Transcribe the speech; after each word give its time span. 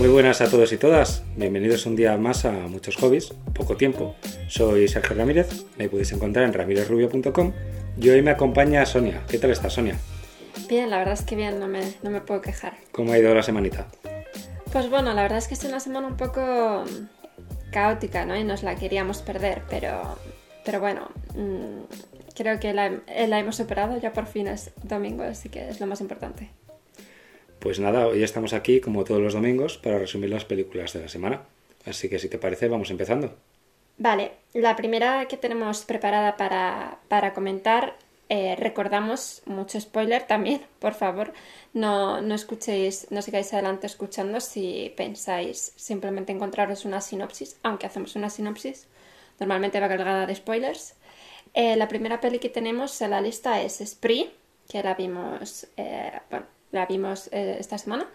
Muy 0.00 0.08
buenas 0.08 0.40
a 0.40 0.48
todos 0.48 0.72
y 0.72 0.78
todas. 0.78 1.22
Bienvenidos 1.36 1.84
un 1.84 1.94
día 1.94 2.16
más 2.16 2.46
a 2.46 2.52
Muchos 2.52 2.96
Hobbies, 2.96 3.34
poco 3.52 3.76
tiempo. 3.76 4.16
Soy 4.48 4.88
Sergio 4.88 5.14
Ramírez, 5.14 5.66
me 5.76 5.90
podéis 5.90 6.10
encontrar 6.12 6.46
en 6.46 6.54
ramirezrubio.com 6.54 7.52
y 8.00 8.08
hoy 8.08 8.22
me 8.22 8.30
acompaña 8.30 8.86
Sonia. 8.86 9.20
¿Qué 9.28 9.36
tal 9.36 9.50
estás, 9.50 9.74
Sonia? 9.74 9.98
Bien, 10.70 10.88
la 10.88 10.96
verdad 10.96 11.12
es 11.12 11.20
que 11.20 11.36
bien, 11.36 11.60
no 11.60 11.68
me, 11.68 11.82
no 12.02 12.08
me 12.08 12.22
puedo 12.22 12.40
quejar. 12.40 12.78
¿Cómo 12.92 13.12
ha 13.12 13.18
ido 13.18 13.34
la 13.34 13.42
semanita? 13.42 13.88
Pues 14.72 14.88
bueno, 14.88 15.12
la 15.12 15.20
verdad 15.20 15.36
es 15.36 15.48
que 15.48 15.52
es 15.52 15.64
una 15.64 15.80
semana 15.80 16.06
un 16.06 16.16
poco 16.16 16.82
caótica, 17.70 18.24
¿no? 18.24 18.34
Y 18.38 18.42
nos 18.42 18.62
la 18.62 18.76
queríamos 18.76 19.20
perder, 19.20 19.64
pero, 19.68 20.16
pero 20.64 20.80
bueno, 20.80 21.10
mmm, 21.34 21.82
creo 22.34 22.58
que 22.58 22.72
la, 22.72 22.90
la, 23.28 23.38
hemos 23.38 23.56
superado, 23.56 24.00
ya 24.00 24.14
por 24.14 24.24
fin 24.24 24.46
es 24.46 24.70
domingo, 24.82 25.24
así 25.24 25.50
que 25.50 25.68
es 25.68 25.78
lo 25.78 25.86
más 25.86 26.00
importante. 26.00 26.48
Pues 27.60 27.78
nada, 27.78 28.06
hoy 28.06 28.22
estamos 28.22 28.54
aquí 28.54 28.80
como 28.80 29.04
todos 29.04 29.20
los 29.20 29.34
domingos 29.34 29.76
para 29.76 29.98
resumir 29.98 30.30
las 30.30 30.46
películas 30.46 30.94
de 30.94 31.00
la 31.00 31.08
semana. 31.08 31.42
Así 31.84 32.08
que 32.08 32.18
si 32.18 32.30
te 32.30 32.38
parece, 32.38 32.68
vamos 32.68 32.90
empezando. 32.90 33.36
Vale, 33.98 34.32
la 34.54 34.76
primera 34.76 35.28
que 35.28 35.36
tenemos 35.36 35.84
preparada 35.84 36.38
para, 36.38 37.00
para 37.08 37.34
comentar, 37.34 37.98
eh, 38.30 38.56
recordamos 38.56 39.42
mucho 39.44 39.78
spoiler 39.78 40.22
también, 40.22 40.62
por 40.78 40.94
favor, 40.94 41.34
no, 41.74 42.22
no 42.22 42.34
escuchéis, 42.34 43.08
no 43.10 43.20
sigáis 43.20 43.52
adelante 43.52 43.86
escuchando 43.86 44.40
si 44.40 44.94
pensáis 44.96 45.74
simplemente 45.76 46.32
encontraros 46.32 46.86
una 46.86 47.02
sinopsis, 47.02 47.58
aunque 47.62 47.84
hacemos 47.84 48.16
una 48.16 48.30
sinopsis, 48.30 48.88
normalmente 49.38 49.80
va 49.80 49.88
cargada 49.88 50.24
de 50.24 50.34
spoilers. 50.34 50.94
Eh, 51.52 51.76
la 51.76 51.88
primera 51.88 52.20
peli 52.20 52.38
que 52.38 52.48
tenemos 52.48 52.98
en 53.02 53.10
la 53.10 53.20
lista 53.20 53.60
es 53.60 53.82
Spree, 53.84 54.30
que 54.66 54.82
la 54.82 54.94
vimos, 54.94 55.66
eh, 55.76 56.20
bueno, 56.30 56.46
la 56.72 56.86
vimos 56.86 57.28
eh, 57.32 57.56
esta 57.58 57.78
semana. 57.78 58.08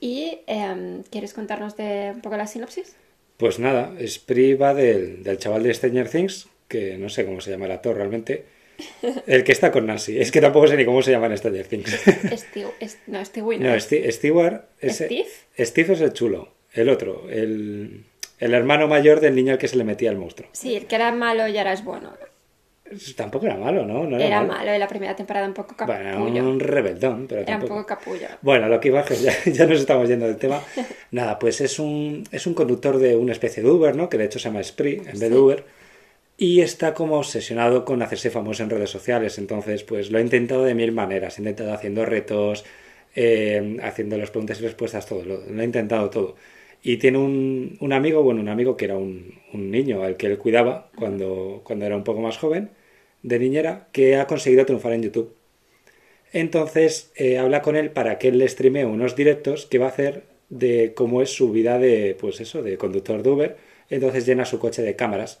¿Y 0.00 0.38
eh, 0.46 1.02
quieres 1.10 1.34
contarnos 1.34 1.76
de 1.76 2.12
un 2.14 2.20
poco 2.20 2.36
la 2.36 2.46
sinopsis? 2.46 2.96
Pues 3.36 3.58
nada, 3.58 3.94
Spree 4.06 4.54
va 4.54 4.74
del, 4.74 5.22
del, 5.22 5.38
chaval 5.38 5.62
de 5.62 5.74
Stranger 5.74 6.08
Things, 6.08 6.48
que 6.66 6.96
no 6.98 7.08
sé 7.08 7.24
cómo 7.24 7.40
se 7.40 7.50
llama 7.50 7.66
el 7.66 7.72
actor 7.72 7.96
realmente. 7.96 8.44
El 9.26 9.42
que 9.42 9.50
está 9.50 9.72
con 9.72 9.86
Nancy. 9.86 10.20
Es 10.20 10.30
que 10.30 10.40
tampoco 10.40 10.68
sé 10.68 10.76
ni 10.76 10.84
cómo 10.84 11.02
se 11.02 11.10
llama 11.10 11.26
en 11.26 11.36
Stranger 11.36 11.66
Things. 11.66 11.90
Steve, 12.36 12.70
es, 12.78 12.98
no, 13.08 13.24
Stewie 13.24 13.58
no. 13.58 13.70
No, 13.70 13.80
Steve, 13.80 14.10
Stewart. 14.12 14.66
Es, 14.80 14.96
¿Steve? 14.96 15.26
Steve 15.58 15.94
es 15.94 16.00
el 16.00 16.12
chulo. 16.12 16.52
El 16.72 16.88
otro. 16.88 17.28
El, 17.28 18.04
el 18.38 18.54
hermano 18.54 18.86
mayor 18.86 19.18
del 19.20 19.34
niño 19.34 19.52
al 19.52 19.58
que 19.58 19.66
se 19.66 19.76
le 19.76 19.84
metía 19.84 20.10
el 20.10 20.16
monstruo. 20.16 20.48
Sí, 20.52 20.76
el 20.76 20.86
que 20.86 20.94
era 20.94 21.10
malo 21.10 21.48
y 21.48 21.58
ahora 21.58 21.72
es 21.72 21.82
bueno. 21.82 22.12
Tampoco 23.16 23.46
era 23.46 23.56
malo, 23.56 23.84
¿no? 23.84 24.04
no 24.06 24.16
era, 24.16 24.26
era 24.26 24.40
malo. 24.40 24.52
malo. 24.54 24.72
en 24.72 24.80
la 24.80 24.88
primera 24.88 25.14
temporada, 25.14 25.46
un 25.46 25.54
poco 25.54 25.76
capullo. 25.76 25.98
Bueno, 26.18 26.48
un 26.48 26.60
rebeldón, 26.60 27.26
pero 27.26 27.42
Era 27.42 27.52
tampoco... 27.52 27.74
un 27.74 27.80
poco 27.80 27.86
capullo. 27.86 28.26
Bueno, 28.40 28.68
lo 28.68 28.80
que 28.80 28.88
iba 28.88 29.04
ya, 29.22 29.32
ya 29.44 29.66
nos 29.66 29.80
estamos 29.80 30.08
yendo 30.08 30.26
del 30.26 30.36
tema. 30.36 30.62
Nada, 31.10 31.38
pues 31.38 31.60
es 31.60 31.78
un, 31.78 32.24
es 32.30 32.46
un 32.46 32.54
conductor 32.54 32.98
de 32.98 33.16
una 33.16 33.32
especie 33.32 33.62
de 33.62 33.70
Uber, 33.70 33.94
¿no? 33.94 34.08
Que 34.08 34.16
de 34.16 34.24
hecho 34.24 34.38
se 34.38 34.48
llama 34.48 34.62
Spree 34.62 34.98
en 34.98 35.04
vez 35.04 35.18
sí. 35.18 35.28
de 35.28 35.36
Uber. 35.36 35.64
Y 36.38 36.60
está 36.60 36.94
como 36.94 37.18
obsesionado 37.18 37.84
con 37.84 38.00
hacerse 38.00 38.30
famoso 38.30 38.62
en 38.62 38.70
redes 38.70 38.90
sociales. 38.90 39.38
Entonces, 39.38 39.82
pues 39.82 40.10
lo 40.10 40.18
ha 40.18 40.20
intentado 40.20 40.64
de 40.64 40.74
mil 40.74 40.92
maneras. 40.92 41.36
Ha 41.36 41.40
intentado 41.40 41.72
haciendo 41.72 42.06
retos, 42.06 42.64
eh, 43.14 43.76
haciendo 43.82 44.16
las 44.16 44.30
preguntas 44.30 44.60
y 44.60 44.62
respuestas, 44.62 45.04
todo. 45.04 45.24
Lo, 45.24 45.44
lo 45.44 45.60
ha 45.60 45.64
intentado 45.64 46.08
todo. 46.08 46.36
Y 46.82 46.96
tiene 46.98 47.18
un, 47.18 47.76
un, 47.80 47.92
amigo, 47.92 48.22
bueno, 48.22 48.40
un 48.40 48.48
amigo 48.48 48.76
que 48.76 48.84
era 48.84 48.96
un, 48.96 49.34
un 49.52 49.70
niño 49.70 50.04
al 50.04 50.16
que 50.16 50.26
él 50.28 50.38
cuidaba 50.38 50.90
cuando, 50.96 51.60
cuando 51.64 51.84
era 51.84 51.96
un 51.96 52.04
poco 52.04 52.20
más 52.20 52.38
joven 52.38 52.70
de 53.22 53.38
niñera 53.38 53.88
que 53.92 54.16
ha 54.16 54.26
conseguido 54.26 54.66
triunfar 54.66 54.92
en 54.92 55.02
YouTube. 55.02 55.34
Entonces 56.32 57.10
eh, 57.16 57.38
habla 57.38 57.62
con 57.62 57.76
él 57.76 57.90
para 57.90 58.18
que 58.18 58.28
él 58.28 58.38
le 58.38 58.48
streamee 58.48 58.84
unos 58.84 59.16
directos 59.16 59.66
que 59.66 59.78
va 59.78 59.86
a 59.86 59.90
hacer 59.90 60.24
de 60.50 60.92
cómo 60.94 61.22
es 61.22 61.30
su 61.30 61.50
vida 61.50 61.78
de, 61.78 62.16
pues 62.18 62.40
eso, 62.40 62.62
de 62.62 62.76
conductor 62.76 63.22
de 63.22 63.30
Uber. 63.30 63.56
Entonces 63.90 64.26
llena 64.26 64.44
su 64.44 64.58
coche 64.58 64.82
de 64.82 64.96
cámaras. 64.96 65.40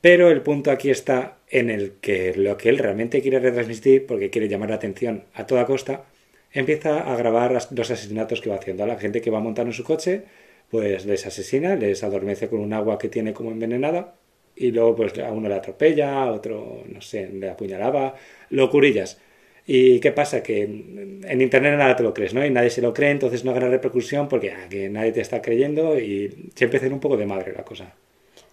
Pero 0.00 0.30
el 0.30 0.42
punto 0.42 0.70
aquí 0.70 0.90
está 0.90 1.38
en 1.48 1.70
el 1.70 1.92
que 2.00 2.34
lo 2.34 2.58
que 2.58 2.68
él 2.68 2.78
realmente 2.78 3.22
quiere 3.22 3.38
retransmitir, 3.38 4.04
porque 4.06 4.28
quiere 4.28 4.48
llamar 4.48 4.68
la 4.68 4.76
atención 4.76 5.24
a 5.32 5.46
toda 5.46 5.64
costa, 5.64 6.04
empieza 6.52 7.10
a 7.10 7.16
grabar 7.16 7.52
los 7.52 7.90
asesinatos 7.90 8.42
que 8.42 8.50
va 8.50 8.56
haciendo 8.56 8.84
a 8.84 8.86
la 8.86 8.98
gente 8.98 9.22
que 9.22 9.30
va 9.30 9.40
montando 9.40 9.70
en 9.70 9.74
su 9.74 9.84
coche, 9.84 10.24
pues 10.70 11.06
les 11.06 11.26
asesina, 11.26 11.74
les 11.76 12.04
adormece 12.04 12.48
con 12.48 12.60
un 12.60 12.74
agua 12.74 12.98
que 12.98 13.08
tiene 13.08 13.32
como 13.32 13.50
envenenada 13.50 14.14
y 14.56 14.70
luego 14.72 14.96
pues 14.96 15.18
a 15.18 15.32
uno 15.32 15.48
le 15.48 15.54
atropella, 15.56 16.22
a 16.22 16.32
otro, 16.32 16.84
no 16.88 17.00
sé, 17.00 17.28
le 17.28 17.50
apuñalaba, 17.50 18.14
locurillas. 18.50 19.20
¿Y 19.66 20.00
qué 20.00 20.12
pasa? 20.12 20.42
Que 20.42 20.62
en 20.62 21.40
internet 21.40 21.78
nada 21.78 21.96
te 21.96 22.02
lo 22.02 22.12
crees, 22.14 22.34
¿no? 22.34 22.44
Y 22.44 22.50
nadie 22.50 22.70
se 22.70 22.82
lo 22.82 22.92
cree, 22.92 23.10
entonces 23.10 23.44
no 23.44 23.54
gana 23.54 23.68
repercusión 23.68 24.28
porque 24.28 24.52
ah, 24.52 24.68
que 24.68 24.88
nadie 24.90 25.12
te 25.12 25.20
está 25.22 25.40
creyendo 25.42 25.98
y 25.98 26.50
siempre 26.54 26.78
hace 26.78 26.88
un 26.88 27.00
poco 27.00 27.16
de 27.16 27.26
madre 27.26 27.52
la 27.52 27.64
cosa. 27.64 27.94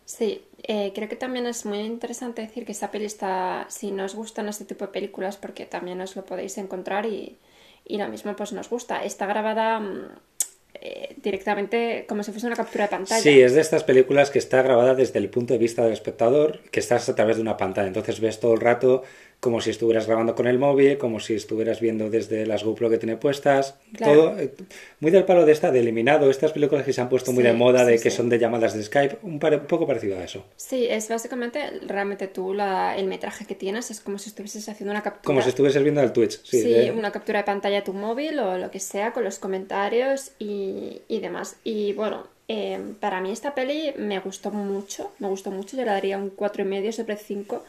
Sí, 0.06 0.42
eh, 0.64 0.92
creo 0.94 1.08
que 1.10 1.16
también 1.16 1.46
es 1.46 1.66
muy 1.66 1.80
interesante 1.80 2.42
decir 2.42 2.66
que 2.66 2.72
esta 2.74 2.92
peli 2.92 3.06
está, 3.06 3.66
si 3.70 3.92
nos 3.92 4.16
gustan 4.16 4.50
este 4.50 4.66
tipo 4.66 4.86
de 4.86 4.92
películas, 4.92 5.38
porque 5.38 5.66
también 5.66 6.02
os 6.02 6.16
lo 6.16 6.26
podéis 6.26 6.58
encontrar 6.58 7.06
y, 7.06 7.38
y 7.86 7.98
lo 7.98 8.08
mismo 8.10 8.36
pues 8.36 8.52
nos 8.54 8.70
gusta. 8.70 9.04
Está 9.04 9.26
grabada 9.28 9.82
eh, 10.84 11.16
directamente 11.22 12.06
como 12.08 12.24
si 12.24 12.32
fuese 12.32 12.48
una 12.48 12.56
captura 12.56 12.86
de 12.86 12.90
pantalla. 12.90 13.22
Sí, 13.22 13.40
es 13.40 13.54
de 13.54 13.62
estas 13.62 13.84
películas 13.84 14.32
que 14.32 14.40
está 14.40 14.64
grabada 14.64 14.96
desde 14.96 15.20
el 15.20 15.30
punto 15.30 15.54
de 15.54 15.60
vista 15.60 15.84
del 15.84 15.94
espectador, 15.94 16.60
que 16.72 16.80
estás 16.80 17.08
a 17.08 17.16
través 17.16 17.36
de 17.36 17.44
una 17.44 17.56
pantalla. 17.56 17.88
Entonces 17.88 18.20
ves 18.20 18.40
todo 18.40 18.56
el 18.56 18.62
rato 18.62 19.04
como 19.42 19.60
si 19.60 19.72
estuvieras 19.72 20.06
grabando 20.06 20.36
con 20.36 20.46
el 20.48 20.60
móvil, 20.60 20.98
como 21.00 21.20
si 21.20 21.34
estuvieras 21.34 21.80
viendo 21.82 22.10
desde 22.12 22.46
las 22.46 22.64
GoPro 22.64 22.90
que 22.92 23.00
tiene 23.00 23.18
puestas. 23.18 23.74
Claro. 23.98 24.14
Todo 24.14 24.40
eh, 24.40 24.54
muy 25.00 25.10
del 25.12 25.26
palo 25.26 25.46
de 25.46 25.52
esta, 25.52 25.72
de 25.72 25.80
eliminado. 25.80 26.30
Estas 26.30 26.52
películas 26.52 26.86
que 26.86 26.94
se 26.94 27.02
han 27.02 27.10
puesto 27.10 27.32
muy 27.34 27.44
de 27.44 27.52
moda, 27.54 27.84
de 27.84 27.94
que 28.00 28.12
sí. 28.12 28.16
son 28.18 28.30
de 28.30 28.38
llamadas 28.38 28.76
de 28.76 28.84
Skype, 28.84 29.18
un, 29.24 29.40
pare- 29.40 29.58
un 29.58 29.66
poco 29.66 29.88
parecido 29.88 30.18
a 30.20 30.24
eso. 30.24 30.46
Sí, 30.58 30.86
es 30.88 31.10
básicamente, 31.10 31.60
realmente 31.88 32.28
tú, 32.28 32.54
la, 32.54 32.96
el 32.96 33.08
metraje 33.08 33.46
que 33.46 33.56
tienes 33.56 33.90
es 33.90 34.00
como 34.00 34.20
si 34.20 34.30
estuvieses 34.30 34.70
haciendo 34.70 34.92
una 34.92 35.02
captura. 35.02 35.24
Como 35.26 35.42
si 35.42 35.50
estuvieses 35.50 35.82
viendo 35.82 36.02
el 36.02 36.14
Twitch. 36.14 36.40
Sí, 36.44 36.62
Sí, 36.62 36.70
de- 36.72 36.92
una 36.92 37.12
captura 37.12 37.40
de 37.40 37.46
pantalla 37.46 37.78
de 37.78 37.82
tu 37.82 37.94
móvil 37.94 38.38
o 38.40 38.60
lo 38.60 38.70
que 38.70 38.80
sea, 38.80 39.12
con 39.12 39.24
los 39.24 39.40
comentarios 39.40 40.34
y, 40.38 41.02
y 41.08 41.20
demás. 41.20 41.56
Y 41.64 41.94
bueno, 41.94 42.28
eh, 42.48 42.80
para 43.00 43.22
mí 43.22 43.32
esta 43.32 43.56
peli 43.56 43.94
me 43.98 44.20
gustó 44.20 44.52
mucho, 44.52 45.14
me 45.18 45.28
gustó 45.30 45.50
mucho, 45.50 45.78
yo 45.78 45.84
le 45.84 45.90
daría 45.90 46.20
un 46.20 46.36
4,5 46.36 46.92
sobre 46.92 47.16
5. 47.18 47.64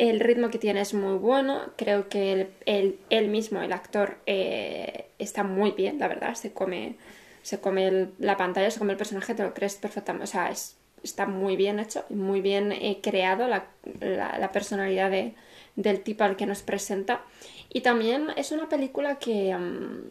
El 0.00 0.18
ritmo 0.18 0.48
que 0.48 0.58
tiene 0.58 0.80
es 0.80 0.94
muy 0.94 1.18
bueno, 1.18 1.60
creo 1.76 2.08
que 2.08 2.32
él, 2.32 2.48
él, 2.64 2.98
él 3.10 3.28
mismo, 3.28 3.60
el 3.60 3.70
actor, 3.70 4.16
eh, 4.24 5.10
está 5.18 5.44
muy 5.44 5.72
bien, 5.72 5.98
la 5.98 6.08
verdad, 6.08 6.34
se 6.36 6.54
come, 6.54 6.96
se 7.42 7.60
come 7.60 8.08
la 8.18 8.38
pantalla, 8.38 8.70
se 8.70 8.78
come 8.78 8.92
el 8.92 8.96
personaje, 8.96 9.34
te 9.34 9.42
lo 9.42 9.52
crees 9.52 9.74
perfectamente, 9.74 10.24
o 10.24 10.26
sea, 10.26 10.48
es, 10.48 10.78
está 11.02 11.26
muy 11.26 11.54
bien 11.54 11.78
hecho, 11.78 12.06
muy 12.08 12.40
bien 12.40 12.72
eh, 12.72 13.00
creado 13.02 13.46
la, 13.46 13.66
la, 14.00 14.50
personalidad 14.52 15.10
de, 15.10 15.34
del 15.76 16.00
tipo 16.00 16.24
al 16.24 16.36
que 16.36 16.46
nos 16.46 16.62
presenta. 16.62 17.22
Y 17.68 17.82
también 17.82 18.28
es 18.36 18.52
una 18.52 18.70
película 18.70 19.18
que 19.18 19.54
um, 19.54 20.08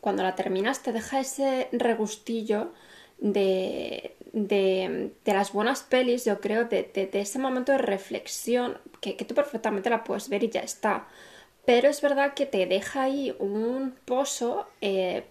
cuando 0.00 0.24
la 0.24 0.34
terminas 0.34 0.82
te 0.82 0.92
deja 0.92 1.20
ese 1.20 1.68
regustillo 1.70 2.72
de, 3.18 4.16
de, 4.34 5.12
de 5.24 5.32
las 5.32 5.52
buenas 5.52 5.84
pelis, 5.84 6.24
yo 6.24 6.40
creo, 6.40 6.64
de, 6.64 6.82
de, 6.92 7.20
ese 7.20 7.38
momento 7.38 7.70
de 7.72 7.78
reflexión 7.78 8.78
que, 9.00 9.16
que, 9.16 9.24
tú 9.24 9.34
perfectamente 9.34 9.90
la 9.90 10.02
puedes 10.02 10.28
ver 10.28 10.42
y 10.42 10.50
ya 10.50 10.60
está. 10.60 11.06
Pero 11.64 11.88
es 11.88 12.02
verdad 12.02 12.34
que 12.34 12.44
te 12.44 12.66
deja 12.66 13.04
ahí 13.04 13.34
un 13.38 13.94
pozo 14.04 14.66
eh, 14.80 15.24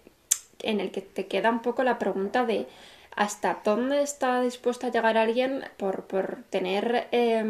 en 0.62 0.80
el 0.80 0.90
que 0.90 1.02
te 1.02 1.26
queda 1.26 1.50
un 1.50 1.60
poco 1.60 1.84
la 1.84 1.98
pregunta 1.98 2.46
de 2.46 2.66
hasta 3.14 3.60
dónde 3.62 4.02
está 4.02 4.40
dispuesto 4.40 4.86
a 4.86 4.90
llegar 4.90 5.18
alguien 5.18 5.64
por, 5.76 6.06
por 6.06 6.42
tener 6.50 7.06
eh, 7.12 7.44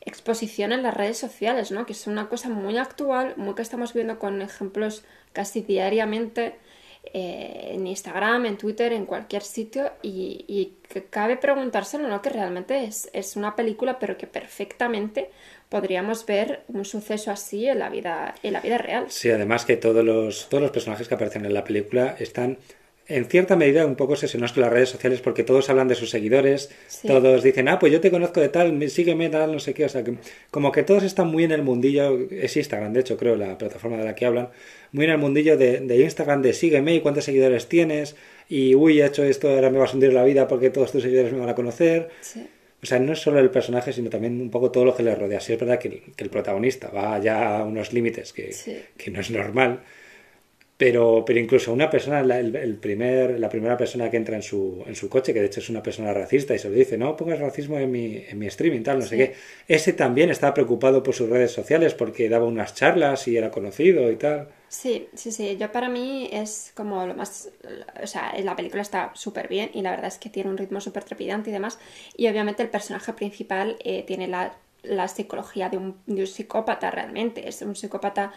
exposición 0.00 0.72
en 0.72 0.82
las 0.82 0.94
redes 0.94 1.18
sociales, 1.18 1.70
¿no? 1.70 1.86
Que 1.86 1.92
es 1.92 2.06
una 2.08 2.28
cosa 2.28 2.48
muy 2.48 2.76
actual, 2.78 3.34
muy 3.36 3.54
que 3.54 3.62
estamos 3.62 3.94
viendo 3.94 4.18
con 4.18 4.42
ejemplos 4.42 5.04
casi 5.32 5.62
diariamente 5.62 6.58
eh, 7.12 7.70
en 7.72 7.86
Instagram, 7.86 8.46
en 8.46 8.56
Twitter, 8.56 8.92
en 8.92 9.06
cualquier 9.06 9.42
sitio 9.42 9.92
y, 10.02 10.74
que 10.88 11.04
cabe 11.04 11.36
preguntárselo, 11.36 12.08
¿no? 12.08 12.22
Que 12.22 12.30
realmente 12.30 12.84
es, 12.84 13.10
es, 13.12 13.36
una 13.36 13.56
película, 13.56 13.98
pero 13.98 14.16
que 14.16 14.26
perfectamente 14.26 15.30
podríamos 15.68 16.24
ver 16.26 16.62
un 16.68 16.84
suceso 16.84 17.30
así 17.30 17.68
en 17.68 17.80
la 17.80 17.88
vida, 17.88 18.34
en 18.42 18.52
la 18.52 18.60
vida 18.60 18.78
real. 18.78 19.06
Sí, 19.08 19.30
además 19.30 19.64
que 19.64 19.76
todos 19.76 20.04
los, 20.04 20.48
todos 20.48 20.62
los 20.62 20.70
personajes 20.70 21.08
que 21.08 21.14
aparecen 21.14 21.44
en 21.44 21.54
la 21.54 21.64
película 21.64 22.16
están 22.18 22.58
en 23.08 23.24
cierta 23.26 23.56
medida 23.56 23.86
un 23.86 23.94
poco 23.94 24.14
obsesionados 24.14 24.52
con 24.52 24.62
las 24.62 24.72
redes 24.72 24.88
sociales 24.88 25.20
porque 25.20 25.44
todos 25.44 25.70
hablan 25.70 25.88
de 25.88 25.94
sus 25.94 26.10
seguidores, 26.10 26.70
sí. 26.88 27.06
todos 27.06 27.42
dicen, 27.42 27.68
ah, 27.68 27.78
pues 27.78 27.92
yo 27.92 28.00
te 28.00 28.10
conozco 28.10 28.40
de 28.40 28.48
tal, 28.48 28.90
sígueme, 28.90 29.28
tal, 29.28 29.52
no 29.52 29.60
sé 29.60 29.74
qué, 29.74 29.84
o 29.84 29.88
sea, 29.88 30.02
que 30.02 30.14
como 30.50 30.72
que 30.72 30.82
todos 30.82 31.04
están 31.04 31.28
muy 31.28 31.44
en 31.44 31.52
el 31.52 31.62
mundillo, 31.62 32.18
es 32.30 32.56
Instagram, 32.56 32.92
de 32.92 33.00
hecho, 33.00 33.16
creo, 33.16 33.36
la 33.36 33.56
plataforma 33.58 33.96
de 33.98 34.04
la 34.04 34.14
que 34.14 34.26
hablan, 34.26 34.48
muy 34.92 35.04
en 35.04 35.12
el 35.12 35.18
mundillo 35.18 35.56
de, 35.56 35.80
de 35.80 36.00
Instagram, 36.02 36.42
de 36.42 36.52
sígueme 36.52 36.94
y 36.94 37.00
cuántos 37.00 37.24
seguidores 37.24 37.68
tienes, 37.68 38.16
y 38.48 38.74
uy, 38.74 39.00
he 39.00 39.06
hecho 39.06 39.24
esto, 39.24 39.48
ahora 39.48 39.70
me 39.70 39.78
vas 39.78 39.90
a 39.90 39.94
hundir 39.94 40.12
la 40.12 40.24
vida 40.24 40.48
porque 40.48 40.70
todos 40.70 40.92
tus 40.92 41.02
seguidores 41.02 41.32
me 41.32 41.40
van 41.40 41.48
a 41.48 41.54
conocer. 41.54 42.10
Sí. 42.20 42.46
O 42.82 42.86
sea, 42.86 43.00
no 43.00 43.14
es 43.14 43.18
solo 43.20 43.40
el 43.40 43.50
personaje, 43.50 43.92
sino 43.92 44.10
también 44.10 44.40
un 44.40 44.50
poco 44.50 44.70
todo 44.70 44.84
lo 44.84 44.94
que 44.94 45.02
le 45.02 45.14
rodea. 45.14 45.40
Sí 45.40 45.52
es 45.52 45.58
verdad 45.58 45.78
que 45.78 45.88
el, 45.88 46.02
que 46.14 46.22
el 46.22 46.30
protagonista 46.30 46.88
va 46.90 47.18
ya 47.18 47.58
a 47.58 47.64
unos 47.64 47.92
límites 47.92 48.32
que, 48.32 48.52
sí. 48.52 48.78
que 48.96 49.10
no 49.10 49.20
es 49.20 49.30
normal, 49.30 49.80
Pero, 50.76 51.24
pero 51.26 51.40
incluso 51.40 51.72
una 51.72 51.88
persona, 51.88 52.22
la, 52.22 52.38
el, 52.38 52.76
primer, 52.76 53.40
la 53.40 53.48
primera 53.48 53.78
persona 53.78 54.10
que 54.10 54.18
entra 54.18 54.36
en 54.36 54.42
su, 54.42 54.84
en 54.86 54.94
su 54.94 55.08
coche, 55.08 55.32
que 55.32 55.40
de 55.40 55.46
hecho 55.46 55.60
es 55.60 55.70
una 55.70 55.82
persona 55.82 56.12
racista 56.12 56.54
y 56.54 56.58
se 56.58 56.68
lo 56.68 56.74
dice, 56.74 56.98
no 56.98 57.16
pongas 57.16 57.38
racismo 57.38 57.78
en 57.78 57.90
mi, 57.90 58.22
en 58.28 58.38
mi 58.38 58.46
streaming, 58.46 58.82
tal, 58.82 58.98
no 58.98 59.06
sé 59.06 59.16
qué, 59.16 59.34
ese 59.68 59.94
también 59.94 60.28
estaba 60.28 60.52
preocupado 60.52 61.02
por 61.02 61.14
sus 61.14 61.30
redes 61.30 61.50
sociales 61.50 61.94
porque 61.94 62.28
daba 62.28 62.44
unas 62.44 62.74
charlas 62.74 63.26
y 63.26 63.38
era 63.38 63.50
conocido 63.50 64.10
y 64.10 64.16
tal. 64.16 64.48
Sí, 64.68 65.08
sí, 65.14 65.32
sí, 65.32 65.56
yo 65.58 65.72
para 65.72 65.88
mí 65.88 66.28
es 66.30 66.72
como 66.74 67.06
lo 67.06 67.14
más, 67.14 67.50
o 68.02 68.06
sea, 68.06 68.34
la 68.42 68.54
película 68.54 68.82
está 68.82 69.12
súper 69.14 69.48
bien 69.48 69.70
y 69.72 69.80
la 69.80 69.92
verdad 69.92 70.08
es 70.08 70.18
que 70.18 70.28
tiene 70.28 70.50
un 70.50 70.58
ritmo 70.58 70.82
súper 70.82 71.04
trepidante 71.04 71.48
y 71.48 71.52
demás, 71.54 71.78
y 72.18 72.28
obviamente 72.28 72.62
el 72.62 72.68
personaje 72.68 73.14
principal 73.14 73.76
eh, 73.82 74.02
tiene 74.06 74.28
la 74.28 74.52
la 74.82 75.08
psicología 75.08 75.68
de 75.68 75.78
un, 75.78 76.26
psicópata 76.26 76.90
realmente. 76.90 77.48
Es 77.48 77.62
un 77.62 77.76
psicópata 77.76 78.32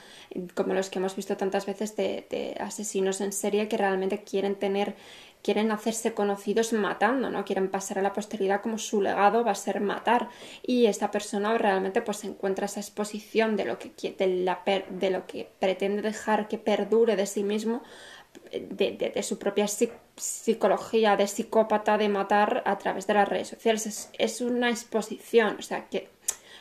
como 0.55 0.73
los 0.73 0.89
que 0.89 0.99
hemos 0.99 1.15
visto 1.15 1.37
tantas 1.37 1.65
veces 1.65 1.95
de, 1.95 2.25
de, 2.29 2.55
asesinos 2.59 3.21
en 3.21 3.31
serie 3.31 3.67
que 3.67 3.77
realmente 3.77 4.23
quieren 4.23 4.55
tener, 4.55 4.95
quieren 5.43 5.71
hacerse 5.71 6.13
conocidos 6.13 6.73
matando, 6.73 7.29
¿no? 7.29 7.45
Quieren 7.45 7.69
pasar 7.69 7.99
a 7.99 8.01
la 8.01 8.13
posteridad 8.13 8.61
como 8.61 8.77
su 8.77 9.01
legado 9.01 9.43
va 9.43 9.51
a 9.51 9.55
ser 9.55 9.79
matar. 9.79 10.29
Y 10.63 10.87
esta 10.87 11.11
persona 11.11 11.57
realmente 11.57 12.01
pues 12.01 12.23
encuentra 12.23 12.65
esa 12.65 12.79
exposición 12.79 13.55
de 13.55 13.65
lo 13.65 13.77
que, 13.77 13.91
de, 14.17 14.27
la, 14.27 14.61
de 14.89 15.09
lo 15.09 15.27
que 15.27 15.49
pretende 15.59 16.01
dejar 16.01 16.47
que 16.47 16.57
perdure 16.57 17.15
de 17.15 17.25
sí 17.25 17.43
mismo 17.43 17.83
de, 18.51 18.91
de, 18.91 19.11
de, 19.11 19.23
su 19.23 19.37
propia 19.37 19.67
psicología 19.67 21.15
de 21.15 21.27
psicópata 21.27 21.97
de 21.97 22.09
matar 22.09 22.63
a 22.65 22.77
través 22.77 23.07
de 23.07 23.13
las 23.13 23.27
redes 23.27 23.49
sociales. 23.49 23.85
Es, 23.85 24.09
es, 24.17 24.41
una 24.41 24.69
exposición, 24.69 25.57
o 25.59 25.61
sea, 25.61 25.87
que 25.87 26.09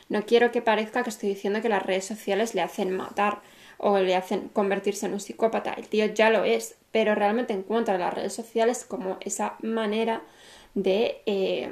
no 0.09 0.25
quiero 0.25 0.51
que 0.51 0.61
parezca 0.61 1.03
que 1.03 1.09
estoy 1.09 1.29
diciendo 1.29 1.61
que 1.61 1.69
las 1.69 1.85
redes 1.85 2.05
sociales 2.05 2.55
le 2.55 2.61
hacen 2.61 2.91
matar 2.91 3.41
o 3.77 3.99
le 3.99 4.15
hacen 4.15 4.49
convertirse 4.49 5.05
en 5.05 5.13
un 5.13 5.19
psicópata. 5.19 5.73
El 5.73 5.87
tío 5.87 6.05
ya 6.07 6.29
lo 6.29 6.43
es, 6.43 6.75
pero 6.91 7.15
realmente 7.15 7.53
encuentra 7.53 7.97
las 7.97 8.13
redes 8.13 8.33
sociales 8.33 8.83
como 8.85 9.17
esa 9.21 9.55
manera 9.61 10.23
de, 10.73 11.21
eh, 11.25 11.69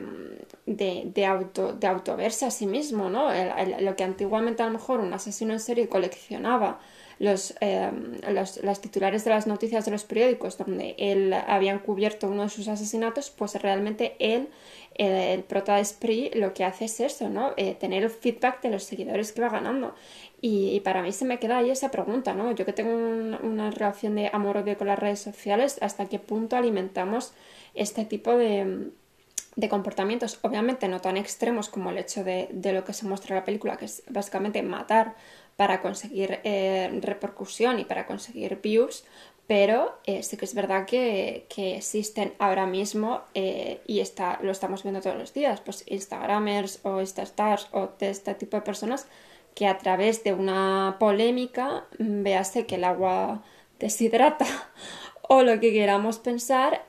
de, 0.66 1.04
de, 1.06 1.26
auto, 1.26 1.74
de 1.74 1.88
autoverse 1.88 2.46
a 2.46 2.52
sí 2.52 2.66
mismo, 2.66 3.10
¿no? 3.10 3.30
lo 3.80 3.96
que 3.96 4.04
antiguamente 4.04 4.64
a 4.64 4.68
lo 4.68 4.74
mejor 4.74 5.00
un 5.00 5.14
asesino 5.14 5.54
en 5.54 5.60
serie 5.60 5.90
coleccionaba 5.90 6.80
los, 7.20 7.56
eh, 7.62 7.92
los, 8.32 8.64
las 8.64 8.82
titulares 8.82 9.24
de 9.24 9.32
las 9.32 9.48
noticias 9.48 9.86
de 9.86 9.92
los 9.92 10.04
periódicos 10.04 10.58
donde 10.58 10.96
él 10.98 11.34
había 11.34 11.74
encubierto 11.74 12.28
uno 12.28 12.44
de 12.44 12.50
sus 12.50 12.68
asesinatos, 12.68 13.30
pues 13.32 13.56
realmente 13.56 14.16
él, 14.20 14.50
eh, 14.96 15.34
el 15.34 15.44
prota 15.44 15.76
de 15.76 15.86
Spree, 15.86 16.32
lo 16.36 16.54
que 16.54 16.64
hace 16.64 16.86
es 16.86 17.00
eso, 17.00 17.30
¿no? 17.30 17.54
Eh, 17.58 17.76
tener 17.76 18.04
el 18.04 18.10
feedback 18.10 18.62
de 18.62 18.70
los 18.70 18.84
seguidores 18.84 19.32
que 19.32 19.42
va 19.42 19.50
ganando. 19.50 19.96
Y, 20.40 20.80
para 20.82 21.02
mí 21.02 21.12
se 21.12 21.26
me 21.26 21.40
queda 21.40 21.58
ahí 21.58 21.72
esa 21.72 21.90
pregunta, 21.90 22.34
¿no? 22.34 22.52
Yo 22.52 22.66
que 22.66 22.74
tengo 22.74 22.92
una 22.92 23.72
relación 23.72 24.16
de 24.16 24.30
amor-odio 24.32 24.78
con 24.78 24.88
las 24.88 25.00
redes 25.00 25.20
sociales, 25.20 25.80
¿hasta 25.82 26.06
qué 26.06 26.20
punto 26.20 26.56
alimentamos 26.56 27.34
este 27.74 28.06
tipo 28.06 28.38
de 28.38 28.92
de 29.56 29.70
comportamientos, 29.70 30.38
obviamente 30.44 30.88
no 30.88 31.02
tan 31.02 31.18
extremos 31.18 31.68
como 31.68 31.90
el 31.90 31.98
hecho 31.98 32.24
de, 32.24 32.48
de, 32.52 32.74
lo 32.74 32.84
que 32.86 32.94
se 32.94 33.08
muestra 33.08 33.36
en 33.36 33.40
la 33.42 33.46
película, 33.46 33.76
que 33.76 33.86
es 33.86 34.04
básicamente 34.08 34.62
matar 34.62 35.16
para 35.58 35.82
conseguir 35.82 36.40
eh, 36.44 36.90
repercusión 37.02 37.80
y 37.80 37.86
para 37.86 38.06
conseguir 38.06 38.62
views, 38.62 39.04
pero 39.48 39.98
eh, 40.06 40.24
sí 40.24 40.38
que 40.38 40.46
es 40.46 40.54
verdad 40.54 40.86
que, 40.86 41.48
que 41.50 41.78
existen 41.78 42.34
ahora 42.38 42.68
mismo 42.68 43.22
eh, 43.34 43.82
y 43.88 44.00
está, 44.00 44.40
lo 44.44 44.52
estamos 44.52 44.84
viendo 44.84 45.02
todos 45.02 45.18
los 45.18 45.34
días, 45.34 45.60
pues 45.62 45.84
Instagramers 45.88 46.80
o 46.84 47.02
Stars 47.02 47.68
o 47.72 47.90
de 48.00 48.10
este 48.12 48.36
tipo 48.36 48.56
de 48.56 48.62
personas 48.62 49.08
que 49.56 49.66
a 49.66 49.80
través 49.80 50.24
de 50.24 50.34
una 50.34 50.98
polémica 51.00 51.86
mm, 51.98 52.24
vease 52.24 52.68
que 52.68 52.76
el 52.76 52.84
agua 52.84 53.42
deshidrata 53.80 54.46
o 55.24 55.42
lo 55.42 55.60
que 55.60 55.74
queramos 55.74 56.20
pensar 56.20 56.84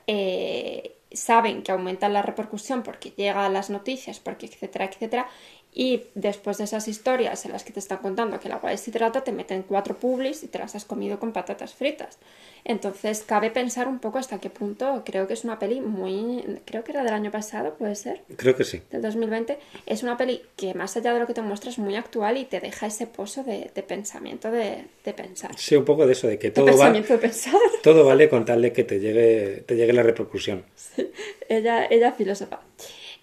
saben 1.11 1.63
que 1.63 1.71
aumentan 1.71 2.13
la 2.13 2.21
repercusión 2.21 2.83
porque 2.83 3.11
llega 3.11 3.45
a 3.45 3.49
las 3.49 3.71
noticias, 3.71 4.19
porque 4.19 4.45
etcétera, 4.45 4.85
etcétera, 4.85 5.27
y 5.73 6.03
después 6.15 6.57
de 6.57 6.63
esas 6.63 6.87
historias 6.87 7.45
en 7.45 7.51
las 7.51 7.63
que 7.63 7.71
te 7.71 7.79
están 7.79 7.99
contando 7.99 8.39
que 8.39 8.47
el 8.47 8.53
agua 8.53 8.71
deshidrata, 8.71 9.23
te 9.23 9.31
meten 9.31 9.63
cuatro 9.63 9.95
publis 9.95 10.43
y 10.43 10.47
te 10.47 10.57
las 10.57 10.75
has 10.75 10.85
comido 10.85 11.19
con 11.19 11.31
patatas 11.31 11.73
fritas. 11.73 12.17
Entonces, 12.65 13.23
cabe 13.25 13.51
pensar 13.51 13.87
un 13.87 13.99
poco 13.99 14.17
hasta 14.17 14.39
qué 14.39 14.49
punto, 14.49 15.03
creo 15.05 15.27
que 15.27 15.33
es 15.33 15.43
una 15.43 15.59
peli 15.59 15.79
muy, 15.79 16.43
creo 16.65 16.83
que 16.83 16.91
era 16.91 17.03
del 17.03 17.13
año 17.13 17.31
pasado, 17.31 17.75
puede 17.75 17.95
ser. 17.95 18.21
Creo 18.35 18.55
que 18.55 18.63
sí. 18.63 18.81
Del 18.91 19.01
2020. 19.01 19.57
Es 19.85 20.03
una 20.03 20.17
peli 20.17 20.41
que 20.55 20.73
más 20.73 20.97
allá 20.97 21.13
de 21.13 21.19
lo 21.19 21.27
que 21.27 21.33
te 21.33 21.41
muestra 21.41 21.69
es 21.69 21.79
muy 21.79 21.95
actual 21.95 22.37
y 22.37 22.45
te 22.45 22.59
deja 22.59 22.87
ese 22.87 23.07
pozo 23.07 23.43
de, 23.43 23.71
de 23.73 23.83
pensamiento 23.83 24.51
de, 24.51 24.85
de, 25.05 25.13
pensar. 25.13 25.57
Sí, 25.57 25.75
un 25.75 25.85
poco 25.85 26.05
de 26.05 26.13
eso, 26.13 26.27
de 26.27 26.37
que 26.37 26.51
todo, 26.51 26.75
vale, 26.75 27.03
todo 27.83 28.05
vale 28.05 28.29
con 28.29 28.43
tal 28.45 28.61
de 28.61 28.73
que 28.73 28.83
te 28.83 28.99
llegue, 28.99 29.63
te 29.65 29.75
llegue 29.75 29.93
la 29.93 30.03
repercusión. 30.03 30.63
Sí. 30.75 31.09
Ella, 31.47 31.85
ella 31.89 32.11
filósofa. 32.11 32.59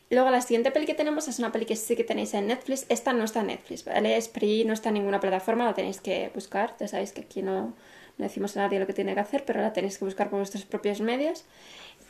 Luego 0.08 0.30
la 0.30 0.40
siguiente 0.40 0.70
peli 0.70 0.86
que 0.86 0.94
tenemos 0.94 1.26
es 1.26 1.38
una 1.40 1.50
peli 1.50 1.66
que 1.66 1.74
sí 1.74 1.96
que 1.96 2.04
tenéis 2.04 2.32
en 2.34 2.46
Netflix. 2.46 2.86
Esta 2.88 3.12
no 3.12 3.24
está 3.24 3.40
en 3.40 3.48
Netflix, 3.48 3.84
¿vale? 3.84 4.20
Spree 4.20 4.64
no 4.64 4.72
está 4.72 4.90
en 4.90 4.94
ninguna 4.94 5.18
plataforma, 5.18 5.64
la 5.64 5.74
tenéis 5.74 6.00
que 6.00 6.30
buscar. 6.32 6.76
Ya 6.78 6.86
sabéis 6.86 7.12
que 7.12 7.22
aquí 7.22 7.42
no, 7.42 7.74
no 8.16 8.22
decimos 8.24 8.56
a 8.56 8.60
nadie 8.60 8.78
lo 8.78 8.86
que 8.86 8.92
tiene 8.92 9.14
que 9.14 9.20
hacer, 9.20 9.44
pero 9.44 9.60
la 9.60 9.72
tenéis 9.72 9.98
que 9.98 10.04
buscar 10.04 10.30
por 10.30 10.38
vuestros 10.38 10.64
propios 10.64 11.00
medios. 11.00 11.44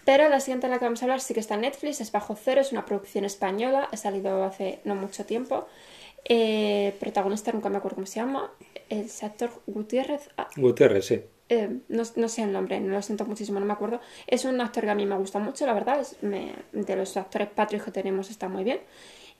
Pero 0.05 0.29
la 0.29 0.41
siguiente 0.41 0.67
en 0.67 0.73
la 0.73 0.79
que 0.79 0.85
vamos 0.85 1.03
a 1.03 1.07
hablar 1.07 1.21
sí 1.21 1.33
que 1.33 1.41
está 1.41 1.55
en 1.55 1.63
Netflix, 1.63 2.01
es 2.01 2.13
Bajo 2.13 2.37
Cero, 2.37 2.61
es 2.61 2.71
una 2.71 2.85
producción 2.85 3.25
española, 3.25 3.89
ha 3.91 3.97
salido 3.97 4.45
hace 4.45 4.81
no 4.85 4.95
mucho 4.95 5.25
tiempo. 5.25 5.67
Eh, 6.25 6.95
protagonista, 7.01 7.51
nunca 7.53 7.71
me 7.71 7.79
acuerdo 7.79 7.97
cómo 7.97 8.07
se 8.07 8.21
llama, 8.21 8.53
el 8.89 9.11
actor 9.23 9.51
Gutiérrez. 9.67 10.29
Ah, 10.37 10.49
Gutiérrez, 10.57 11.07
sí. 11.07 11.23
Eh, 11.49 11.79
no, 11.89 12.03
no, 12.17 12.29
sé 12.29 12.43
el 12.43 12.53
nombre, 12.53 12.81
no 12.81 12.95
lo 12.95 13.03
siento 13.03 13.25
muchísimo, 13.25 13.61
no 13.61 13.67
me 13.67 13.73
acuerdo. 13.73 14.01
Es 14.27 14.45
un 14.45 14.61
actor 14.61 14.85
que 14.85 14.91
a 14.91 14.95
mí 14.95 15.07
me 15.07 15.17
gusta 15.17 15.39
mucho, 15.39 15.67
la 15.67 15.75
verdad. 15.75 16.01
Es, 16.01 16.17
me, 16.23 16.55
de 16.73 16.97
los 16.97 17.17
actores 17.17 17.49
patrios 17.49 17.85
que 17.85 17.91
tenemos 17.91 18.31
está 18.31 18.49
muy 18.49 18.65
bien. 18.65 18.81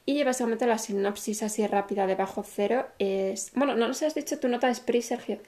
Y 0.05 0.23
básicamente 0.23 0.67
la 0.67 0.79
sinopsis 0.79 1.43
así 1.43 1.67
rápida 1.67 2.07
de 2.07 2.15
Bajo 2.15 2.45
Cero 2.45 2.87
es... 3.01 3.51
Bueno, 3.55 3.75
no 3.75 3.89
nos 3.89 4.03
has 4.03 4.15
dicho 4.15 4.39
tu 4.39 4.49
nota 4.49 4.69
de 4.69 4.75
Spree, 4.77 5.03
Sergio. 5.03 5.41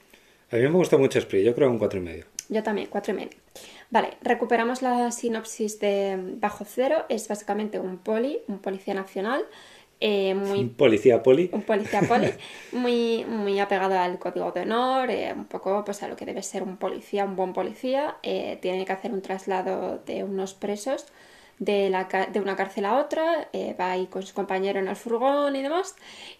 A 0.51 0.57
mí 0.57 0.63
me 0.63 0.69
gusta 0.69 0.97
mucho 0.97 1.21
Spree, 1.21 1.45
yo 1.45 1.55
creo 1.55 1.69
un 1.69 1.79
4,5. 1.79 2.25
Yo 2.49 2.63
también, 2.63 2.89
4,5. 2.89 3.29
Vale, 3.91 4.17
recuperamos 4.21 4.81
la 4.81 5.11
sinopsis 5.11 5.79
de 5.79 6.17
Bajo 6.39 6.65
Cero. 6.65 7.05
Es 7.07 7.27
básicamente 7.27 7.79
un 7.79 7.99
poli, 7.99 8.39
un 8.47 8.59
policía 8.59 8.93
nacional, 8.93 9.45
eh, 10.01 10.33
muy, 10.33 10.59
un 10.59 10.69
policía 10.75 11.21
poli. 11.21 11.49
Un 11.51 11.63
policía 11.63 12.01
poli, 12.01 12.31
muy, 12.71 13.25
muy 13.25 13.59
apegado 13.59 13.97
al 13.99 14.17
código 14.17 14.51
de 14.51 14.61
honor, 14.61 15.11
eh, 15.11 15.33
un 15.35 15.45
poco 15.45 15.83
pues, 15.83 16.01
a 16.03 16.07
lo 16.07 16.15
que 16.15 16.25
debe 16.25 16.41
ser 16.41 16.63
un 16.63 16.77
policía, 16.77 17.25
un 17.25 17.35
buen 17.35 17.53
policía. 17.53 18.17
Eh, 18.23 18.57
tiene 18.61 18.85
que 18.85 18.93
hacer 18.93 19.11
un 19.11 19.21
traslado 19.21 19.99
de 20.05 20.23
unos 20.23 20.53
presos 20.53 21.05
de, 21.59 21.89
la, 21.89 22.05
de 22.31 22.39
una 22.39 22.55
cárcel 22.55 22.85
a 22.85 22.97
otra, 22.97 23.49
eh, 23.53 23.75
va 23.79 23.91
ahí 23.91 24.07
con 24.07 24.23
su 24.23 24.33
compañero 24.33 24.79
en 24.79 24.87
el 24.87 24.95
furgón 24.95 25.55
y 25.55 25.61
demás. 25.61 25.95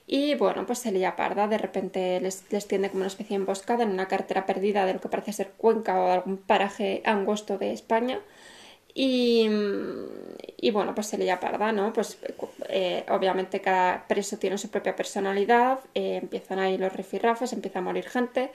Y 0.07 0.35
bueno, 0.35 0.65
pues 0.65 0.79
se 0.79 0.91
lía 0.91 1.15
parda, 1.15 1.47
de 1.47 1.57
repente 1.57 2.19
les, 2.21 2.45
les 2.51 2.67
tiende 2.67 2.89
como 2.89 3.01
una 3.01 3.07
especie 3.07 3.37
de 3.37 3.41
emboscada 3.41 3.83
en 3.83 3.91
una 3.91 4.07
cartera 4.07 4.45
perdida 4.45 4.85
de 4.85 4.93
lo 4.93 5.01
que 5.01 5.09
parece 5.09 5.33
ser 5.33 5.51
Cuenca 5.57 5.99
o 5.99 6.11
algún 6.11 6.37
paraje 6.37 7.01
angosto 7.05 7.57
de 7.57 7.73
España. 7.73 8.21
Y, 9.01 9.49
y, 10.57 10.71
bueno, 10.71 10.93
pues 10.93 11.07
se 11.07 11.17
le 11.17 11.37
parda, 11.37 11.71
¿no? 11.71 11.93
Pues 11.93 12.17
eh, 12.67 13.05
obviamente 13.07 13.61
cada 13.61 14.05
preso 14.09 14.37
tiene 14.37 14.57
su 14.57 14.69
propia 14.69 14.93
personalidad, 14.93 15.79
eh, 15.95 16.19
empiezan 16.21 16.59
ahí 16.59 16.77
los 16.77 16.91
rifirrafes, 16.91 17.53
empieza 17.53 17.79
a 17.79 17.81
morir 17.81 18.09
gente, 18.09 18.51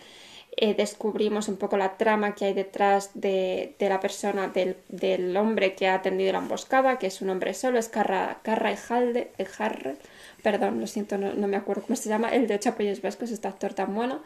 eh, 0.59 0.75
descubrimos 0.75 1.49
un 1.49 1.57
poco 1.57 1.79
la 1.79 1.97
trama 1.97 2.35
que 2.35 2.45
hay 2.45 2.53
detrás 2.53 3.13
de, 3.15 3.75
de 3.79 3.89
la 3.89 4.01
persona, 4.01 4.49
del, 4.49 5.35
hombre 5.39 5.75
que 5.75 5.89
ha 5.89 5.95
atendido 5.95 6.35
la 6.35 6.41
emboscada, 6.41 6.99
que 6.99 7.07
es 7.07 7.23
un 7.23 7.31
hombre 7.31 7.55
solo, 7.55 7.79
es 7.79 7.89
Carra, 7.89 8.41
Carra 8.43 8.71
Ejalde, 8.71 9.33
Ejarre, 9.39 9.97
perdón, 10.43 10.79
lo 10.79 10.87
siento, 10.87 11.17
no, 11.17 11.49
me 11.49 11.57
acuerdo 11.57 11.85
cómo 11.85 11.97
se 11.97 12.11
llama, 12.11 12.29
el 12.29 12.49
de 12.49 12.57
ocho 12.57 12.69
apellidos 12.69 13.01
vascos, 13.01 13.31
este 13.31 13.49
actor 13.49 13.73
tan 13.73 13.95
bueno, 13.95 14.21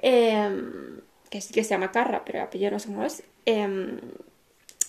que 0.00 1.40
sí 1.40 1.52
que 1.52 1.64
se 1.64 1.70
llama 1.70 1.90
Carra, 1.90 2.22
pero 2.24 2.38
el 2.38 2.44
apellido 2.44 2.70
no 2.70 2.78
sé 2.78 2.86
cómo 2.86 3.04
es. 3.04 3.24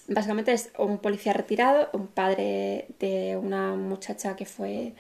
Básicamente 0.08 0.54
es 0.54 0.72
un 0.78 1.00
policía 1.00 1.34
retirado, 1.34 1.90
un 1.94 2.08
padre 2.08 2.88
de 3.00 3.38
una 3.38 3.76
muchacha 3.76 4.36
que 4.36 4.46
fue 4.46 4.94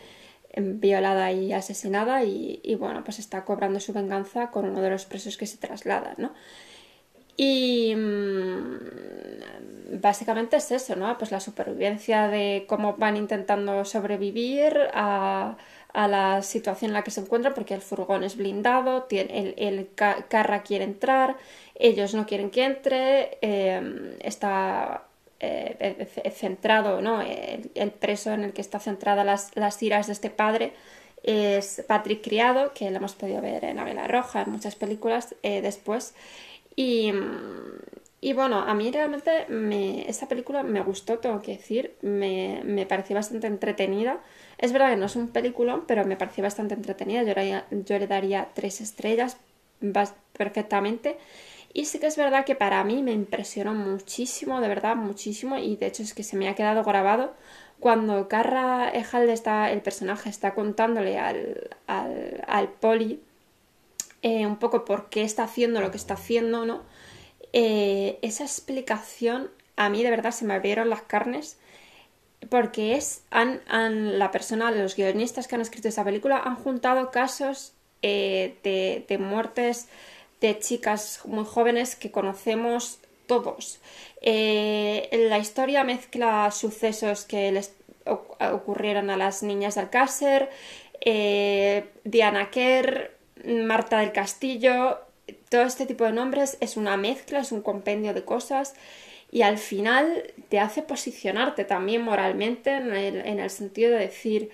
violada 0.57 1.31
y 1.31 1.53
asesinada 1.53 2.23
y, 2.23 2.75
bueno, 2.79 3.03
pues 3.03 3.19
está 3.19 3.45
cobrando 3.45 3.79
su 3.79 3.93
venganza 3.93 4.51
con 4.51 4.65
uno 4.65 4.81
de 4.81 4.89
los 4.89 5.05
presos 5.05 5.37
que 5.37 5.45
se 5.45 5.57
traslada, 5.57 6.15
¿no? 6.17 6.33
Y 7.39 7.93
mmm, 7.95 9.99
básicamente 10.01 10.57
es 10.57 10.71
eso, 10.71 10.95
¿no? 10.95 11.17
Pues 11.17 11.31
la 11.31 11.39
supervivencia 11.39 12.27
de 12.27 12.65
cómo 12.67 12.97
van 12.97 13.15
intentando 13.15 13.85
sobrevivir 13.85 14.75
a, 14.93 15.55
a, 15.93 16.07
la 16.07 16.41
situación 16.41 16.89
en 16.89 16.93
la 16.93 17.03
que 17.03 17.11
se 17.11 17.21
encuentran, 17.21 17.53
porque 17.53 17.75
el 17.75 17.81
furgón 17.81 18.23
es 18.23 18.37
blindado, 18.37 19.07
el, 19.11 19.53
el 19.57 19.87
quiere 20.65 20.83
entrar, 20.83 21.37
ellos 21.79 22.13
no 22.13 22.25
quieren 22.25 22.49
que 22.49 22.63
entre, 22.63 23.37
eh, 23.41 24.17
está 24.21 25.03
eh, 25.39 26.07
centrado, 26.35 27.01
¿no? 27.01 27.21
El, 27.21 27.91
preso 27.91 28.33
en 28.33 28.43
el 28.43 28.53
que 28.53 28.61
está 28.61 28.79
centrada 28.79 29.23
las, 29.23 29.55
las 29.55 29.81
iras 29.83 30.07
de 30.07 30.13
este 30.13 30.29
padre 30.29 30.73
es 31.23 31.83
Patrick 31.87 32.23
Criado, 32.23 32.73
que 32.73 32.89
lo 32.89 32.97
hemos 32.97 33.13
podido 33.13 33.41
ver 33.41 33.63
en 33.65 33.75
La 33.75 33.83
Vela 33.83 34.07
Roja, 34.07 34.43
en 34.43 34.51
muchas 34.51 34.75
películas 34.75 35.35
eh, 35.43 35.61
después. 35.61 36.15
Y, 36.75 37.11
y 38.21 38.33
bueno, 38.33 38.59
a 38.59 38.73
mí 38.73 38.91
realmente 38.91 39.45
me, 39.49 40.09
esta 40.09 40.27
película 40.27 40.63
me 40.63 40.81
gustó, 40.81 41.19
tengo 41.19 41.41
que 41.41 41.57
decir, 41.57 41.95
me, 42.01 42.61
me 42.63 42.85
pareció 42.85 43.15
bastante 43.15 43.47
entretenida. 43.47 44.19
Es 44.57 44.71
verdad 44.71 44.91
que 44.91 44.97
no 44.97 45.05
es 45.05 45.15
un 45.15 45.29
película, 45.29 45.81
pero 45.87 46.05
me 46.05 46.17
pareció 46.17 46.43
bastante 46.43 46.73
entretenida. 46.73 47.23
Yo, 47.23 47.33
yo 47.71 47.99
le 47.99 48.07
daría 48.07 48.49
tres 48.53 48.81
estrellas 48.81 49.37
perfectamente. 50.33 51.17
Y 51.73 51.85
sí 51.85 51.99
que 51.99 52.07
es 52.07 52.17
verdad 52.17 52.45
que 52.45 52.55
para 52.55 52.83
mí 52.83 53.03
me 53.03 53.11
impresionó 53.11 53.73
muchísimo, 53.73 54.61
de 54.61 54.67
verdad, 54.67 54.95
muchísimo. 54.95 55.57
Y 55.57 55.75
de 55.75 55.87
hecho 55.87 56.03
es 56.03 56.13
que 56.13 56.23
se 56.23 56.37
me 56.37 56.49
ha 56.49 56.55
quedado 56.55 56.83
grabado 56.83 57.33
cuando 57.79 58.27
Carra 58.27 58.89
Ejalde 58.89 59.33
está, 59.33 59.71
el 59.71 59.81
personaje, 59.81 60.29
está 60.29 60.55
contándole 60.55 61.19
al, 61.19 61.69
al, 61.85 62.43
al 62.47 62.69
poli 62.69 63.21
eh, 64.23 64.45
un 64.47 64.57
poco 64.57 64.83
por 64.83 65.09
qué 65.09 65.23
está 65.23 65.43
haciendo 65.43 65.79
lo 65.79 65.91
que 65.91 65.97
está 65.97 66.15
haciendo, 66.15 66.65
¿no? 66.65 66.81
Eh, 67.53 68.19
esa 68.21 68.43
explicación 68.43 69.51
a 69.75 69.89
mí 69.89 70.03
de 70.03 70.09
verdad 70.09 70.31
se 70.31 70.43
me 70.45 70.55
abrieron 70.55 70.89
las 70.89 71.03
carnes 71.03 71.57
porque 72.49 72.95
es 72.95 73.23
han, 73.31 73.61
han, 73.67 74.19
la 74.19 74.31
persona, 74.31 74.71
los 74.71 74.95
guionistas 74.95 75.47
que 75.47 75.55
han 75.55 75.61
escrito 75.61 75.87
esa 75.87 76.03
película 76.03 76.39
han 76.39 76.55
juntado 76.55 77.11
casos 77.11 77.73
eh, 78.01 78.57
de, 78.63 79.05
de, 79.07 79.17
muertes 79.17 79.87
de 80.41 80.59
chicas 80.59 81.21
muy 81.25 81.45
jóvenes 81.45 81.95
que 81.95 82.11
conocemos 82.11 82.99
todos. 83.25 83.79
Eh, 84.21 85.09
la 85.29 85.37
historia 85.37 85.83
mezcla 85.83 86.49
sucesos 86.51 87.25
que 87.25 87.51
les 87.51 87.75
ocurrieron 88.05 89.09
a 89.09 89.17
las 89.17 89.43
niñas 89.43 89.75
del 89.75 89.85
Alcácer, 89.85 90.49
eh, 91.01 91.89
Diana 92.03 92.49
Kerr, 92.49 93.11
Marta 93.45 93.99
del 93.99 94.11
Castillo, 94.11 94.99
todo 95.49 95.63
este 95.63 95.85
tipo 95.85 96.05
de 96.05 96.13
nombres 96.13 96.57
es 96.61 96.77
una 96.77 96.97
mezcla, 96.97 97.39
es 97.39 97.51
un 97.51 97.61
compendio 97.61 98.13
de 98.13 98.23
cosas 98.23 98.73
y 99.31 99.41
al 99.41 99.57
final 99.57 100.33
te 100.49 100.59
hace 100.59 100.81
posicionarte 100.81 101.65
también 101.65 102.01
moralmente 102.01 102.71
en 102.71 103.39
el 103.39 103.49
sentido 103.49 103.91
de 103.91 103.99
decir, 103.99 104.51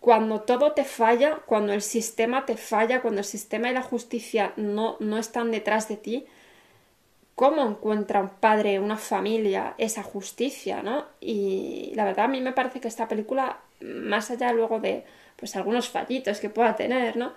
cuando 0.00 0.40
todo 0.40 0.72
te 0.72 0.84
falla, 0.84 1.40
cuando 1.46 1.72
el 1.72 1.82
sistema 1.82 2.46
te 2.46 2.56
falla, 2.56 3.02
cuando 3.02 3.20
el 3.20 3.26
sistema 3.26 3.70
y 3.70 3.74
la 3.74 3.82
justicia 3.82 4.52
no, 4.56 4.96
no 4.98 5.18
están 5.18 5.50
detrás 5.50 5.88
de 5.88 5.98
ti, 5.98 6.26
¿cómo 7.34 7.66
encuentra 7.66 8.20
un 8.20 8.30
padre, 8.30 8.80
una 8.80 8.96
familia, 8.96 9.74
esa 9.78 10.02
justicia, 10.02 10.82
no? 10.82 11.04
Y 11.20 11.92
la 11.94 12.04
verdad 12.04 12.26
a 12.26 12.28
mí 12.28 12.40
me 12.40 12.52
parece 12.52 12.80
que 12.80 12.88
esta 12.88 13.08
película, 13.08 13.58
más 13.80 14.30
allá 14.30 14.52
luego 14.52 14.80
de 14.80 15.04
pues 15.36 15.56
algunos 15.56 15.88
fallitos 15.88 16.40
que 16.40 16.50
pueda 16.50 16.76
tener, 16.76 17.16
¿no? 17.16 17.32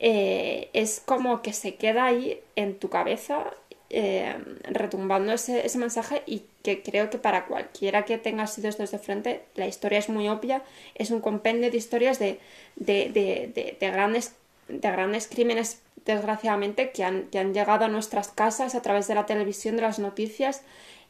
Eh, 0.00 0.70
es 0.72 1.00
como 1.04 1.42
que 1.42 1.52
se 1.52 1.74
queda 1.76 2.04
ahí 2.06 2.40
en 2.56 2.78
tu 2.78 2.88
cabeza 2.88 3.52
eh, 3.90 4.36
retumbando 4.64 5.32
ese, 5.32 5.64
ese, 5.64 5.78
mensaje 5.78 6.22
y 6.26 6.42
que 6.62 6.82
creo 6.82 7.08
que 7.08 7.16
para 7.16 7.46
cualquiera 7.46 8.04
que 8.04 8.18
tenga 8.18 8.46
sido 8.46 8.68
estos 8.68 8.90
de 8.90 8.98
frente, 8.98 9.42
la 9.54 9.66
historia 9.66 9.98
es 9.98 10.10
muy 10.10 10.28
obvia, 10.28 10.62
es 10.94 11.10
un 11.10 11.20
compendio 11.20 11.70
de 11.70 11.76
historias 11.76 12.18
de, 12.18 12.38
de, 12.76 13.08
de, 13.08 13.76
de 13.80 13.90
grandes, 13.90 14.34
de 14.68 14.90
grandes 14.90 15.26
crímenes, 15.26 15.80
desgraciadamente, 16.04 16.90
que 16.90 17.02
han, 17.02 17.28
que 17.30 17.38
han, 17.38 17.54
llegado 17.54 17.86
a 17.86 17.88
nuestras 17.88 18.28
casas 18.28 18.74
a 18.74 18.82
través 18.82 19.08
de 19.08 19.14
la 19.14 19.24
televisión, 19.24 19.76
de 19.76 19.82
las 19.82 19.98
noticias, 19.98 20.62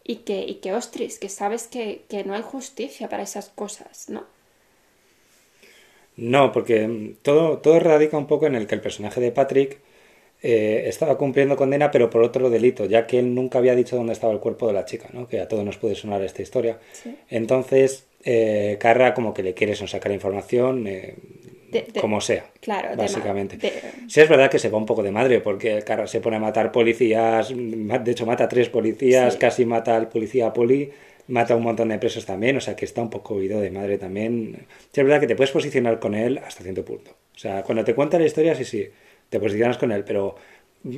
y 0.04 0.16
que, 0.16 0.40
y 0.40 0.56
que 0.56 0.72
ostris, 0.72 1.18
que 1.18 1.28
sabes 1.28 1.66
que, 1.66 2.02
que 2.08 2.22
no 2.24 2.34
hay 2.34 2.42
justicia 2.42 3.08
para 3.08 3.24
esas 3.24 3.48
cosas, 3.48 4.08
¿no? 4.08 4.24
No, 6.16 6.52
porque 6.52 7.14
todo, 7.22 7.58
todo 7.58 7.78
radica 7.78 8.16
un 8.18 8.26
poco 8.26 8.46
en 8.46 8.54
el 8.54 8.66
que 8.66 8.74
el 8.74 8.80
personaje 8.80 9.20
de 9.20 9.30
Patrick 9.30 9.78
eh, 10.42 10.84
estaba 10.86 11.18
cumpliendo 11.18 11.56
condena, 11.56 11.90
pero 11.90 12.10
por 12.10 12.22
otro 12.22 12.48
delito, 12.50 12.84
ya 12.84 13.06
que 13.06 13.18
él 13.18 13.34
nunca 13.34 13.58
había 13.58 13.74
dicho 13.74 13.96
dónde 13.96 14.12
estaba 14.12 14.32
el 14.32 14.38
cuerpo 14.40 14.66
de 14.66 14.72
la 14.72 14.84
chica, 14.84 15.08
¿no? 15.12 15.26
que 15.28 15.40
a 15.40 15.48
todos 15.48 15.64
nos 15.64 15.76
puede 15.78 15.94
sonar 15.94 16.22
esta 16.22 16.42
historia. 16.42 16.78
Sí. 16.92 17.16
Entonces, 17.28 18.06
eh, 18.24 18.76
Carra 18.80 19.14
como 19.14 19.34
que 19.34 19.42
le 19.42 19.54
quiere 19.54 19.74
sacar 19.74 20.12
información, 20.12 20.86
eh, 20.86 21.14
De- 21.70 21.82
de- 21.82 22.00
como 22.00 22.20
sea, 22.22 22.46
Claro, 22.60 22.96
básicamente. 22.96 23.56
de- 23.58 23.72
Sí 24.08 24.20
es 24.20 24.28
verdad 24.28 24.50
que 24.50 24.58
se 24.58 24.70
va 24.70 24.78
un 24.78 24.86
poco 24.86 25.02
de 25.02 25.10
madre, 25.10 25.40
porque 25.40 25.82
Carra 25.82 26.06
se 26.06 26.20
pone 26.20 26.36
a 26.36 26.40
matar 26.40 26.72
policías, 26.72 27.50
de 27.54 28.10
hecho 28.10 28.24
mata 28.24 28.44
a 28.44 28.48
tres 28.48 28.68
policías, 28.70 29.34
Sí. 29.34 29.38
casi 29.38 29.66
mata 29.66 29.94
al 29.96 30.08
policía 30.08 30.52
poli, 30.54 30.90
mata 31.26 31.52
a 31.52 31.56
un 31.58 31.64
montón 31.64 31.90
de 31.90 31.98
presos 31.98 32.24
también, 32.24 32.56
o 32.56 32.60
sea 32.62 32.74
que 32.74 32.86
está 32.86 33.02
un 33.02 33.10
poco 33.10 33.42
ido 33.42 33.60
de 33.60 33.70
madre 33.70 33.98
también. 33.98 34.66
Sí 34.92 35.00
es 35.00 35.04
verdad 35.06 35.20
que 35.20 35.26
te 35.26 35.36
puedes 35.36 35.50
posicionar 35.50 35.98
con 36.00 36.14
él 36.14 36.38
hasta 36.38 36.62
cierto 36.62 36.84
punto. 36.86 37.10
O 37.34 37.38
sea, 37.38 37.62
cuando 37.62 37.84
te 37.84 37.94
cuenta 37.94 38.18
la 38.18 38.24
historia, 38.24 38.54
sí, 38.54 38.64
sí, 38.64 38.88
te 39.28 39.40
posicionas 39.40 39.78
con 39.78 39.92
él, 39.92 40.04
pero 40.04 40.36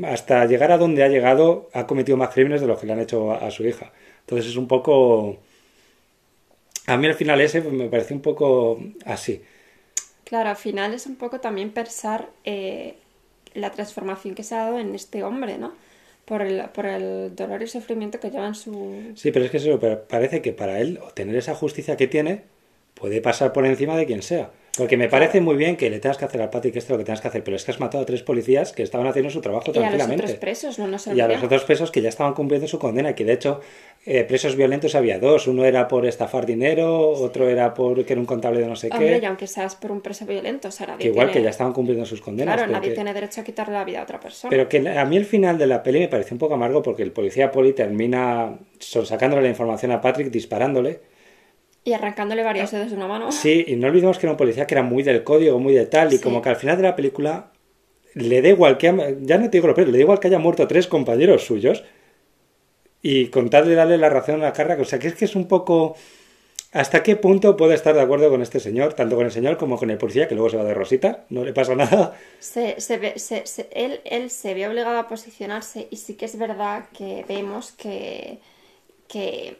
hasta 0.05 0.45
llegar 0.47 0.73
a 0.73 0.79
donde 0.79 1.03
ha 1.03 1.09
llegado, 1.09 1.69
ha 1.73 1.87
cometido 1.87 2.17
más 2.17 2.31
crímenes 2.31 2.61
de 2.61 2.67
los 2.67 2.79
que 2.79 2.87
le 2.87 2.93
han 2.93 3.01
hecho 3.01 3.33
a, 3.33 3.47
a 3.47 3.51
su 3.51 3.67
hija. 3.67 3.93
Entonces 4.21 4.51
es 4.51 4.57
un 4.57 4.69
poco... 4.69 5.39
A 6.87 6.97
mí 6.97 7.07
al 7.07 7.15
final 7.15 7.41
ese 7.41 7.61
me 7.61 7.89
parece 7.89 8.15
un 8.15 8.21
poco 8.21 8.81
así. 9.05 9.43
Claro, 10.25 10.51
al 10.51 10.57
final 10.57 10.95
es 10.95 11.07
un 11.07 11.17
poco 11.17 11.41
también 11.41 11.71
pensar 11.71 12.29
eh, 12.45 12.97
la 13.55 13.71
transformación 13.71 14.35
que 14.35 14.45
se 14.45 14.55
ha 14.55 14.65
dado 14.65 14.79
en 14.79 14.95
este 14.95 15.23
hombre, 15.25 15.59
¿no? 15.59 15.73
Por 16.25 16.43
el, 16.43 16.63
por 16.71 16.87
el 16.87 17.35
dolor 17.35 17.63
y 17.63 17.67
sufrimiento 17.67 18.21
que 18.21 18.31
lleva 18.31 18.47
en 18.47 18.55
su... 18.55 19.13
Sí, 19.17 19.33
pero 19.33 19.45
es 19.45 19.51
que 19.51 19.57
eso, 19.57 19.81
parece 20.09 20.43
que 20.43 20.53
para 20.53 20.81
él 20.81 21.01
obtener 21.03 21.35
esa 21.35 21.55
justicia 21.55 21.97
que 21.97 22.07
tiene 22.07 22.43
puede 22.95 23.21
pasar 23.21 23.53
por 23.53 23.67
encima 23.67 23.97
de 23.97 24.07
quien 24.07 24.23
sea. 24.23 24.51
Porque 24.81 24.97
me 24.97 25.09
parece 25.09 25.41
muy 25.41 25.57
bien 25.57 25.77
que 25.77 25.91
le 25.91 26.01
tengas 26.01 26.17
que 26.19 26.25
hacer 26.25 26.41
al 26.43 26.51
Patrick 26.51 26.75
esto 26.75 26.95
lo 26.95 26.99
que 26.99 27.05
tengas 27.05 27.21
que 27.21 27.29
hacer, 27.29 27.45
pero 27.45 27.57
es 27.57 27.65
que 27.65 27.71
has 27.71 27.79
matado 27.81 28.03
a 28.03 28.07
tres 28.07 28.23
policías 28.23 28.73
que 28.73 28.83
estaban 28.83 29.07
haciendo 29.07 29.31
su 29.31 29.41
trabajo 29.41 29.67
Y 29.67 29.71
a 29.71 29.73
los 29.75 29.81
tranquilamente. 29.83 30.25
otros 30.25 30.39
presos, 30.39 30.79
no 30.79 30.87
nos 30.89 31.07
Y 31.07 31.21
a 31.21 31.29
los 31.29 31.43
otros 31.43 31.65
presos 31.65 31.91
que 31.91 32.01
ya 32.03 32.09
estaban 32.09 32.35
cumpliendo 32.35 32.67
su 32.67 32.79
condena, 32.79 33.15
que 33.15 33.25
de 33.25 33.35
hecho 33.35 33.61
eh, 34.07 34.25
presos 34.25 34.57
violentos 34.57 34.95
había 34.95 35.19
dos. 35.19 35.47
Uno 35.47 35.65
era 35.65 35.87
por 35.87 36.07
estafar 36.07 36.47
dinero, 36.47 37.11
otro 37.11 37.49
era 37.49 37.75
por 37.75 38.05
que 38.05 38.13
era 38.15 38.21
un 38.21 38.27
contable 38.27 38.61
de 38.61 38.67
no 38.67 38.75
sé 38.77 38.89
Hombre, 38.91 39.19
y 39.19 39.21
qué. 39.21 39.27
aunque 39.27 39.47
seas 39.47 39.77
por 39.77 39.93
un 39.93 40.01
preso 40.01 40.25
violento, 40.27 40.69
o 40.69 40.71
sea, 40.71 40.87
nadie 40.87 40.99
Que 41.03 41.09
igual 41.09 41.27
tiene... 41.29 41.41
que 41.41 41.45
ya 41.45 41.51
estaban 41.51 41.73
cumpliendo 41.73 42.07
sus 42.07 42.21
condenas. 42.21 42.55
Claro, 42.55 42.67
pero 42.69 42.79
nadie 42.79 42.89
que- 42.91 42.95
tiene 42.95 43.13
derecho 43.13 43.43
a 43.43 43.45
quitarle 43.45 43.75
la 43.75 43.85
vida 43.85 44.01
a 44.01 44.05
otra 44.05 44.19
persona. 44.19 44.49
Pero 44.51 44.69
que 44.69 44.89
a 44.89 45.05
mí 45.05 45.17
el 45.17 45.27
final 45.27 45.59
de 45.59 45.67
la 45.67 45.83
peli 45.83 46.01
me 46.01 46.09
pareció 46.09 46.35
un 46.35 46.39
poco 46.39 46.55
amargo 46.55 46.83
porque 46.83 47.03
el 47.03 47.13
policía 47.13 47.51
poli 47.53 47.75
termina 47.75 48.57
sacándole 48.79 49.43
la 49.43 49.49
información 49.49 49.93
a 49.93 50.01
Patrick, 50.01 50.31
disparándole. 50.31 51.01
Y 51.85 51.93
arrancándole 51.95 52.43
varios 52.43 52.71
dedos 52.71 52.91
de 52.91 52.97
una 52.97 53.07
mano. 53.09 53.33
Sí, 53.33 53.65
y 53.67 53.77
no 53.77 53.89
olvidemos 53.89 54.19
que 54.19 54.27
era 54.27 54.33
un 54.33 54.37
policía 54.37 54.67
que 54.67 54.75
era 54.75 54.83
muy 54.83 55.03
del 55.03 55.25
código, 55.25 55.59
muy 55.59 55.73
de 55.73 55.87
tal, 55.87 56.13
y 56.13 56.19
Sí. 56.19 56.23
como 56.23 56.43
que 56.43 56.51
al 56.51 56.57
final 56.57 56.77
de 56.77 56.83
la 56.83 56.95
película 56.97 57.53
le 58.15 58.43
da 58.43 58.49
igual 58.49 58.77
que, 58.77 59.17
ya 59.23 59.39
no 59.39 59.45
te 59.45 59.57
digo 59.59 59.69
lo 59.69 59.75
peor, 59.75 59.89
le 59.89 59.99
da 59.99 60.03
igual 60.03 60.21
que 60.21 60.29
haya 60.29 60.39
muerto 60.39 60.67
tres 60.69 60.87
compañeros 60.87 61.45
suyos 61.45 61.85
y 63.03 63.29
con 63.29 63.49
tal 63.49 63.67
de 63.67 63.75
darle 63.75 63.97
la 63.99 64.11
razón 64.11 64.37
a 64.37 64.45
la 64.47 64.53
carga, 64.53 64.77
o 64.81 64.85
sea 64.85 64.99
que 64.99 65.09
es 65.09 65.15
que 65.15 65.25
es 65.25 65.35
un 65.37 65.49
poco... 65.49 65.97
¿Hasta 66.73 67.03
qué 67.03 67.17
punto 67.17 67.57
puede 67.57 67.75
estar 67.75 67.97
de 67.97 68.01
acuerdo 68.01 68.31
con 68.31 68.43
este 68.43 68.61
señor, 68.61 68.95
tanto 68.95 69.17
con 69.17 69.25
el 69.25 69.33
señor 69.33 69.57
como 69.57 69.77
con 69.77 69.91
el 69.91 69.99
policía, 69.99 70.29
que 70.29 70.37
luego 70.37 70.51
se 70.51 70.57
va 70.57 70.63
de 70.63 70.73
rosita, 70.73 71.25
no 71.29 71.45
le 71.45 71.53
pasa 71.53 71.75
nada? 71.75 72.17
Se, 72.39 72.81
se 72.81 72.97
ve, 72.97 73.19
se- 73.19 73.45
se- 73.45 73.69
él, 73.73 74.01
él 74.05 74.31
se 74.31 74.55
ve 74.55 74.69
obligado 74.69 74.97
a 74.97 75.09
posicionarse 75.09 75.89
y 75.91 75.97
sí 75.97 76.15
que 76.15 76.27
es 76.27 76.39
verdad 76.39 76.85
que 76.97 77.25
vemos 77.29 77.73
que, 77.73 78.39
que, 79.09 79.57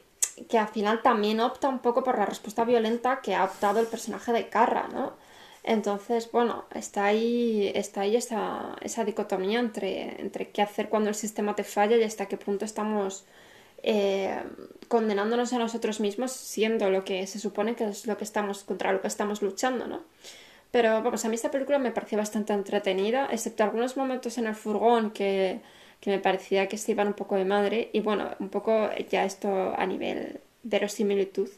que 0.49 0.59
al 0.59 0.69
final 0.69 1.03
también 1.03 1.41
opta 1.41 1.69
un 1.69 1.81
poco 1.81 2.03
por 2.05 2.19
la 2.19 2.27
respuesta 2.27 2.65
violenta 2.65 3.21
que 3.21 3.35
ha 3.35 3.45
optado 3.45 3.81
el 3.81 3.87
personaje 3.87 4.33
de 4.33 4.49
Carra, 4.49 4.89
¿no? 4.93 5.13
Entonces, 5.63 6.31
bueno, 6.33 6.65
está 6.75 7.05
ahí, 7.07 7.71
está 7.75 8.03
ahí 8.03 8.17
esa, 8.17 8.77
esa 8.81 9.05
dicotomía 9.05 9.61
entre, 9.61 10.21
entre 10.21 10.51
qué 10.51 10.63
hacer 10.63 10.89
cuando 10.89 11.11
el 11.11 11.15
sistema 11.15 11.55
te 11.55 11.65
falla 11.65 11.97
y 11.97 12.03
hasta 12.03 12.27
qué 12.27 12.39
punto 12.39 12.65
estamos 12.65 13.25
eh, 13.83 14.43
condenándonos 14.89 15.53
a 15.53 15.59
nosotros 15.59 16.01
mismos 16.01 16.33
siendo 16.33 16.91
lo 16.91 17.05
que 17.05 17.27
se 17.27 17.39
supone 17.39 17.77
que 17.77 17.85
es 17.85 18.07
lo 18.07 18.17
que 18.17 18.25
estamos, 18.25 18.65
contra 18.65 18.93
lo 18.93 19.01
que 19.03 19.09
estamos 19.09 19.43
luchando, 19.43 19.87
¿no? 19.87 20.01
Pero 20.71 21.03
vamos, 21.03 21.25
a 21.25 21.29
mí 21.29 21.35
esta 21.35 21.51
película 21.51 21.79
me 21.79 21.91
pareció 21.91 22.17
bastante 22.19 22.53
entretenida, 22.53 23.29
excepto 23.31 23.65
algunos 23.65 23.97
momentos 23.97 24.39
en 24.39 24.47
el 24.47 24.55
furgón 24.55 25.11
que, 25.11 25.61
que 26.01 26.11
me 26.11 26.19
parecía 26.19 26.67
que 26.69 26.79
se 26.79 26.93
iban 26.93 27.09
un 27.09 27.15
poco 27.15 27.37
de 27.37 27.45
madre. 27.45 27.91
Y 27.93 28.01
bueno, 28.01 28.31
un 28.41 28.49
poco 28.49 28.91
ya 29.11 29.25
esto 29.25 29.75
a 29.77 29.87
nivel 29.87 30.41
verosimilitud. 30.63 31.49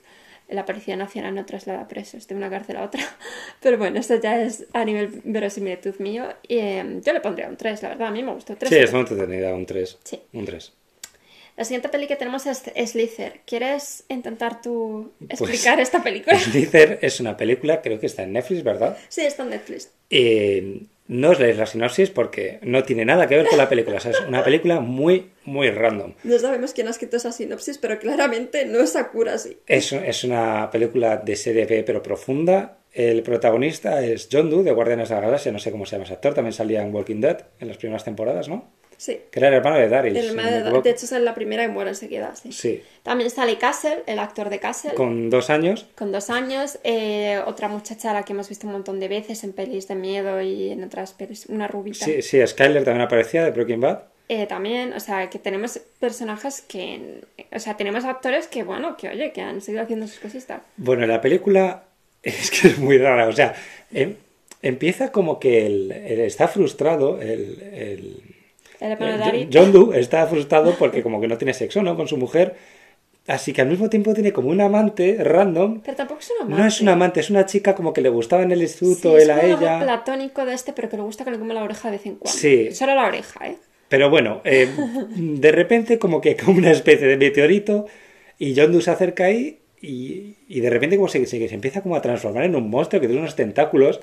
La 0.49 0.67
Policía 0.67 0.97
Nacional 0.97 1.35
no 1.35 1.47
traslada 1.47 1.89
presos 1.89 2.27
de 2.29 2.35
una 2.35 2.51
cárcel 2.51 2.77
a 2.77 2.85
otra. 2.85 3.03
Pero 3.63 3.79
bueno, 3.79 3.99
esto 4.01 4.21
ya 4.21 4.43
es 4.43 4.67
a 4.73 4.85
nivel 4.85 5.09
verosimilitud 5.25 5.95
mío. 5.99 6.25
Y 6.47 6.59
eh, 6.59 7.01
yo 7.05 7.13
le 7.13 7.21
pondría 7.21 7.49
un 7.49 7.57
3, 7.57 7.83
la 7.83 7.89
verdad, 7.91 8.09
a 8.09 8.11
mí 8.11 8.23
me 8.23 8.33
gustó. 8.35 8.57
3 8.57 8.69
Sí, 8.69 8.77
es 8.79 8.93
muy 8.93 9.01
entretenida, 9.03 9.55
un 9.55 9.65
3. 9.65 9.99
Sí. 10.05 10.21
Un 10.33 10.45
3. 10.45 10.73
La 11.57 11.65
siguiente 11.65 11.89
peli 11.91 12.07
que 12.07 12.17
tenemos 12.17 12.47
es 12.47 12.63
Slither. 12.91 13.41
¿Quieres 13.47 14.05
intentar 14.09 14.61
tú 14.63 15.13
Pues- 15.19 15.41
explicar 15.41 15.79
esta 15.81 16.03
película? 16.03 16.39
Slither 16.39 16.99
es 17.03 17.21
una 17.21 17.37
película, 17.37 17.81
creo 17.81 18.01
que 18.01 18.07
está 18.07 18.23
en 18.25 18.33
Netflix, 18.33 18.63
¿verdad? 18.65 18.97
Sí, 19.09 19.21
está 19.21 19.43
en 19.45 19.51
Netflix. 19.51 19.91
Eh, 20.11 20.81
no 21.09 21.31
os 21.31 21.41
leéis 21.41 21.59
la 21.59 21.67
sinopsis 21.67 22.11
porque 22.11 22.59
no 22.63 22.85
tiene 22.85 23.05
nada 23.05 23.27
que 23.27 23.37
ver 23.37 23.47
con 23.47 23.59
la 23.59 23.69
película. 23.69 23.97
O 23.97 24.01
sea, 24.01 24.13
es 24.13 24.21
una 24.21 24.45
película 24.45 24.81
muy, 24.81 25.31
muy 25.45 25.71
random. 25.71 26.15
No 26.25 26.39
sabemos 26.39 26.73
quién 26.73 26.87
ha 26.87 26.91
escrito 26.91 27.17
esa 27.17 27.33
sinopsis, 27.33 27.79
pero 27.79 27.99
claramente 27.99 28.67
no 28.67 28.81
es 28.81 28.93
Sakurasi. 28.93 29.59
Es, 29.67 29.93
es 29.93 30.25
una 30.25 30.71
película 30.71 31.17
de 31.17 31.37
serie 31.37 31.67
B 31.67 31.83
pero 31.85 32.03
profunda. 32.03 32.79
El 32.93 33.23
protagonista 33.23 34.05
es 34.05 34.29
John 34.31 34.51
Doe 34.51 34.63
de 34.63 34.73
Guardianes 34.73 35.09
de 35.09 35.15
la 35.15 35.23
Galaxia, 35.23 35.51
no 35.51 35.59
sé 35.59 35.71
cómo 35.71 35.87
se 35.87 35.93
llama 35.93 36.05
ese 36.05 36.13
actor, 36.13 36.35
también 36.35 36.53
salía 36.53 36.83
en 36.83 36.95
Walking 36.95 37.21
Dead 37.21 37.47
en 37.59 37.69
las 37.69 37.79
primeras 37.79 38.05
temporadas, 38.05 38.49
¿no? 38.49 38.71
Sí. 39.03 39.19
Que 39.33 39.41
era 39.41 39.49
el 39.49 39.55
hermano 39.55 39.79
de 39.79 39.89
Daryl. 39.89 40.17
El 40.17 40.29
hermano 40.29 40.81
de, 40.81 40.91
hecho, 40.91 41.07
es 41.07 41.11
la 41.11 41.35
primera 41.35 41.65
y 41.65 41.69
muere 41.69 41.91
enseguida, 41.91 42.37
sí. 42.37 42.53
Sí. 42.53 42.85
También 43.03 43.31
sale 43.31 43.59
Castle, 43.59 44.05
el 44.07 44.21
actor 44.21 44.49
de 44.49 44.61
Castle, 44.61 44.95
con, 44.95 45.09
Con 45.09 45.31
dos 45.31 45.51
años. 45.51 45.87
dos 45.99 46.31
años. 46.31 46.79
eh, 46.85 47.41
otra 47.45 47.67
muchacha 47.67 48.13
a 48.13 48.15
la 48.15 48.23
que 48.25 48.33
hemos 48.33 48.49
visto 48.49 48.69
un 48.69 48.75
montón 48.75 49.01
de 49.01 49.09
veces 49.09 49.43
en 49.43 49.55
pelis 49.55 49.89
de 49.89 49.97
miedo 49.97 50.41
y 50.41 50.71
en 50.71 50.85
otras 50.85 51.15
pelis, 51.15 51.47
una 51.47 51.67
rubita. 51.67 52.05
Sí, 52.05 52.23
sí, 52.23 52.47
Skyler 52.47 52.85
también 52.85 53.01
aparecía 53.05 53.43
de 53.45 53.51
Breaking 53.51 53.81
Bad. 53.81 54.03
Eh, 54.29 54.47
también, 54.47 54.93
o 54.93 55.01
sea, 55.01 55.29
que 55.29 55.41
tenemos 55.41 55.81
personajes 55.99 56.61
que... 56.61 57.23
O 57.53 57.59
sea, 57.59 57.77
tenemos 57.77 58.05
actores 58.05 58.47
que, 58.47 58.63
bueno, 58.63 58.97
que 58.97 59.09
oye, 59.09 59.33
que 59.33 59.41
han 59.41 59.61
seguido 59.61 59.83
haciendo 59.83 60.07
sus 60.07 60.21
cositas. 60.21 60.63
Bueno, 60.77 61.05
la 61.09 61.21
película 61.21 61.83
es 62.23 62.53
que 62.53 62.69
es 62.69 62.79
muy 62.79 62.99
rara. 62.99 63.27
O 63.27 63.33
sea, 63.33 63.53
em- 63.93 64.15
empieza 64.63 65.11
como 65.11 65.41
que 65.41 65.67
él 65.67 65.91
está 65.91 66.47
frustrado, 66.47 67.21
el, 67.21 67.61
el- 67.75 68.32
El 68.83 68.93
hermano 68.93 69.25
de 69.25 69.43
eh. 69.43 69.49
John 69.53 69.71
Doe 69.73 69.99
está 70.01 70.27
frustrado 70.27 70.75
porque 70.79 71.03
como 71.03 71.21
que 71.21 71.29
no 71.29 71.39
tiene 71.39 71.55
sexo, 71.55 71.83
¿no? 71.83 71.97
Con 71.97 72.09
su 72.09 72.17
mujer. 72.17 72.57
Así 73.29 73.53
que 73.53 73.61
al 73.61 73.69
mismo 73.69 73.89
tiempo 73.89 74.13
tiene 74.15 74.33
como 74.33 74.49
un 74.49 74.61
amante 74.61 75.17
random. 75.23 75.81
Pero 75.85 75.97
tampoco 75.97 76.21
es 76.21 76.31
un 76.31 76.43
amante. 76.47 76.61
No 76.63 76.69
es 76.69 76.81
un 76.81 76.89
amante, 76.89 77.21
es 77.21 77.31
una 77.31 77.47
chica 77.47 77.77
como 77.77 77.93
que 77.93 78.01
le 78.01 78.09
gustaba 78.09 78.43
en 78.43 78.51
el 78.51 78.59
Sí, 78.59 78.65
instituto, 78.65 79.17
es 79.17 79.23
él 79.25 79.31
a 79.31 79.45
ella. 79.45 79.79
platónico 79.81 80.45
de 80.45 80.55
este, 80.55 80.73
pero 80.73 80.89
que 80.89 80.97
le 80.97 81.05
gusta 81.05 81.25
que 81.25 81.31
le 81.31 81.39
coma 81.39 81.55
la 81.55 81.63
oreja 81.63 81.89
de 81.91 81.97
vez 81.99 82.07
en 82.07 82.17
cuando. 82.17 82.37
Sí. 82.37 82.73
Solo 82.73 82.97
la 82.97 83.07
oreja, 83.07 83.47
¿eh? 83.47 83.57
Pero 83.89 84.11
bueno, 84.11 84.41
eh, 84.45 84.69
de 85.17 85.53
repente 85.53 85.99
como 86.01 86.21
que 86.21 86.35
como 86.37 86.59
una 86.59 86.73
especie 86.73 87.07
de 87.07 87.17
meteorito 87.17 87.87
y 88.39 88.57
John 88.57 88.73
Doe 88.73 88.83
se 88.83 88.91
acerca 88.91 89.27
ahí 89.27 89.61
y, 89.81 90.37
y 90.49 90.61
de 90.61 90.71
repente 90.71 90.97
como 90.97 91.09
se, 91.09 91.25
se, 91.27 91.47
se 91.49 91.55
empieza 91.55 91.83
como 91.83 91.95
a 91.95 92.03
transformar 92.03 92.43
en 92.45 92.57
un 92.57 92.71
monstruo 92.71 93.01
que 93.01 93.07
tiene 93.07 93.21
unos 93.23 93.37
tentáculos 93.37 94.01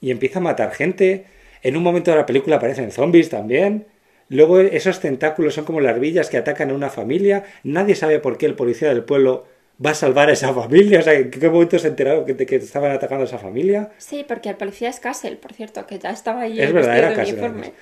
y 0.00 0.10
empieza 0.10 0.40
a 0.40 0.42
matar 0.42 0.72
gente. 0.72 1.26
En 1.62 1.76
un 1.76 1.82
momento 1.84 2.10
de 2.10 2.16
la 2.16 2.26
película 2.26 2.56
aparecen 2.56 2.90
zombies 2.90 3.28
también. 3.28 3.86
Luego 4.30 4.60
esos 4.60 5.00
tentáculos 5.00 5.54
son 5.54 5.64
como 5.64 5.80
larvillas 5.80 6.30
que 6.30 6.38
atacan 6.38 6.70
a 6.70 6.74
una 6.74 6.88
familia. 6.88 7.44
Nadie 7.64 7.94
sabe 7.94 8.20
por 8.20 8.38
qué 8.38 8.46
el 8.46 8.54
policía 8.54 8.88
del 8.88 9.04
pueblo 9.04 9.44
va 9.84 9.90
a 9.90 9.94
salvar 9.94 10.28
a 10.28 10.32
esa 10.32 10.54
familia. 10.54 11.00
O 11.00 11.02
sea, 11.02 11.14
¿en 11.14 11.30
qué 11.30 11.50
momento 11.50 11.78
se 11.78 11.88
enteraron 11.88 12.24
que, 12.24 12.36
que 12.46 12.56
estaban 12.56 12.92
atacando 12.92 13.24
a 13.24 13.26
esa 13.26 13.38
familia? 13.38 13.90
Sí, 13.98 14.24
porque 14.26 14.48
el 14.50 14.56
policía 14.56 14.88
es 14.88 15.00
Castle, 15.00 15.36
por 15.36 15.52
cierto, 15.52 15.86
que 15.86 15.98
ya 15.98 16.10
estaba 16.10 16.42
ahí 16.42 16.60
Es 16.60 16.68
el 16.68 16.72
verdad, 16.72 16.90
vestido 16.92 17.08
era 17.08 17.16
Castle, 17.16 17.38
uniforme. 17.40 17.72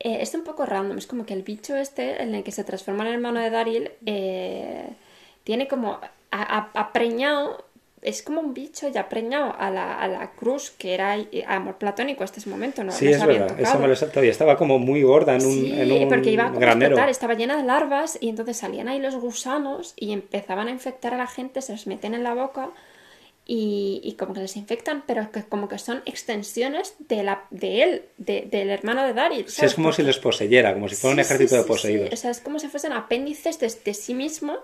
Eh, 0.00 0.18
es 0.20 0.34
un 0.34 0.44
poco 0.44 0.66
random, 0.66 0.98
es 0.98 1.06
como 1.06 1.24
que 1.24 1.34
el 1.34 1.42
bicho 1.42 1.76
este, 1.76 2.22
en 2.22 2.34
el 2.34 2.42
que 2.42 2.52
se 2.52 2.64
transforma 2.64 3.02
en 3.04 3.08
el 3.08 3.14
hermano 3.14 3.40
de 3.40 3.50
Daryl, 3.50 3.90
eh, 4.04 4.88
tiene 5.44 5.68
como 5.68 6.00
apreñado, 6.30 7.64
es 8.06 8.22
como 8.22 8.40
un 8.40 8.54
bicho 8.54 8.88
ya 8.88 9.08
preñado 9.08 9.54
a 9.58 9.70
la, 9.70 10.00
a 10.00 10.08
la 10.08 10.30
cruz, 10.30 10.70
que 10.70 10.94
era 10.94 11.18
eh, 11.18 11.44
amor 11.46 11.76
platónico 11.76 12.24
hasta 12.24 12.40
ese 12.40 12.48
momento, 12.48 12.82
¿no? 12.84 12.92
Sí, 12.92 13.06
no 13.06 13.10
es 13.10 13.26
verdad. 13.26 13.60
Eso 13.60 13.78
me 13.78 13.88
lo. 13.88 13.94
Estaba 14.22 14.56
como 14.56 14.78
muy 14.78 15.02
gorda 15.02 15.34
en 15.34 15.44
un, 15.44 15.52
Sí, 15.52 15.72
en 15.78 15.92
un 15.92 16.08
porque 16.08 16.30
iba 16.30 16.44
a 16.44 16.46
explotar, 16.86 17.08
estaba 17.10 17.34
llena 17.34 17.56
de 17.58 17.64
larvas 17.64 18.16
y 18.20 18.28
entonces 18.30 18.56
salían 18.56 18.88
ahí 18.88 19.00
los 19.00 19.16
gusanos 19.16 19.92
y 19.96 20.12
empezaban 20.12 20.68
a 20.68 20.70
infectar 20.70 21.12
a 21.12 21.18
la 21.18 21.26
gente, 21.26 21.60
se 21.60 21.72
los 21.72 21.86
meten 21.86 22.14
en 22.14 22.22
la 22.22 22.32
boca 22.34 22.70
y, 23.48 24.00
y 24.02 24.14
como 24.14 24.34
que 24.34 24.40
les 24.40 24.56
infectan, 24.56 25.04
pero 25.06 25.30
que 25.30 25.44
como 25.44 25.68
que 25.68 25.78
son 25.78 26.02
extensiones 26.04 26.94
de, 26.98 27.22
la, 27.22 27.44
de 27.50 27.82
él, 27.82 28.02
de- 28.18 28.48
del 28.50 28.70
hermano 28.70 29.04
de 29.04 29.12
Daryl. 29.12 29.46
Es 29.46 29.74
como 29.74 29.92
si 29.92 30.02
les 30.02 30.18
poseyera, 30.18 30.74
como 30.74 30.88
si 30.88 30.96
fuera 30.96 31.14
un 31.16 31.24
sí, 31.24 31.26
ejército 31.32 31.56
de 31.56 31.62
poseídos. 31.64 32.12
O 32.12 32.16
sea, 32.16 32.30
es 32.30 32.40
como 32.40 32.58
si 32.58 32.68
fuesen 32.68 32.92
apéndices 32.92 33.58
de, 33.60 33.72
de 33.84 33.94
sí 33.94 34.14
mismo. 34.14 34.56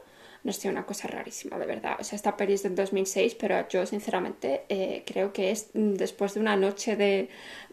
No 0.44 0.52
sé, 0.52 0.68
una 0.68 0.84
cosa 0.86 1.06
rarísima, 1.08 1.58
de 1.58 1.66
verdad. 1.66 1.96
O 2.00 2.04
sea, 2.04 2.16
esta 2.16 2.36
peli 2.36 2.54
es 2.54 2.62
del 2.64 2.74
2006, 2.74 3.34
pero 3.36 3.66
yo 3.68 3.86
sinceramente 3.86 4.62
eh, 4.68 5.04
creo 5.06 5.32
que 5.32 5.50
es 5.52 5.70
mm, 5.74 5.94
después 5.94 6.34
de 6.34 6.40
una 6.40 6.56
noche 6.56 6.96
de, 6.96 7.28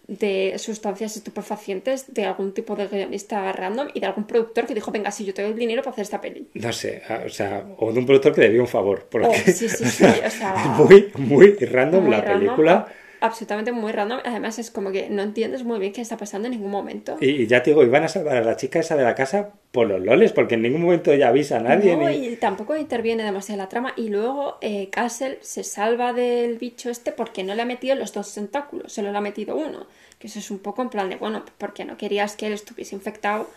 de 0.07 0.55
sustancias 0.59 1.15
estupefacientes 1.17 2.13
de 2.13 2.25
algún 2.25 2.53
tipo 2.53 2.75
de 2.75 2.87
guionista 2.87 3.51
random 3.53 3.87
y 3.93 3.99
de 3.99 4.05
algún 4.07 4.25
productor 4.27 4.65
que 4.67 4.75
dijo, 4.75 4.91
venga, 4.91 5.11
sí, 5.11 5.25
yo 5.25 5.33
te 5.33 5.41
doy 5.41 5.51
el 5.51 5.57
dinero 5.57 5.81
para 5.81 5.93
hacer 5.93 6.03
esta 6.03 6.21
peli. 6.21 6.47
No 6.53 6.71
sé, 6.73 7.03
ah, 7.09 7.23
o 7.25 7.29
sea, 7.29 7.65
o 7.77 7.91
de 7.93 7.99
un 7.99 8.05
productor 8.05 8.33
que 8.33 8.41
debía 8.41 8.61
un 8.61 8.67
favor, 8.67 9.07
porque 9.09 9.27
Oh, 9.27 9.33
sí, 9.45 9.69
sí, 9.69 9.85
sí, 9.87 10.19
o 10.25 10.29
sea, 10.29 10.53
es 10.55 10.65
muy, 10.65 11.11
muy 11.17 11.53
random 11.55 12.05
Muy 12.05 12.11
la 12.11 12.21
random, 12.21 12.37
película. 12.39 12.87
Absolutamente 13.21 13.71
muy 13.71 13.91
random. 13.91 14.19
Además 14.23 14.59
es 14.59 14.71
como 14.71 14.91
que 14.91 15.09
no 15.09 15.21
entiendes 15.21 15.63
muy 15.63 15.77
bien 15.79 15.91
qué 15.91 16.01
está 16.01 16.15
pasando 16.17 16.47
en 16.47 16.53
ningún 16.53 16.71
momento. 16.71 17.17
Y, 17.19 17.29
y 17.29 17.47
ya 17.47 17.61
te 17.61 17.71
digo, 17.71 17.83
iban 17.83 18.03
a 18.03 18.07
salvar 18.07 18.37
a 18.37 18.41
la 18.41 18.55
chica 18.55 18.79
esa 18.79 18.95
de 18.95 19.03
la 19.03 19.13
casa 19.15 19.53
por 19.71 19.87
los 19.87 19.99
loles, 20.01 20.31
porque 20.31 20.55
en 20.55 20.61
ningún 20.61 20.81
momento 20.81 21.11
ella 21.11 21.27
avisa 21.29 21.57
a 21.57 21.59
nadie. 21.59 21.95
No, 21.97 22.07
ni- 22.09 22.27
y 22.27 22.35
tampoco 22.37 22.75
interviene 22.77 23.23
demasiado 23.23 23.57
la 23.61 23.67
trama. 23.69 23.93
Y 23.97 24.09
luego 24.09 24.57
eh, 24.61 24.89
Castle 24.89 25.37
se 25.41 25.63
salva 25.63 26.13
del 26.13 26.57
bicho 26.57 26.89
este 26.89 27.11
porque 27.11 27.43
no 27.43 27.55
le 27.55 27.61
ha 27.61 27.65
metido 27.65 27.95
los 27.95 28.13
dos 28.13 28.33
tentáculos, 28.33 28.93
solo 28.93 29.11
le 29.11 29.17
ha 29.17 29.21
metido 29.21 29.55
uno. 29.55 29.85
Que 30.17 30.27
eso 30.27 30.39
es 30.39 30.49
un 30.51 30.59
poco 30.59 30.81
en 30.81 30.89
plan 30.89 31.09
de, 31.09 31.17
bueno, 31.17 31.43
porque 31.57 31.85
no 31.85 31.97
querías 31.97 32.35
que 32.35 32.47
él 32.47 32.53
estuviese 32.53 32.95
infectado 32.95 33.49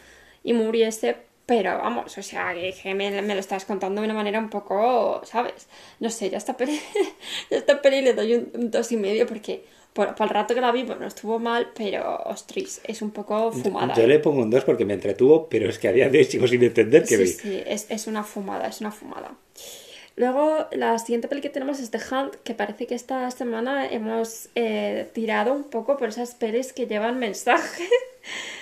y 0.45 0.53
muriese. 0.53 1.17
Pero 1.45 1.77
vamos, 1.79 2.17
o 2.17 2.23
sea, 2.23 2.55
que 2.55 2.95
me, 2.95 3.21
me 3.23 3.35
lo 3.35 3.41
estás 3.41 3.65
contando 3.65 4.01
de 4.01 4.07
una 4.07 4.15
manera 4.15 4.39
un 4.39 4.49
poco, 4.49 5.21
¿sabes? 5.25 5.67
No 6.01 6.09
sé, 6.09 6.31
ya 6.31 6.39
esta 6.39 6.57
peli, 6.57 6.81
ya 7.51 7.57
esta 7.59 7.83
peli 7.83 8.01
le 8.01 8.15
doy 8.15 8.35
un, 8.35 8.51
un 8.55 8.71
dos 8.71 8.93
y 8.93 8.97
medio 8.97 9.27
porque 9.27 9.65
por, 9.93 10.15
por 10.15 10.29
el 10.29 10.31
rato 10.31 10.55
que 10.55 10.61
la 10.61 10.73
vi, 10.73 10.85
bueno, 10.85 11.07
estuvo 11.07 11.39
mal, 11.39 11.73
pero 11.75 12.23
ostras, 12.25 12.81
es 12.85 13.03
un 13.03 13.11
poco 13.11 13.51
fumada. 13.53 13.93
Yo 13.95 14.05
¿eh? 14.05 14.07
le 14.07 14.19
pongo 14.21 14.41
un 14.43 14.51
2 14.51 14.65
porque 14.65 14.85
me 14.85 14.95
entretuvo, 14.95 15.49
pero 15.49 15.69
es 15.69 15.79
que 15.79 15.89
a 15.89 15.93
día 15.93 16.09
de 16.09 16.19
hoy 16.19 16.25
sigo 16.25 16.47
sin 16.47 16.63
entender 16.63 17.03
que 17.03 17.17
Sí, 17.17 17.23
vi. 17.23 17.27
sí, 17.27 17.63
es, 17.67 17.87
es 17.91 18.07
una 18.07 18.23
fumada, 18.25 18.69
es 18.69 18.81
una 18.81 18.93
fumada. 18.93 19.35
Luego, 20.15 20.67
la 20.73 20.99
siguiente 20.99 21.27
peli 21.29 21.41
que 21.41 21.49
tenemos 21.51 21.81
es 21.81 21.91
The 21.91 21.99
Hunt, 22.11 22.35
que 22.45 22.55
parece 22.55 22.87
que 22.87 22.95
esta 22.95 23.31
semana 23.31 23.87
hemos 23.89 24.49
eh, 24.55 25.09
tirado 25.13 25.53
un 25.55 25.65
poco 25.65 25.97
por 25.97 26.09
esas 26.11 26.35
pelis 26.35 26.73
que 26.73 26.87
llevan 26.87 27.19
mensaje, 27.19 27.85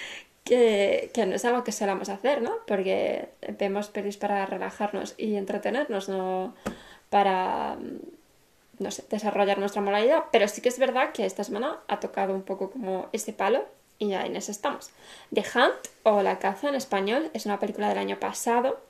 que, 0.50 1.26
no 1.26 1.36
es 1.36 1.44
algo 1.44 1.62
que 1.62 1.72
solamos 1.72 2.08
hacer, 2.08 2.42
¿no? 2.42 2.56
Porque 2.66 3.28
vemos 3.58 3.88
pelis 3.88 4.16
para 4.16 4.44
relajarnos 4.46 5.14
y 5.16 5.36
entretenernos, 5.36 6.08
no 6.08 6.54
para, 7.08 7.76
mm, 7.76 8.84
desarrollar 9.10 9.58
nuestra 9.58 9.80
moralidad. 9.80 10.24
Pero 10.32 10.48
sí 10.48 10.60
que 10.60 10.68
es 10.68 10.78
verdad 10.78 11.12
que 11.12 11.24
esta 11.24 11.44
semana 11.44 11.78
ha 11.86 12.00
tocado 12.00 12.34
un 12.34 12.42
poco 12.42 12.70
como 12.70 13.08
ese 13.12 13.32
palo 13.32 13.64
y 13.98 14.12
en 14.14 14.34
eso 14.34 14.50
estamos. 14.50 14.90
The 15.32 15.44
Hunt, 15.54 15.88
o 16.02 16.22
La 16.22 16.38
caza 16.38 16.68
en 16.68 16.74
español, 16.74 17.30
es 17.34 17.46
una 17.46 17.58
película 17.58 17.88
del 17.88 17.98
año 17.98 18.18
pasado 18.18 18.80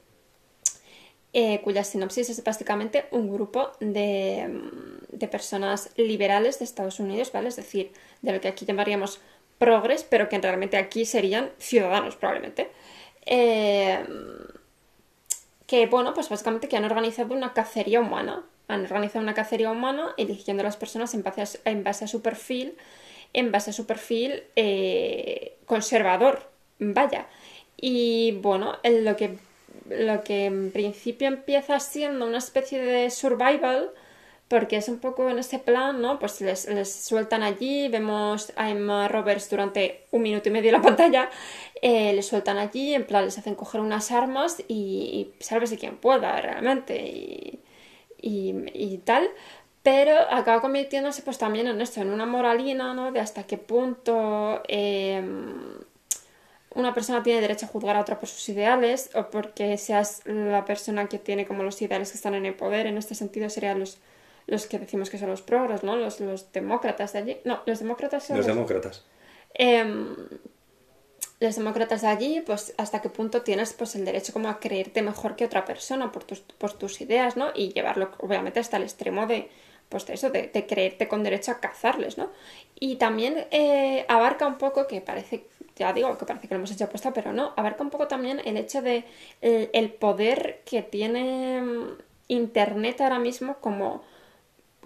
eh, 1.32 1.60
cuya 1.62 1.84
sinopsis 1.84 2.30
es 2.30 2.42
básicamente 2.42 3.04
un 3.10 3.30
grupo 3.32 3.70
mm, 3.80 3.92
de 3.92 5.28
personas 5.30 5.90
liberales 5.96 6.58
de 6.58 6.64
Estados 6.64 7.00
Unidos, 7.00 7.32
¿vale? 7.32 7.48
Es 7.48 7.56
decir, 7.56 7.92
de 8.22 8.32
lo 8.32 8.40
que 8.40 8.48
aquí 8.48 8.64
llamaríamos 8.64 9.20
progres, 9.60 10.04
pero 10.04 10.30
que 10.30 10.38
realmente 10.38 10.78
aquí 10.78 11.04
serían 11.04 11.50
ciudadanos, 11.58 12.16
probablemente. 12.16 12.70
Eh, 13.26 14.02
que, 15.66 15.86
bueno, 15.86 16.14
pues 16.14 16.30
básicamente 16.30 16.66
que 16.66 16.78
han 16.78 16.86
organizado 16.86 17.34
una 17.34 17.52
cacería 17.52 18.00
humana. 18.00 18.42
Han 18.68 18.84
organizado 18.84 19.22
una 19.22 19.34
cacería 19.34 19.70
humana 19.70 20.14
eligiendo 20.16 20.62
a 20.62 20.64
las 20.64 20.78
personas 20.78 21.12
en 21.14 21.22
base 21.22 22.04
a, 22.04 22.08
su 22.08 22.22
perfil, 22.22 22.74
en 23.34 23.52
base 23.52 23.70
a 23.70 23.72
su 23.74 23.86
perfil 23.86 24.44
eh, 24.56 25.58
conservador, 25.66 26.50
vaya. 26.78 27.26
Y 27.76 28.32
bueno, 28.40 28.78
en 28.82 29.04
lo 29.04 29.16
que 29.16 29.38
lo 29.88 30.22
que 30.22 30.46
en 30.46 30.70
principio 30.70 31.28
empieza 31.28 31.80
siendo 31.80 32.26
una 32.26 32.38
especie 32.38 32.80
de 32.80 33.10
survival, 33.10 33.90
porque 34.50 34.76
es 34.78 34.88
un 34.88 34.98
poco 34.98 35.30
en 35.30 35.38
ese 35.38 35.60
plan, 35.60 36.02
¿no? 36.02 36.18
Pues 36.18 36.40
les, 36.40 36.92
sueltan 36.92 37.44
allí, 37.44 37.86
vemos 37.86 38.52
a 38.56 38.68
Emma 38.68 39.06
Roberts 39.06 39.48
durante 39.48 40.08
un 40.10 40.22
minuto 40.22 40.48
y 40.48 40.52
medio 40.52 40.70
en 40.70 40.74
la 40.74 40.82
pantalla, 40.88 41.30
eh, 41.80 42.12
les 42.12 42.26
sueltan 42.26 42.58
allí, 42.58 42.92
en 42.92 43.06
plan 43.06 43.24
les 43.24 43.38
hacen 43.38 43.54
coger 43.54 43.80
unas 43.80 44.10
armas 44.10 44.60
y, 44.66 45.32
y 45.38 45.42
sálvese 45.44 45.78
quien 45.78 45.96
pueda 45.98 46.40
realmente 46.40 46.98
y, 46.98 47.60
y, 48.20 48.98
tal. 49.04 49.30
Pero 49.84 50.16
acaba 50.30 50.60
convirtiéndose 50.60 51.22
pues 51.22 51.38
también 51.38 51.68
en 51.68 51.80
esto, 51.80 52.00
en 52.00 52.10
una 52.10 52.26
moralina, 52.26 52.92
¿no? 52.92 53.12
De 53.12 53.20
hasta 53.20 53.44
qué 53.44 53.56
punto 53.56 54.62
eh, 54.66 55.22
una 56.74 56.92
persona 56.92 57.22
tiene 57.22 57.40
derecho 57.40 57.66
a 57.66 57.68
juzgar 57.68 57.94
a 57.96 58.00
otra 58.00 58.18
por 58.18 58.28
sus 58.28 58.48
ideales 58.48 59.10
o 59.14 59.30
porque 59.30 59.78
seas 59.78 60.22
la 60.24 60.64
persona 60.64 61.06
que 61.08 61.20
tiene 61.20 61.46
como 61.46 61.62
los 61.62 61.80
ideales 61.82 62.10
que 62.10 62.16
están 62.16 62.34
en 62.34 62.46
el 62.46 62.54
poder. 62.54 62.86
En 62.86 62.98
este 62.98 63.14
sentido 63.14 63.48
serían 63.48 63.78
los, 63.78 64.00
los 64.46 64.66
que 64.66 64.78
decimos 64.78 65.10
que 65.10 65.18
son 65.18 65.30
los 65.30 65.42
progres, 65.42 65.82
¿no? 65.82 65.96
Los, 65.96 66.20
los 66.20 66.52
demócratas 66.52 67.12
de 67.12 67.18
allí. 67.18 67.36
No, 67.44 67.62
los 67.66 67.78
demócratas 67.78 68.24
son 68.24 68.36
Los 68.36 68.46
demócratas. 68.46 69.04
Em, 69.54 70.16
los 71.40 71.56
demócratas 71.56 72.02
de 72.02 72.08
allí, 72.08 72.42
pues 72.42 72.74
hasta 72.76 73.00
qué 73.00 73.08
punto 73.08 73.42
tienes 73.42 73.72
pues 73.72 73.94
el 73.94 74.04
derecho 74.04 74.32
como 74.32 74.48
a 74.48 74.60
creerte 74.60 75.02
mejor 75.02 75.36
que 75.36 75.46
otra 75.46 75.64
persona 75.64 76.12
por 76.12 76.24
tus, 76.24 76.40
por 76.40 76.74
tus 76.74 77.00
ideas, 77.00 77.36
¿no? 77.36 77.50
Y 77.54 77.72
llevarlo 77.72 78.10
obviamente 78.18 78.60
hasta 78.60 78.76
el 78.76 78.82
extremo 78.82 79.26
de, 79.26 79.48
pues 79.88 80.06
de 80.06 80.14
eso, 80.14 80.30
de, 80.30 80.48
de 80.48 80.66
creerte 80.66 81.08
con 81.08 81.22
derecho 81.22 81.52
a 81.52 81.60
cazarles, 81.60 82.18
¿no? 82.18 82.30
Y 82.78 82.96
también 82.96 83.46
eh, 83.50 84.04
abarca 84.08 84.46
un 84.46 84.58
poco, 84.58 84.86
que 84.86 85.00
parece, 85.00 85.46
ya 85.76 85.94
digo, 85.94 86.16
que 86.18 86.26
parece 86.26 86.46
que 86.46 86.54
lo 86.54 86.58
hemos 86.58 86.72
hecho 86.72 86.84
apuesta, 86.84 87.12
pero 87.12 87.32
no, 87.32 87.54
abarca 87.56 87.82
un 87.82 87.90
poco 87.90 88.06
también 88.06 88.42
el 88.44 88.58
hecho 88.58 88.82
de 88.82 89.04
el, 89.40 89.70
el 89.72 89.90
poder 89.90 90.60
que 90.66 90.82
tiene 90.82 91.62
mm, 91.62 91.98
Internet 92.28 93.00
ahora 93.00 93.18
mismo 93.18 93.56
como 93.60 94.02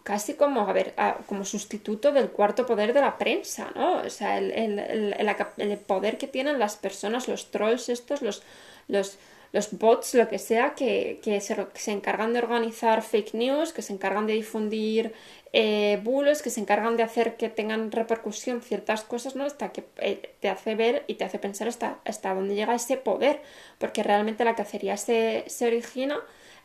casi 0.04 0.34
como, 0.34 0.68
a 0.68 0.72
ver, 0.72 0.94
como 1.26 1.44
sustituto 1.44 2.12
del 2.12 2.30
cuarto 2.30 2.66
poder 2.66 2.92
de 2.92 3.00
la 3.00 3.16
prensa, 3.18 3.72
¿no? 3.74 4.02
O 4.02 4.10
sea, 4.10 4.38
el, 4.38 4.52
el, 4.52 5.14
el, 5.56 5.78
poder 5.78 6.18
que 6.18 6.28
tienen 6.28 6.58
las 6.58 6.76
personas, 6.76 7.26
los 7.26 7.50
trolls 7.50 7.88
estos, 7.88 8.20
los, 8.20 8.42
los, 8.86 9.18
los 9.52 9.72
bots, 9.72 10.14
lo 10.14 10.28
que 10.28 10.38
sea, 10.38 10.74
que, 10.74 11.20
que, 11.22 11.40
se, 11.40 11.56
se, 11.72 11.92
encargan 11.92 12.34
de 12.34 12.40
organizar 12.40 13.02
fake 13.02 13.32
news, 13.32 13.72
que 13.72 13.80
se 13.80 13.94
encargan 13.94 14.26
de 14.26 14.34
difundir 14.34 15.14
eh, 15.54 15.98
bulos, 16.02 16.42
que 16.42 16.50
se 16.50 16.60
encargan 16.60 16.98
de 16.98 17.02
hacer 17.02 17.36
que 17.38 17.48
tengan 17.48 17.90
repercusión 17.90 18.60
ciertas 18.60 19.04
cosas, 19.04 19.36
¿no? 19.36 19.44
Hasta 19.44 19.72
que 19.72 19.84
eh, 19.98 20.34
te 20.40 20.50
hace 20.50 20.74
ver 20.74 21.04
y 21.06 21.14
te 21.14 21.24
hace 21.24 21.38
pensar 21.38 21.66
hasta, 21.66 21.98
hasta 22.04 22.34
dónde 22.34 22.54
llega 22.54 22.74
ese 22.74 22.98
poder, 22.98 23.40
porque 23.78 24.02
realmente 24.02 24.44
la 24.44 24.54
cacería 24.54 24.98
se, 24.98 25.44
se 25.46 25.66
origina 25.66 26.20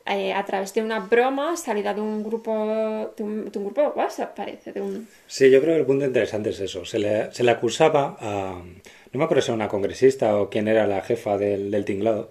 eh, 0.10 0.34
a 0.34 0.44
través 0.46 0.74
de 0.74 0.82
una 0.82 1.00
broma 1.00 1.56
salida 1.56 1.94
de 1.94 2.02
un 2.02 2.24
grupo 2.24 3.12
de 3.16 3.24
un, 3.24 3.46
grupo 3.46 3.82
de 3.82 3.88
WhatsApp, 3.88 4.36
parece. 4.36 4.72
De 4.72 4.82
un... 4.82 5.08
Sí, 5.28 5.50
yo 5.52 5.62
creo 5.62 5.76
que 5.76 5.82
el 5.82 5.86
punto 5.86 6.06
interesante 6.06 6.50
es 6.50 6.60
eso. 6.60 6.86
Se 6.86 7.00
le, 7.00 7.32
se 7.32 7.44
le 7.44 7.52
acusaba 7.52 8.18
a... 8.20 8.62
No 9.12 9.18
me 9.18 9.24
acuerdo 9.24 9.42
si 9.42 9.50
era 9.50 9.56
una 9.56 9.68
congresista 9.68 10.40
o 10.40 10.50
quién 10.50 10.68
era 10.68 10.88
la 10.88 11.02
jefa 11.02 11.38
del, 11.38 11.72
del 11.72 11.86
tinglado. 11.86 12.30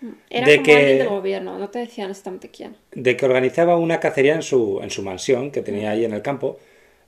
Mm, 0.00 0.08
era 0.30 0.46
de 0.46 0.56
como 0.56 0.64
que, 0.64 0.76
alguien 0.76 0.98
del 0.98 1.08
gobierno, 1.08 1.58
no 1.58 1.68
te 1.70 1.80
decían 1.80 2.10
exactamente 2.10 2.48
quién. 2.48 2.76
De 2.92 3.16
que 3.16 3.24
organizaba 3.24 3.76
una 3.76 4.00
cacería 4.00 4.34
en 4.34 4.42
su, 4.42 4.80
en 4.82 4.90
su 4.90 5.02
mansión 5.02 5.50
que 5.50 5.62
tenía 5.62 5.90
mm. 5.90 5.92
ahí 5.92 6.04
en 6.04 6.12
el 6.12 6.22
campo. 6.22 6.58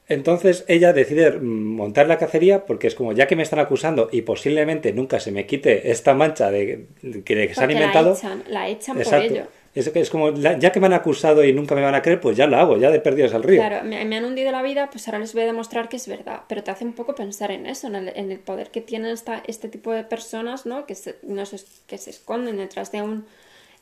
Entonces 0.08 0.64
ella 0.68 0.92
decide 0.92 1.38
montar 1.40 2.06
la 2.06 2.18
cacería 2.18 2.66
porque 2.66 2.86
es 2.86 2.94
como, 2.94 3.12
ya 3.12 3.26
que 3.26 3.36
me 3.36 3.42
están 3.42 3.60
acusando 3.60 4.08
y 4.12 4.22
posiblemente 4.22 4.92
nunca 4.92 5.20
se 5.20 5.30
me 5.30 5.46
quite 5.46 5.90
esta 5.90 6.12
mancha 6.14 6.50
de, 6.50 6.86
que, 7.24 7.54
se 7.54 7.64
han 7.64 7.70
inventado. 7.70 8.10
La 8.10 8.18
echan, 8.18 8.44
la 8.48 8.68
echan 8.68 8.98
por 8.98 9.14
ello. 9.14 9.46
Es, 9.74 9.86
es 9.86 10.10
como, 10.10 10.34
ya 10.34 10.70
que 10.70 10.80
me 10.80 10.86
han 10.86 10.92
acusado 10.92 11.42
y 11.42 11.54
nunca 11.54 11.74
me 11.74 11.80
van 11.80 11.94
a 11.94 12.02
creer, 12.02 12.20
pues 12.20 12.36
ya 12.36 12.46
lo 12.46 12.58
hago, 12.58 12.76
ya 12.76 12.90
de 12.90 13.00
perdidos 13.00 13.32
al 13.32 13.42
río. 13.42 13.58
Claro, 13.58 13.82
me, 13.84 13.96
han 13.96 14.24
hundido 14.24 14.52
la 14.52 14.62
vida, 14.62 14.90
pues 14.90 15.08
ahora 15.08 15.18
les 15.18 15.32
voy 15.32 15.44
a 15.44 15.46
demostrar 15.46 15.88
que 15.88 15.96
es 15.96 16.06
verdad. 16.06 16.42
Pero 16.46 16.62
te 16.62 16.70
hace 16.70 16.84
un 16.84 16.92
poco 16.92 17.14
pensar 17.14 17.50
en 17.50 17.64
eso, 17.64 17.86
en 17.86 17.94
el, 17.94 18.38
poder 18.38 18.70
que 18.70 18.82
tienen 18.82 19.12
esta, 19.12 19.42
este 19.46 19.68
tipo 19.68 19.90
de 19.92 20.04
personas, 20.04 20.66
¿no? 20.66 20.84
Que 20.84 20.94
se, 20.94 21.16
no 21.22 21.42
que 21.86 21.96
se 21.96 22.10
esconden 22.10 22.58
detrás 22.58 22.92
de 22.92 23.00
un, 23.00 23.24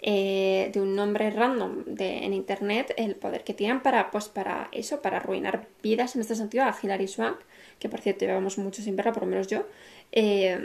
eh, 0.01 0.71
de 0.73 0.81
un 0.81 0.95
nombre 0.95 1.29
random 1.31 1.83
de, 1.87 2.25
en 2.25 2.35
internet, 2.35 2.95
el 2.97 3.17
poder 3.17 3.43
que 3.43 3.53
tienen 3.53 3.81
para, 3.81 4.13
pues 4.13 4.29
para 4.29 4.69
eso, 4.71 5.03
para 5.03 5.17
arruinar 5.17 5.67
vidas 5.83 6.15
en 6.15 6.21
este 6.21 6.37
sentido 6.37 6.65
a 6.65 6.77
Hilary 6.81 7.09
Swank, 7.09 7.39
que 7.81 7.89
por 7.89 8.01
cierto 8.01 8.27
llevamos 8.27 8.59
mucho 8.59 8.81
sin 8.81 8.95
verla, 8.95 9.13
por 9.13 9.25
lo 9.25 9.29
menos 9.29 9.49
yo. 9.49 9.67
Eh, 10.13 10.57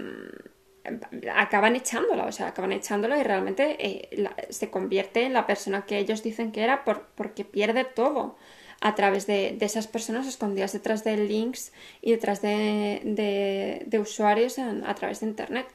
acaban 1.34 1.76
echándola, 1.76 2.26
o 2.26 2.32
sea, 2.32 2.48
acaban 2.48 2.72
echándola 2.72 3.18
y 3.18 3.24
realmente 3.24 3.78
eh, 3.80 4.30
se 4.50 4.70
convierte 4.70 5.24
en 5.24 5.34
la 5.34 5.48
persona 5.48 5.86
que 5.86 5.98
ellos 5.98 6.24
dicen 6.24 6.52
que 6.52 6.64
era 6.64 6.84
por, 6.84 7.08
porque 7.16 7.46
pierde 7.46 7.86
todo 7.86 8.38
a 8.82 8.96
través 8.96 9.26
de, 9.28 9.58
esas 9.62 9.88
personas 9.88 10.28
escondidas 10.28 10.74
detrás 10.74 11.04
de 11.04 11.18
links 11.18 11.72
y 12.02 12.12
detrás 12.12 12.42
de, 12.42 13.98
usuarios 14.00 14.60
a 14.60 14.96
través 14.96 15.22
de 15.22 15.28
internet. 15.28 15.68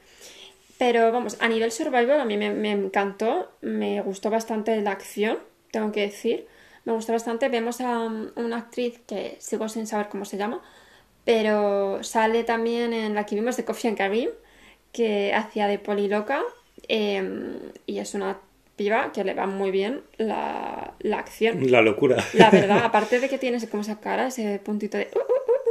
Pero 0.81 1.11
vamos, 1.11 1.37
a 1.39 1.47
nivel 1.47 1.71
survival 1.71 2.19
a 2.19 2.25
mí 2.25 2.37
me, 2.37 2.71
encantó, 2.71 3.51
me 3.61 4.01
gustó 4.01 4.31
bastante 4.31 4.81
la 4.81 4.89
acción, 4.89 5.37
tengo 5.69 5.91
que 5.91 6.01
decir. 6.01 6.47
Me 6.85 6.93
gustó 6.93 7.13
bastante. 7.13 7.49
Vemos 7.49 7.81
a 7.81 7.99
una 7.99 8.57
actriz 8.57 8.99
que 9.05 9.37
sigo 9.39 9.69
sin 9.69 9.85
saber 9.85 10.09
cómo 10.09 10.25
se 10.25 10.37
llama, 10.37 10.59
pero 11.23 12.03
sale 12.03 12.43
también 12.43 12.93
en 12.93 13.13
la 13.13 13.27
que 13.27 13.35
vimos 13.35 13.57
de 13.57 13.63
Coffee 13.63 13.89
and 13.89 13.97
Karim 13.99 14.29
que 14.91 15.33
hacía 15.33 15.67
de 15.67 15.79
poliloca 15.79 16.43
em, 16.87 17.59
y 17.85 17.99
es 17.99 18.13
una 18.13 18.39
piba 18.75 19.11
que 19.11 19.23
le 19.23 19.33
va 19.33 19.45
muy 19.45 19.71
bien 19.71 20.01
la, 20.17 20.93
acción. 21.13 21.71
La 21.71 21.81
locura. 21.81 22.17
La 22.33 22.49
verdad, 22.49 22.81
aparte 22.83 23.19
de 23.19 23.29
que 23.29 23.37
tiene 23.37 23.65
como 23.67 23.81
esa 23.81 23.99
cara, 23.99 24.27
ese 24.27 24.59
puntito 24.63 24.97
de... 24.97 25.09
Uh, 25.13 25.19
uh, 25.19 25.21
uh, 25.21 25.61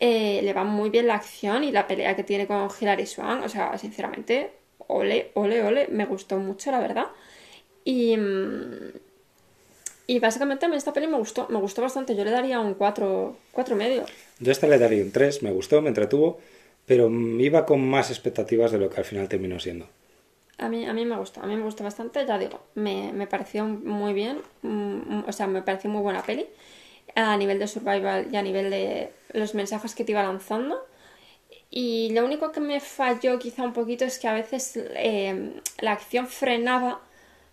eh, 0.00 0.40
le 0.42 0.52
va 0.52 0.64
muy 0.64 0.90
bien 0.90 1.06
la 1.06 1.14
acción 1.14 1.62
y 1.62 1.70
la 1.70 1.86
pelea 1.86 2.16
que 2.16 2.24
tiene 2.24 2.46
con 2.46 2.68
Hilary 2.80 3.06
Swan. 3.06 3.42
O 3.42 3.48
sea, 3.48 3.78
sinceramente, 3.78 4.50
ole, 4.88 5.30
ole, 5.34 5.62
ole, 5.62 5.88
me 5.88 6.06
gustó 6.06 6.38
mucho, 6.38 6.72
la 6.72 6.80
verdad. 6.80 7.06
Y, 7.84 8.16
mm, 8.16 8.90
y 10.08 10.18
básicamente 10.18 10.66
a 10.66 10.68
mí 10.68 10.76
esta 10.76 10.92
peli 10.92 11.06
me 11.06 11.18
gustó, 11.18 11.46
me 11.48 11.58
gustó 11.60 11.82
bastante. 11.82 12.16
Yo 12.16 12.24
le 12.24 12.32
daría 12.32 12.58
un 12.58 12.74
4, 12.74 13.36
4 13.52 13.76
medio. 13.76 14.04
Yo 14.40 14.50
a 14.50 14.52
esta 14.52 14.66
le 14.66 14.78
daría 14.78 15.04
un 15.04 15.12
3, 15.12 15.44
me 15.44 15.52
gustó, 15.52 15.80
me 15.80 15.88
entretuvo 15.88 16.40
pero 16.86 17.10
iba 17.10 17.66
con 17.66 17.88
más 17.88 18.10
expectativas 18.10 18.72
de 18.72 18.78
lo 18.78 18.90
que 18.90 18.98
al 18.98 19.04
final 19.04 19.28
terminó 19.28 19.58
siendo. 19.60 19.88
A 20.58 20.68
mí, 20.68 20.86
a 20.86 20.92
mí 20.92 21.04
me 21.04 21.16
gustó, 21.16 21.42
a 21.42 21.46
mí 21.46 21.56
me 21.56 21.62
gustó 21.62 21.82
bastante, 21.82 22.24
ya 22.26 22.38
digo, 22.38 22.60
me, 22.74 23.12
me 23.12 23.26
pareció 23.26 23.64
muy 23.64 24.12
bien, 24.12 24.40
mm, 24.62 25.24
o 25.26 25.32
sea, 25.32 25.46
me 25.46 25.62
pareció 25.62 25.90
muy 25.90 26.02
buena 26.02 26.22
peli 26.22 26.46
a 27.14 27.36
nivel 27.36 27.58
de 27.58 27.66
survival 27.66 28.28
y 28.30 28.36
a 28.36 28.42
nivel 28.42 28.70
de 28.70 29.12
los 29.32 29.54
mensajes 29.54 29.94
que 29.94 30.04
te 30.04 30.12
iba 30.12 30.22
lanzando. 30.22 30.86
Y 31.70 32.10
lo 32.12 32.24
único 32.24 32.52
que 32.52 32.60
me 32.60 32.80
falló 32.80 33.38
quizá 33.38 33.64
un 33.64 33.72
poquito 33.72 34.04
es 34.04 34.18
que 34.18 34.28
a 34.28 34.34
veces 34.34 34.76
eh, 34.76 35.60
la 35.80 35.92
acción 35.92 36.26
frenaba 36.28 37.00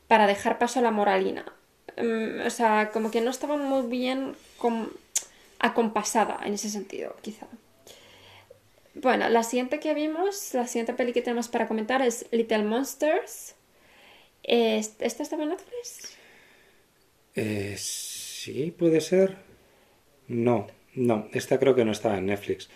para 0.07 0.27
dejar 0.27 0.59
paso 0.59 0.79
a 0.79 0.81
la 0.81 0.91
moralina. 0.91 1.45
Mm, 1.97 2.45
o 2.45 2.49
sea, 2.49 2.91
como 2.91 3.11
que 3.11 3.21
no 3.21 3.31
estaba 3.31 3.57
muy 3.57 3.87
bien 3.87 4.35
acompasada 5.59 6.39
en 6.45 6.53
ese 6.53 6.69
sentido, 6.69 7.15
quizá. 7.21 7.47
Bueno, 8.95 9.29
la 9.29 9.43
siguiente 9.43 9.79
que 9.79 9.93
vimos, 9.93 10.53
la 10.53 10.67
siguiente 10.67 10.93
peli 10.93 11.13
que 11.13 11.21
tenemos 11.21 11.47
para 11.47 11.67
comentar 11.67 12.01
es 12.01 12.25
Little 12.31 12.63
Monsters. 12.63 13.55
¿Esta 14.43 15.23
estaba 15.23 15.43
en 15.43 15.49
Netflix? 15.49 16.17
Eh, 17.35 17.75
sí, 17.77 18.73
puede 18.77 19.01
ser. 19.01 19.37
No, 20.27 20.67
no, 20.95 21.27
esta 21.33 21.59
creo 21.59 21.75
que 21.75 21.85
no 21.85 21.91
estaba 21.91 22.17
en 22.17 22.27
Netflix. 22.27 22.69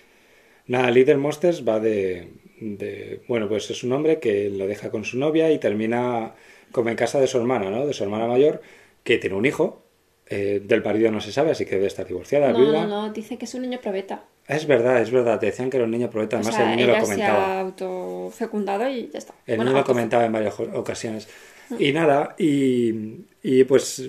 Nada, 0.67 0.91
Little 0.91 1.17
Monsters 1.17 1.67
va 1.67 1.80
de, 1.80 2.30
de, 2.60 3.21
Bueno, 3.28 3.49
pues 3.49 3.69
es 3.69 3.84
un 3.84 3.91
hombre 3.91 4.19
que 4.19 4.49
lo 4.49 4.67
deja 4.67 4.91
con 4.91 5.04
su 5.04 5.17
novia 5.17 5.52
y 5.52 5.60
termina 5.60 6.36
como 6.71 6.89
en 6.89 6.95
casa 6.95 7.19
de 7.19 7.28
su 7.28 7.38
hermana, 7.38 7.69
¿no? 7.69 7.86
De 7.86 7.93
su 7.93 8.04
hermana 8.04 8.28
mayor, 8.28 8.62
que 9.04 9.17
tiene 9.17 9.36
un 9.36 9.45
hijo. 9.45 9.84
Eh, 10.28 10.62
del 10.63 10.84
marido 10.84 11.12
no 11.12 11.19
se 11.19 11.34
sabe, 11.34 11.52
así 11.52 11.65
que 11.65 11.76
debe 11.76 11.88
estar 11.88 12.08
divorciada. 12.08 12.54
No, 12.54 12.71
no, 12.71 12.88
no, 12.88 13.13
dice 13.13 13.38
que 13.38 13.45
es 13.45 13.54
un 13.54 13.63
niño 13.63 13.80
probeta. 13.82 14.23
Es 14.47 14.67
verdad, 14.67 15.01
es 15.01 15.12
verdad. 15.12 15.39
Te 15.39 15.47
decían 15.47 15.69
que 15.69 15.77
era 15.77 15.86
un 15.86 15.91
niño 15.91 16.10
probeta. 16.10 16.38
Además, 16.38 16.60
el 16.60 16.69
niño 16.75 16.88
lo 16.88 16.99
comentaba. 16.99 17.45
Se 17.45 17.51
ha 17.51 17.60
autofecundado 17.60 18.89
y 18.89 19.10
ya 19.12 19.19
está. 19.19 19.34
El 19.47 19.60
niño 19.60 19.73
lo 19.73 19.84
comentaba 19.84 20.25
en 20.25 20.32
varias 20.32 20.60
ocasiones. 20.60 21.27
Mm. 21.69 21.75
Y 21.79 21.91
nada, 21.93 22.36
y, 22.38 22.93
y 23.41 23.63
pues 23.63 24.03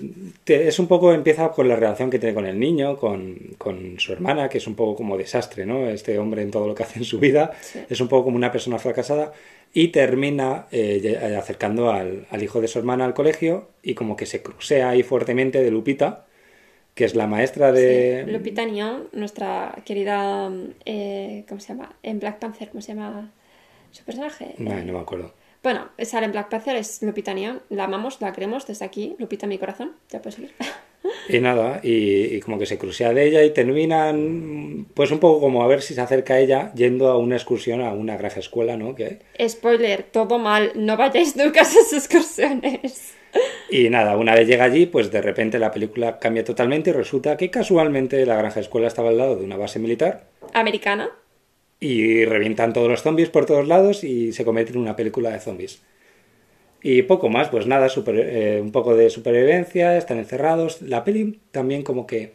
es 0.45 0.79
un 0.79 0.87
poco, 0.87 1.13
empieza 1.13 1.49
con 1.49 1.67
la 1.69 1.75
relación 1.75 2.09
que 2.09 2.19
tiene 2.19 2.35
con 2.35 2.45
el 2.45 2.59
niño, 2.59 2.97
con, 2.97 3.35
con, 3.57 3.99
su 3.99 4.11
hermana, 4.11 4.49
que 4.49 4.57
es 4.57 4.67
un 4.67 4.75
poco 4.75 4.97
como 4.97 5.17
desastre, 5.17 5.65
¿no? 5.65 5.89
Este 5.89 6.19
hombre 6.19 6.41
en 6.41 6.51
todo 6.51 6.67
lo 6.67 6.75
que 6.75 6.83
hace 6.83 6.99
en 6.99 7.05
su 7.05 7.19
vida, 7.19 7.51
es 7.89 8.01
un 8.01 8.07
poco 8.07 8.25
como 8.25 8.37
una 8.37 8.51
persona 8.51 8.77
fracasada, 8.77 9.31
y 9.73 9.89
termina 9.89 10.67
eh, 10.71 11.35
acercando 11.37 11.91
al, 11.91 12.27
al, 12.29 12.43
hijo 12.43 12.61
de 12.61 12.67
su 12.67 12.79
hermana 12.79 13.03
al 13.03 13.13
colegio 13.13 13.69
y 13.83 13.93
como 13.93 14.15
que 14.15 14.25
se 14.25 14.41
crucea 14.41 14.89
ahí 14.89 15.03
fuertemente 15.03 15.61
de 15.61 15.69
Lupita, 15.69 16.25
que 16.95 17.03
es 17.03 17.13
la 17.13 17.27
maestra 17.27 17.71
de... 17.71 18.25
Lupita 18.27 18.63
Nyong, 18.65 19.09
nuestra 19.11 19.75
querida... 19.85 20.49
Eh, 20.85 21.43
¿Cómo 21.47 21.59
se 21.59 21.67
llama? 21.67 21.95
En 22.01 22.19
Black 22.19 22.39
Panther, 22.39 22.69
¿cómo 22.69 22.81
se 22.81 22.95
llama 22.95 23.31
su 23.91 24.03
personaje? 24.03 24.55
No, 24.57 24.73
no 24.81 24.93
me 24.93 24.99
acuerdo. 24.99 25.33
Bueno, 25.61 25.89
sale 25.99 26.25
en 26.25 26.31
Black 26.31 26.49
Panther, 26.49 26.77
es 26.77 27.01
Lupita 27.01 27.33
Nyong, 27.33 27.59
la 27.69 27.83
amamos, 27.83 28.21
la 28.21 28.31
queremos 28.31 28.65
desde 28.65 28.85
aquí, 28.85 29.15
Lupita 29.19 29.45
mi 29.45 29.57
corazón, 29.57 29.91
ya 30.09 30.21
puedes 30.21 30.35
seguir. 30.35 30.53
Y 31.29 31.39
nada, 31.39 31.81
y, 31.83 32.39
como 32.39 32.57
que 32.57 32.65
se 32.65 32.79
crucea 32.79 33.13
de 33.13 33.27
ella 33.27 33.43
y 33.43 33.51
terminan, 33.51 34.87
pues 34.95 35.11
un 35.11 35.19
poco 35.19 35.39
como 35.39 35.63
a 35.63 35.67
ver 35.67 35.83
si 35.83 35.93
se 35.93 36.01
acerca 36.01 36.35
a 36.35 36.39
ella 36.39 36.71
yendo 36.73 37.09
a 37.09 37.17
una 37.17 37.35
excursión 37.35 37.81
a 37.81 37.93
una 37.93 38.17
granja 38.17 38.39
escuela, 38.39 38.75
¿no? 38.75 38.95
Que... 38.95 39.19
Spoiler, 39.47 40.03
todo 40.03 40.39
mal, 40.39 40.71
no 40.75 40.97
vayáis 40.97 41.35
nunca 41.35 41.59
a 41.59 41.63
esas 41.63 41.93
excursiones. 41.93 43.13
Y 43.69 43.89
nada, 43.89 44.15
una 44.15 44.35
vez 44.35 44.47
llega 44.47 44.63
allí, 44.63 44.85
pues 44.85 45.11
de 45.11 45.21
repente 45.21 45.59
la 45.59 45.71
película 45.71 46.19
cambia 46.19 46.43
totalmente 46.43 46.91
y 46.91 46.93
resulta 46.93 47.35
que 47.35 47.49
casualmente 47.49 48.25
la 48.25 48.37
granja 48.37 48.59
escuela 48.59 48.87
estaba 48.87 49.09
al 49.09 49.17
lado 49.17 49.35
de 49.35 49.43
una 49.43 49.57
base 49.57 49.79
militar. 49.79 50.25
Americana. 50.53 51.09
Y 51.79 52.25
revientan 52.25 52.73
todos 52.73 52.87
los 52.87 53.01
zombies 53.01 53.29
por 53.29 53.45
todos 53.45 53.67
lados 53.67 54.03
y 54.03 54.33
se 54.33 54.45
convierte 54.45 54.73
en 54.73 54.79
una 54.79 54.95
película 54.95 55.31
de 55.31 55.39
zombies. 55.39 55.81
Y 56.81 57.01
poco 57.01 57.29
más, 57.29 57.49
pues 57.49 57.65
nada, 57.65 57.87
eh, 58.07 58.59
un 58.61 58.71
poco 58.71 58.95
de 58.95 59.09
supervivencia, 59.09 59.97
están 59.97 60.19
encerrados. 60.19 60.81
La 60.81 61.03
peli 61.03 61.39
también 61.51 61.81
como 61.81 62.05
que 62.05 62.33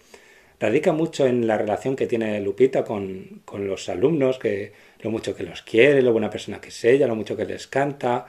radica 0.59 0.93
mucho 0.93 1.27
en 1.27 1.47
la 1.47 1.57
relación 1.57 1.95
que 1.97 2.07
tiene 2.07 2.41
Lupita 2.41 2.85
con, 2.85 3.43
con 3.45 3.67
los 3.67 3.89
alumnos, 3.89 4.39
que 4.39 4.73
lo 5.01 5.11
mucho 5.11 5.35
que 5.37 5.45
los 5.45 5.63
quiere, 5.63 6.03
lo 6.03 6.13
buena 6.13 6.29
persona 6.29 6.61
que 6.61 6.69
es 6.69 6.85
ella, 6.85 7.07
lo 7.07 7.15
mucho 7.15 7.37
que 7.37 7.45
les 7.45 7.67
canta 7.69 8.27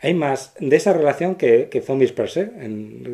hay 0.00 0.14
más 0.14 0.54
de 0.60 0.76
esa 0.76 0.92
relación 0.92 1.34
que, 1.34 1.82
zombies 1.84 2.12
per 2.12 2.30
se, 2.30 2.50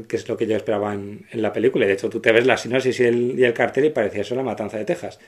que 0.09 0.17
es 0.17 0.29
lo 0.29 0.37
que 0.37 0.47
yo 0.47 0.57
esperaba 0.57 0.93
en, 0.93 1.27
la 1.33 1.53
película. 1.53 1.87
De 1.87 1.95
hecho, 1.95 2.11
tú 2.11 2.21
te 2.21 2.33
ves 2.33 2.47
la 2.47 2.57
sinopsis 2.57 3.01
y 3.01 3.05
el, 3.05 3.39
y 3.39 3.45
el 3.45 3.55
cartel 3.55 3.87
y 3.87 3.91
parecía 3.91 4.21
eso 4.21 4.35
la 4.35 4.43
matanza 4.43 4.77
de 4.77 4.85
Texas. 4.85 5.19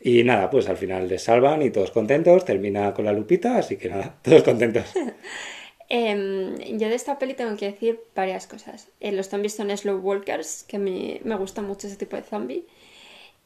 Y 0.00 0.24
nada, 0.24 0.50
pues 0.50 0.68
al 0.68 0.76
final 0.76 1.08
les 1.08 1.22
salvan 1.22 1.62
y 1.62 1.70
todos 1.70 1.90
contentos, 1.90 2.44
termina 2.44 2.92
con 2.94 3.04
la 3.04 3.12
lupita, 3.12 3.58
así 3.58 3.76
que 3.76 3.88
nada, 3.88 4.16
todos 4.22 4.42
contentos. 4.42 4.92
Em, 5.88 6.56
yo 6.78 6.88
de 6.88 6.96
esta 6.96 7.16
peli 7.16 7.34
tengo 7.34 7.56
que 7.56 7.66
decir 7.66 8.00
varias 8.16 8.48
cosas. 8.48 8.88
Eh, 8.98 9.12
los 9.12 9.28
zombies 9.28 9.54
son 9.54 9.70
slow 9.76 9.98
walkers, 9.98 10.64
que 10.64 10.78
me, 10.78 11.20
me 11.22 11.36
gusta 11.36 11.62
mucho 11.62 11.86
ese 11.86 11.94
tipo 11.96 12.16
de 12.16 12.22
zombie. 12.22 12.64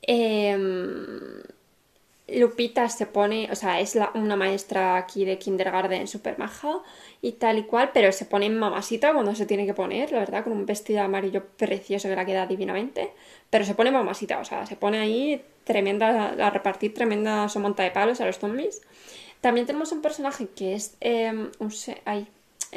Em, 0.00 1.42
Lupita 2.38 2.88
se 2.88 3.06
pone, 3.06 3.48
o 3.50 3.54
sea, 3.54 3.80
es 3.80 3.98
una 4.14 4.36
maestra 4.36 4.96
aquí 4.96 5.24
de 5.24 5.38
kindergarten 5.38 6.06
súper 6.06 6.38
maja 6.38 6.80
y 7.22 7.32
tal 7.32 7.58
y 7.58 7.64
cual, 7.64 7.90
pero 7.92 8.12
se 8.12 8.24
pone 8.24 8.48
mamasita 8.50 9.12
cuando 9.12 9.34
se 9.34 9.46
tiene 9.46 9.66
que 9.66 9.74
poner, 9.74 10.12
la 10.12 10.18
verdad, 10.20 10.44
con 10.44 10.52
un 10.52 10.66
vestido 10.66 11.02
amarillo 11.02 11.44
precioso 11.56 12.08
que 12.08 12.16
la 12.16 12.24
queda 12.24 12.46
divinamente, 12.46 13.10
pero 13.50 13.64
se 13.64 13.74
pone 13.74 13.90
mamasita, 13.90 14.38
o 14.38 14.44
sea, 14.44 14.66
se 14.66 14.76
pone 14.76 14.98
ahí 14.98 15.42
tremenda, 15.64 16.30
a 16.46 16.50
repartir 16.50 16.94
tremenda 16.94 17.46
monta 17.56 17.82
de 17.82 17.90
palos 17.90 18.20
a 18.20 18.26
los 18.26 18.38
zombies. 18.38 18.82
También 19.40 19.66
tenemos 19.66 19.92
un 19.92 20.02
personaje 20.02 20.48
que 20.48 20.74
es 20.74 20.96
em, 21.00 21.50
un... 21.58 21.72
Ay, 22.04 22.26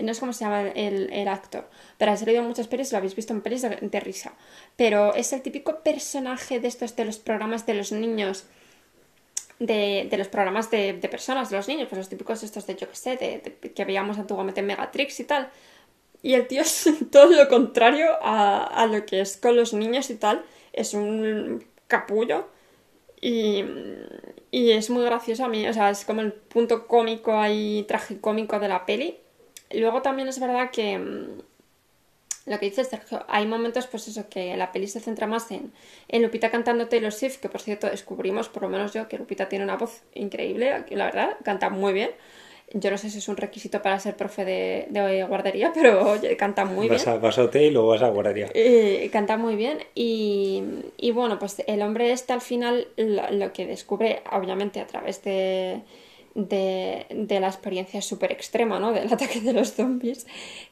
no 0.01 0.13
sé 0.13 0.19
cómo 0.19 0.33
se 0.33 0.43
llama 0.43 0.69
el, 0.69 1.27
actor, 1.27 1.69
pero 1.97 2.11
ha 2.11 2.17
salido 2.17 2.41
en 2.41 2.47
muchas 2.47 2.67
pelis, 2.67 2.91
lo 2.91 2.97
habéis 2.97 3.15
visto 3.15 3.33
en 3.33 3.41
pelis 3.41 3.61
de, 3.61 3.99
risa. 3.99 4.33
Pero 4.75 5.13
es 5.13 5.33
el 5.33 5.41
típico 5.41 5.81
personaje 5.81 6.59
de 6.59 6.67
estos 6.67 6.95
de 6.95 7.05
los 7.05 7.19
programas 7.19 7.65
de 7.67 7.75
los 7.75 7.91
niños 7.91 8.45
de, 9.59 10.09
los 10.17 10.27
programas 10.27 10.69
de, 10.71 10.93
personas, 11.09 11.49
de 11.49 11.57
los 11.57 11.67
niños, 11.67 11.87
pues 11.89 11.97
los 11.97 12.09
típicos 12.09 12.43
estos 12.43 12.67
de 12.67 12.75
yo 12.75 12.89
que 12.89 12.95
sé, 12.95 13.17
de, 13.17 13.71
que 13.73 13.85
veíamos 13.85 14.17
antiguamente 14.17 14.61
en 14.61 14.67
Megatrix 14.67 15.19
y 15.19 15.23
tal. 15.25 15.49
Y 16.21 16.33
el 16.33 16.47
tío 16.47 16.61
es 16.63 16.89
todo 17.11 17.27
lo 17.27 17.47
contrario 17.47 18.07
a, 18.21 18.87
lo 18.89 19.05
que 19.05 19.21
es 19.21 19.37
con 19.37 19.55
los 19.55 19.73
niños 19.73 20.09
y 20.09 20.15
tal. 20.15 20.43
Es 20.71 20.93
un 20.93 21.63
capullo. 21.87 22.47
Y, 23.21 23.63
y 24.51 24.71
es 24.71 24.89
muy 24.89 25.03
gracioso 25.05 25.45
a 25.45 25.47
mí, 25.47 25.65
o 25.65 25.73
sea, 25.73 25.89
es 25.89 26.03
como 26.03 26.19
el 26.19 26.33
punto 26.33 26.87
cómico 26.87 27.39
ahí, 27.39 27.85
tragicómico 27.87 28.59
de 28.59 28.67
la 28.67 28.85
peli. 28.85 29.17
Luego 29.71 30.01
también 30.01 30.27
es 30.27 30.39
verdad 30.39 30.71
que 30.71 30.99
lo 32.45 32.59
que 32.59 32.65
dice 32.65 32.83
Sergio, 32.83 33.23
hay 33.27 33.45
momentos, 33.45 33.87
pues 33.87 34.07
eso, 34.07 34.27
que 34.29 34.55
la 34.57 34.71
peli 34.71 34.87
se 34.87 34.99
centra 34.99 35.27
más 35.27 35.49
en, 35.51 35.71
en 36.09 36.21
Lupita 36.21 36.51
cantando 36.51 36.87
Taylor 36.87 37.13
Swift, 37.13 37.37
que 37.37 37.49
por 37.49 37.61
cierto 37.61 37.89
descubrimos, 37.89 38.49
por 38.49 38.63
lo 38.63 38.69
menos 38.69 38.93
yo, 38.93 39.07
que 39.07 39.17
Lupita 39.17 39.47
tiene 39.47 39.63
una 39.63 39.77
voz 39.77 40.01
increíble, 40.13 40.83
la 40.89 41.05
verdad, 41.05 41.37
canta 41.43 41.69
muy 41.69 41.93
bien. 41.93 42.11
Yo 42.75 42.89
no 42.89 42.97
sé 42.97 43.09
si 43.09 43.19
es 43.19 43.27
un 43.27 43.37
requisito 43.37 43.81
para 43.81 43.99
ser 43.99 44.15
profe 44.15 44.45
de, 44.45 44.87
de 44.89 45.23
guardería, 45.25 45.71
pero 45.73 46.11
oye, 46.11 46.35
canta 46.35 46.65
muy 46.65 46.89
bien. 46.89 46.99
vas 47.21 47.37
a 47.37 47.43
hotel 47.43 47.63
y 47.63 47.69
luego 47.71 47.89
vas 47.89 48.01
a 48.01 48.09
guardería. 48.09 48.49
Eh, 48.53 49.09
canta 49.11 49.37
muy 49.37 49.55
bien. 49.55 49.77
Y, 49.93 50.63
y, 50.97 51.11
bueno, 51.11 51.37
pues 51.37 51.61
el 51.67 51.81
hombre 51.83 52.11
este 52.11 52.33
al 52.33 52.41
final 52.41 52.87
lo 52.97 53.53
que 53.53 53.67
descubre, 53.67 54.23
obviamente 54.31 54.79
a 54.79 54.87
través 54.87 55.23
de, 55.23 55.81
de, 56.35 57.05
de 57.09 57.39
la 57.39 57.47
experiencia 57.47 58.01
súper 58.01 58.31
extrema, 58.31 58.79
¿no? 58.79 58.91
Del 58.91 59.11
ataque 59.13 59.41
de 59.41 59.53
los 59.53 59.73
zombies, 59.73 60.25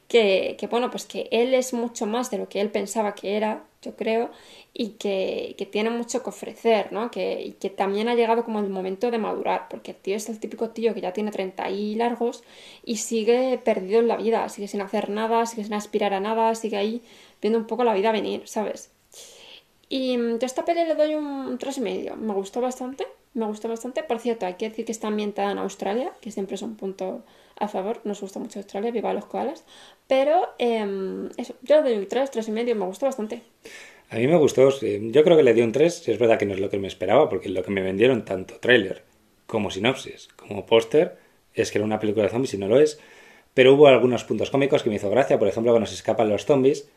que, 0.07 0.55
que, 0.59 0.67
bueno, 0.67 0.89
pues 0.89 1.05
que 1.05 1.27
él 1.31 1.53
es 1.53 1.73
mucho 1.73 2.05
más 2.05 2.31
de 2.31 2.37
lo 2.37 2.49
que 2.49 2.61
él 2.61 2.71
pensaba 2.71 3.13
que 3.15 3.37
era, 3.37 3.65
yo 3.81 3.95
creo, 3.95 4.31
y 4.73 4.91
que, 4.91 5.55
que 5.57 5.65
tiene 5.65 5.89
mucho 5.89 6.23
que 6.23 6.29
ofrecer, 6.29 6.91
¿no? 6.91 7.11
Que, 7.11 7.41
y 7.41 7.51
que 7.53 7.69
también 7.69 8.07
ha 8.07 8.15
llegado 8.15 8.43
como 8.43 8.59
el 8.59 8.69
momento 8.69 9.11
de 9.11 9.19
madurar, 9.19 9.67
porque 9.69 9.91
el 9.91 9.97
tío 9.97 10.15
es 10.15 10.29
el 10.29 10.39
típico 10.39 10.71
tío 10.71 10.93
que 10.93 11.01
ya 11.01 11.13
tiene 11.13 11.31
30 11.31 11.69
y 11.69 11.95
largos 11.95 12.43
y 12.83 12.97
sigue 12.97 13.59
perdido 13.63 13.99
en 13.99 14.07
la 14.07 14.17
vida, 14.17 14.47
sigue 14.49 14.67
sin 14.67 14.81
hacer 14.81 15.09
nada, 15.09 15.45
sigue 15.45 15.63
sin 15.63 15.73
aspirar 15.73 16.13
a 16.13 16.19
nada, 16.19 16.55
sigue 16.55 16.77
ahí 16.77 17.01
viendo 17.41 17.59
un 17.59 17.67
poco 17.67 17.83
la 17.83 17.93
vida 17.93 18.11
venir, 18.11 18.43
¿sabes? 18.47 18.91
Y 19.89 20.15
yo 20.15 20.37
a 20.41 20.45
esta 20.45 20.63
peli 20.65 20.85
le 20.85 20.95
doy 20.95 21.15
un 21.15 21.59
3,5, 21.59 22.15
me 22.15 22.33
gustó 22.33 22.61
bastante 22.61 23.05
me 23.33 23.45
gustó 23.45 23.69
bastante. 23.69 24.03
Por 24.03 24.19
cierto, 24.19 24.45
hay 24.45 24.55
que 24.55 24.69
decir 24.69 24.85
que 24.85 24.91
está 24.91 25.07
ambientada 25.07 25.51
en 25.51 25.57
Australia, 25.57 26.11
que 26.21 26.31
siempre 26.31 26.55
es 26.55 26.61
un 26.61 26.75
punto 26.75 27.23
a 27.57 27.67
favor. 27.67 28.01
Nos 28.03 28.21
gusta 28.21 28.39
mucho 28.39 28.59
Australia, 28.59 28.91
viva 28.91 29.13
los 29.13 29.25
koalas. 29.25 29.65
Pero 30.07 30.49
em, 30.57 31.29
eso, 31.37 31.55
yo 31.61 31.81
le 31.81 31.89
doy 31.89 31.97
un 31.99 32.07
3, 32.07 32.31
3 32.31 32.47
y 32.47 32.51
medio, 32.51 32.75
me 32.75 32.85
gustó 32.85 33.05
bastante. 33.05 33.43
A 34.09 34.15
mí 34.17 34.27
me 34.27 34.35
gustó, 34.35 34.69
yo 34.69 35.23
creo 35.23 35.37
que 35.37 35.43
le 35.43 35.53
di 35.53 35.61
un 35.61 35.71
3, 35.71 36.09
es 36.09 36.19
verdad 36.19 36.37
que 36.37 36.45
no 36.45 36.53
es 36.53 36.59
lo 36.59 36.69
que 36.69 36.77
me 36.77 36.87
esperaba, 36.87 37.29
porque 37.29 37.47
lo 37.47 37.63
que 37.63 37.71
me 37.71 37.81
vendieron 37.81 38.25
tanto 38.25 38.55
tráiler 38.59 39.03
como 39.47 39.71
sinopsis, 39.71 40.27
como 40.35 40.65
póster, 40.65 41.17
es 41.53 41.71
que 41.71 41.77
era 41.77 41.85
una 41.85 41.99
película 41.99 42.25
de 42.25 42.31
zombies 42.31 42.53
y 42.53 42.57
no 42.57 42.67
lo 42.67 42.79
es. 42.79 42.99
Pero 43.53 43.73
hubo 43.73 43.87
algunos 43.87 44.25
puntos 44.25 44.49
cómicos 44.49 44.83
que 44.83 44.89
me 44.89 44.95
hizo 44.95 45.09
gracia, 45.09 45.39
por 45.39 45.47
ejemplo, 45.47 45.71
cuando 45.71 45.87
se 45.87 45.95
escapan 45.95 46.29
los 46.29 46.45
zombies 46.45 46.89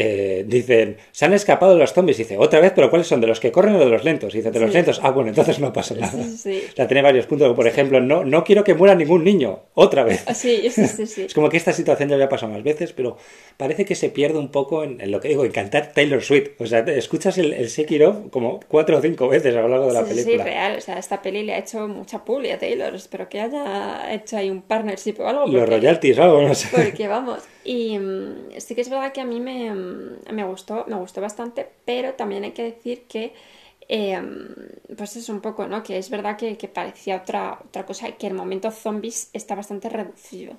eh, 0.00 0.44
dicen, 0.46 0.96
se 1.10 1.24
han 1.24 1.34
escapado 1.34 1.76
los 1.76 1.92
zombies. 1.92 2.18
Dice, 2.18 2.38
otra 2.38 2.60
vez, 2.60 2.72
pero 2.72 2.88
¿cuáles 2.88 3.08
son? 3.08 3.20
¿De 3.20 3.26
los 3.26 3.40
que 3.40 3.50
corren 3.50 3.74
o 3.74 3.80
de 3.80 3.86
los 3.86 4.04
lentos? 4.04 4.32
Dice, 4.32 4.52
de 4.52 4.60
los 4.60 4.72
lentos. 4.72 5.00
Ah, 5.02 5.10
bueno, 5.10 5.30
entonces 5.30 5.58
no 5.58 5.72
pasa 5.72 5.96
nada. 5.96 6.16
O 6.16 6.76
sea, 6.76 6.86
tiene 6.86 7.02
varios 7.02 7.26
puntos. 7.26 7.52
Por 7.56 7.66
ejemplo, 7.66 8.00
no, 8.00 8.24
no 8.24 8.44
quiero 8.44 8.62
que 8.62 8.74
muera 8.74 8.94
ningún 8.94 9.24
niño. 9.24 9.64
Otra 9.74 10.04
vez. 10.04 10.22
Ah, 10.26 10.34
sí, 10.34 10.70
sí, 10.70 10.86
sí, 10.86 11.22
es 11.26 11.34
como 11.34 11.48
que 11.48 11.56
esta 11.56 11.72
situación 11.72 12.10
ya 12.10 12.14
había 12.14 12.28
pasado 12.28 12.52
más 12.52 12.62
veces, 12.62 12.92
pero 12.92 13.16
parece 13.56 13.84
que 13.84 13.96
se 13.96 14.10
pierde 14.10 14.38
un 14.38 14.52
poco 14.52 14.84
en, 14.84 14.98
lo 15.10 15.20
que 15.20 15.28
digo, 15.30 15.44
en 15.44 15.50
cantar 15.50 15.92
Taylor 15.92 16.22
Swift. 16.22 16.50
O 16.60 16.66
sea, 16.66 16.78
escuchas 16.80 17.36
el, 17.38 17.52
el 17.52 17.68
Sekiro 17.68 18.30
como 18.30 18.60
cuatro 18.68 18.98
o 18.98 19.00
cinco 19.00 19.28
veces 19.28 19.56
a 19.56 19.62
lo 19.62 19.68
largo 19.68 19.88
de 19.88 19.94
la 19.94 20.04
película. 20.04 20.44
Sí, 20.44 20.50
real. 20.50 20.76
O 20.78 20.80
sea, 20.80 20.98
esta 20.98 21.20
peli 21.20 21.42
le 21.42 21.54
ha 21.54 21.58
hecho 21.58 21.88
mucha 21.88 22.18
a 22.18 22.58
Taylor. 22.58 22.94
Espero 22.94 23.28
que 23.28 23.40
haya 23.40 24.14
hecho 24.14 24.36
ahí 24.36 24.48
un 24.48 24.62
partnership 24.62 25.16
o 25.18 25.26
algo. 25.26 25.46
Los 25.48 25.68
royalties 25.68 26.18
o 26.18 26.22
algo, 26.22 26.42
no 26.42 26.54
sé. 26.54 26.68
Porque 26.70 27.08
vamos. 27.08 27.42
Y 27.68 27.98
mm, 27.98 28.60
sí 28.60 28.74
que 28.74 28.80
es 28.80 28.88
verdad 28.88 29.12
que 29.12 29.20
a 29.20 29.26
mí 29.26 29.40
me, 29.40 29.70
mm, 29.74 30.32
me, 30.32 30.44
gustó, 30.44 30.86
me 30.88 30.96
gustó 30.96 31.20
bastante, 31.20 31.68
pero 31.84 32.14
también 32.14 32.44
hay 32.44 32.52
que 32.52 32.62
decir 32.62 33.02
que, 33.02 33.34
em, 33.88 34.54
pues 34.96 35.16
es 35.16 35.28
un 35.28 35.42
poco, 35.42 35.66
¿no? 35.66 35.82
Que 35.82 35.98
es 35.98 36.08
verdad 36.08 36.38
que, 36.38 36.56
parecía 36.68 37.16
otra, 37.16 37.58
otra 37.62 37.84
cosa, 37.84 38.10
que 38.12 38.26
el 38.26 38.32
momento 38.32 38.70
zombies 38.70 39.28
está 39.34 39.54
bastante 39.54 39.90
reducido. 39.90 40.54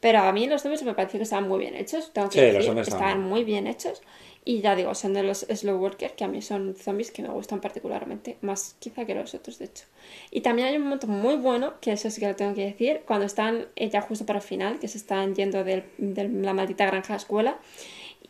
Pero 0.00 0.18
a 0.18 0.32
mí 0.32 0.46
los 0.46 0.60
zombies 0.60 0.82
me 0.82 0.92
pareció 0.92 1.18
que 1.18 1.24
estaban 1.24 1.48
muy 1.48 1.60
bien 1.60 1.74
hechos, 1.76 2.12
tengo 2.12 2.28
que 2.28 2.52
decir, 2.52 2.78
estaban 2.78 3.22
muy 3.22 3.42
bien 3.44 3.66
hechos. 3.66 4.02
Y 4.44 4.62
ya 4.62 4.74
digo, 4.74 4.94
son 4.94 5.12
de 5.12 5.22
los 5.22 5.40
slow 5.40 5.76
workers, 5.76 6.14
que 6.14 6.24
a 6.24 6.28
mí 6.28 6.40
son 6.40 6.74
zombies 6.74 7.10
que 7.10 7.22
me 7.22 7.28
gustan 7.28 7.60
particularmente, 7.60 8.38
más 8.40 8.74
quizá 8.78 9.04
que 9.04 9.14
los 9.14 9.34
otros, 9.34 9.58
de 9.58 9.66
hecho. 9.66 9.84
Y 10.30 10.40
también 10.40 10.68
hay 10.68 10.76
un 10.76 10.84
momento 10.84 11.06
muy 11.06 11.36
bueno, 11.36 11.74
que 11.80 11.92
eso 11.92 12.10
sí 12.10 12.20
que 12.20 12.28
lo 12.28 12.36
tengo 12.36 12.54
que 12.54 12.64
decir, 12.64 13.02
cuando 13.06 13.26
están 13.26 13.66
ya 13.76 14.00
justo 14.00 14.24
para 14.24 14.38
el 14.38 14.44
final, 14.44 14.78
que 14.78 14.88
se 14.88 14.96
están 14.96 15.34
yendo 15.34 15.62
de 15.62 15.84
la 15.98 16.54
maldita 16.54 16.86
granja 16.86 17.16
escuela, 17.16 17.58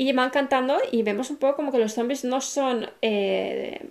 y 0.00 0.12
van 0.12 0.30
cantando 0.30 0.78
y 0.90 1.02
vemos 1.02 1.28
un 1.28 1.36
poco 1.36 1.56
como 1.56 1.72
que 1.72 1.78
los 1.78 1.92
zombies 1.92 2.24
no 2.24 2.40
son 2.40 2.88
eh, 3.02 3.90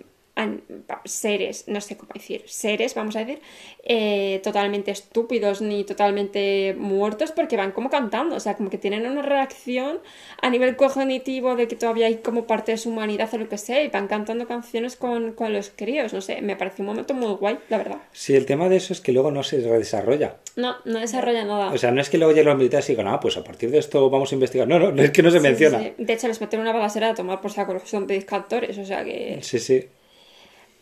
seres, 1.04 1.64
no 1.66 1.80
sé 1.80 1.96
cómo 1.96 2.10
decir, 2.14 2.42
seres, 2.46 2.94
vamos 2.94 3.16
a 3.16 3.20
decir, 3.20 3.40
eh, 3.84 4.40
totalmente 4.42 4.90
estúpidos 4.90 5.60
ni 5.60 5.84
totalmente 5.84 6.74
muertos 6.78 7.32
porque 7.32 7.56
van 7.56 7.72
como 7.72 7.90
cantando, 7.90 8.36
o 8.36 8.40
sea, 8.40 8.54
como 8.56 8.70
que 8.70 8.78
tienen 8.78 9.06
una 9.06 9.22
reacción 9.22 10.00
a 10.42 10.50
nivel 10.50 10.76
cognitivo 10.76 11.56
de 11.56 11.68
que 11.68 11.76
todavía 11.76 12.06
hay 12.06 12.16
como 12.16 12.46
parte 12.46 12.72
de 12.72 12.78
su 12.78 12.90
humanidad 12.90 13.32
o 13.32 13.38
lo 13.38 13.48
que 13.48 13.58
sea 13.58 13.82
y 13.82 13.88
van 13.88 14.08
cantando 14.08 14.46
canciones 14.46 14.96
con, 14.96 15.32
con 15.32 15.52
los 15.52 15.70
críos, 15.74 16.12
no 16.12 16.20
sé, 16.20 16.42
me 16.42 16.56
parece 16.56 16.82
un 16.82 16.86
momento 16.86 17.14
muy 17.14 17.34
guay, 17.34 17.58
la 17.68 17.78
verdad. 17.78 17.98
Sí, 18.12 18.34
el 18.34 18.46
tema 18.46 18.68
de 18.68 18.76
eso 18.76 18.92
es 18.92 19.00
que 19.00 19.12
luego 19.12 19.30
no 19.30 19.42
se 19.42 19.58
desarrolla. 19.58 20.36
No, 20.56 20.76
no 20.84 20.98
desarrolla 21.00 21.44
nada. 21.44 21.72
O 21.72 21.78
sea, 21.78 21.90
no 21.90 22.00
es 22.00 22.10
que 22.10 22.18
luego 22.18 22.32
lleguen 22.32 22.48
los 22.48 22.58
militares 22.58 22.88
y 22.88 22.92
digan, 22.92 23.08
ah, 23.08 23.20
pues 23.20 23.36
a 23.36 23.44
partir 23.44 23.70
de 23.70 23.78
esto 23.78 24.10
vamos 24.10 24.32
a 24.32 24.34
investigar. 24.34 24.68
No, 24.68 24.78
no, 24.78 25.02
es 25.02 25.10
que 25.10 25.22
no 25.22 25.30
se 25.30 25.40
menciona. 25.40 25.78
De 25.96 26.12
hecho, 26.12 26.28
les 26.28 26.40
meten 26.40 26.60
una 26.60 26.72
balacera 26.72 27.10
a 27.10 27.14
tomar 27.14 27.40
por 27.40 27.52
saco, 27.52 27.80
son 27.84 28.06
cantores, 28.26 28.76
o 28.78 28.84
sea 28.84 29.04
que... 29.04 29.38
Sí, 29.42 29.58
sí. 29.58 29.88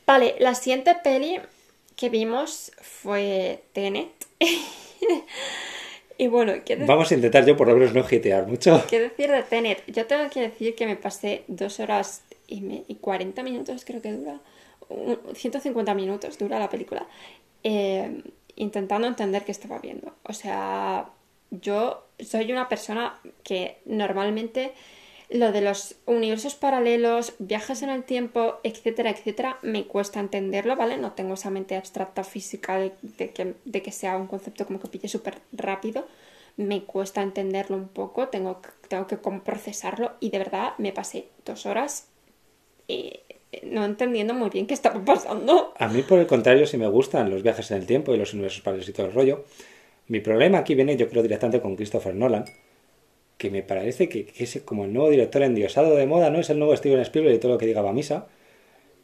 Vale, 0.09 0.37
la 0.39 0.55
siguiente 0.55 0.97
peli 1.05 1.39
que 1.95 2.09
vimos 2.09 2.73
fue 2.81 3.63
Tenet. 3.75 4.09
y 6.17 6.29
bueno, 6.29 6.55
¿qué 6.65 6.77
Vamos 6.77 7.13
a 7.13 7.15
intentar 7.15 7.45
yo 7.45 7.59
por 7.59 7.69
lo 7.69 7.75
menos 7.75 7.93
no 7.93 8.03
gitear 8.05 8.47
mucho. 8.47 8.83
¿Qué 8.89 9.01
decir 9.01 9.31
de 9.31 9.43
Tenet? 9.43 9.85
Yo 9.87 10.07
tengo 10.07 10.31
que 10.31 10.41
decir 10.41 10.75
que 10.75 10.87
me 10.87 10.97
pasé 10.97 11.45
dos 11.47 11.79
horas 11.79 12.23
y, 12.47 12.63
me... 12.63 12.85
40 13.03 13.43
minutos, 13.43 13.85
creo 13.85 14.01
que 14.01 14.13
dura. 14.13 14.41
150 15.35 15.93
minutos 15.93 16.39
dura 16.39 16.59
la 16.59 16.71
película. 16.71 17.07
Eh, 17.63 18.23
intentando 18.57 19.07
entender 19.07 19.45
qué 19.45 19.53
estaba 19.53 19.79
viendo. 19.79 20.15
O 20.23 20.33
sea, 20.33 21.11
yo 21.51 22.07
soy 22.19 22.51
una 22.51 22.67
persona 22.71 23.21
que 23.43 23.77
normalmente 23.85 24.73
lo 25.31 25.53
de 25.53 25.61
los 25.61 25.97
universos 26.07 26.55
paralelos, 26.55 27.35
viajes 27.39 27.83
en 27.83 27.91
el 27.91 28.05
tiempo, 28.05 28.57
etcétera, 28.63 29.11
etcétera, 29.11 29.59
me 29.63 29.87
cuesta 29.87 30.21
entenderlo, 30.21 30.75
¿vale? 30.77 30.97
No 30.97 31.13
tengo 31.13 31.35
esa 31.35 31.51
mente 31.51 31.77
abstracta 31.77 32.25
física 32.25 32.79
de, 32.79 32.93
que, 33.31 33.55
de 33.65 33.83
que, 33.83 33.93
sea 33.93 34.17
un 34.17 34.27
concepto 34.27 34.67
como 34.67 34.81
que 34.81 34.89
pille 34.89 35.09
súper 35.09 35.39
rápido. 35.53 36.07
Me 36.57 36.85
cuesta 36.85 37.23
entenderlo 37.23 37.77
un 37.77 37.89
poco, 37.89 38.29
tengo, 38.29 38.61
tengo 38.89 39.07
que 39.07 39.17
procesarlo 39.17 40.13
y 40.19 40.31
de 40.31 40.39
verdad 40.39 40.73
me 40.79 40.93
pasé 40.93 41.29
dos 41.45 41.67
horas 41.67 42.09
eh, 42.89 43.21
no 43.63 43.85
entendiendo 43.85 44.35
muy 44.35 44.51
bien 44.51 44.67
qué 44.67 44.75
estaba 44.75 45.05
pasando. 45.05 45.73
A 45.79 45.89
mí, 45.89 46.03
por 46.03 46.19
el 46.19 46.27
contrario, 46.27 46.67
sí 46.67 46.77
me 46.77 46.89
gustan 46.89 47.31
los 47.31 47.43
viajes 47.43 47.71
en 47.71 47.79
el 47.79 47.87
tiempo 47.87 48.15
y 48.15 48.19
los 48.19 48.33
universos 48.33 48.63
paralelos 48.63 48.89
y 48.89 48.93
todo 48.93 49.07
el 49.07 49.13
rollo. 49.13 49.45
Mi 50.09 50.21
problema 50.21 50.59
aquí 50.59 50.75
viene, 50.75 50.97
yo 50.97 51.09
creo, 51.09 51.23
directamente 51.23 51.61
con 51.61 51.77
Christopher 51.77 52.15
Nolan, 52.15 52.45
que 53.39 53.51
me 53.51 53.63
parece 53.63 54.09
que, 54.09 54.33
es 54.37 54.61
como 54.65 54.85
el 54.85 54.93
nuevo 54.93 55.11
director 55.11 55.43
endiosado 55.43 55.97
de 55.97 56.07
moda, 56.07 56.29
¿no? 56.31 56.41
Es 56.41 56.51
el 56.51 56.59
nuevo 56.59 56.77
Steven 56.77 57.01
Spielberg 57.01 57.37
y 57.37 57.39
todo 57.39 57.53
lo 57.53 57.59
que 57.59 57.67
diga 57.67 57.91
Misa. 57.93 58.27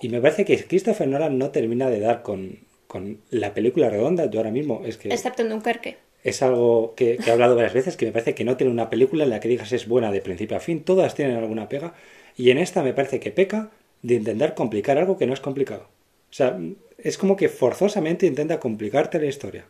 Y 0.01 0.09
me 0.09 0.21
parece 0.21 0.45
que 0.45 0.63
Christopher 0.65 1.09
Nolan 1.09 1.39
no 1.39 1.51
termina 1.51 1.89
de 1.89 2.01
dar 2.01 2.23
con, 2.23 2.59
con 2.87 3.19
la 3.31 3.55
película 3.55 3.89
redonda. 3.89 4.27
Yo 4.29 4.41
ahora 4.41 4.51
mismo 4.51 4.83
es 4.85 4.97
que... 4.99 5.09
Excepto 5.09 5.43
en 5.43 5.49
Dunkerque. 5.51 5.97
es 6.25 6.43
algo 6.43 6.95
que, 6.97 7.17
que 7.17 7.31
he 7.31 7.33
hablado 7.33 7.55
varias 7.55 7.75
veces, 7.75 7.97
que 7.97 8.07
me 8.07 8.13
parece 8.13 8.35
que 8.35 8.45
no 8.45 8.57
tiene 8.57 8.73
una 8.73 8.91
película 8.91 9.25
en 9.25 9.31
la 9.31 9.41
que 9.41 9.49
digas 9.49 9.73
es 9.73 9.87
buena 9.89 10.11
de 10.11 10.21
principio 10.21 10.57
a 10.57 10.61
fin, 10.61 10.83
todas 10.83 11.15
tienen 11.15 11.37
alguna 11.37 11.69
pega, 11.69 11.95
y 12.37 12.51
en 12.51 12.59
esta 12.59 12.83
me 12.83 12.93
parece 12.93 13.21
que 13.21 13.31
peca 13.31 13.71
de 14.03 14.15
intentar 14.15 14.55
complicar 14.55 14.99
algo 14.99 15.17
que 15.17 15.27
no 15.27 15.33
es 15.33 15.41
complicado. 15.41 15.85
O 16.31 16.33
sea, 16.33 16.59
es 16.99 17.17
como 17.19 17.37
que 17.37 17.49
forzosamente 17.49 18.27
intenta 18.27 18.59
complicarte 18.59 19.21
la 19.21 19.27
historia. 19.27 19.67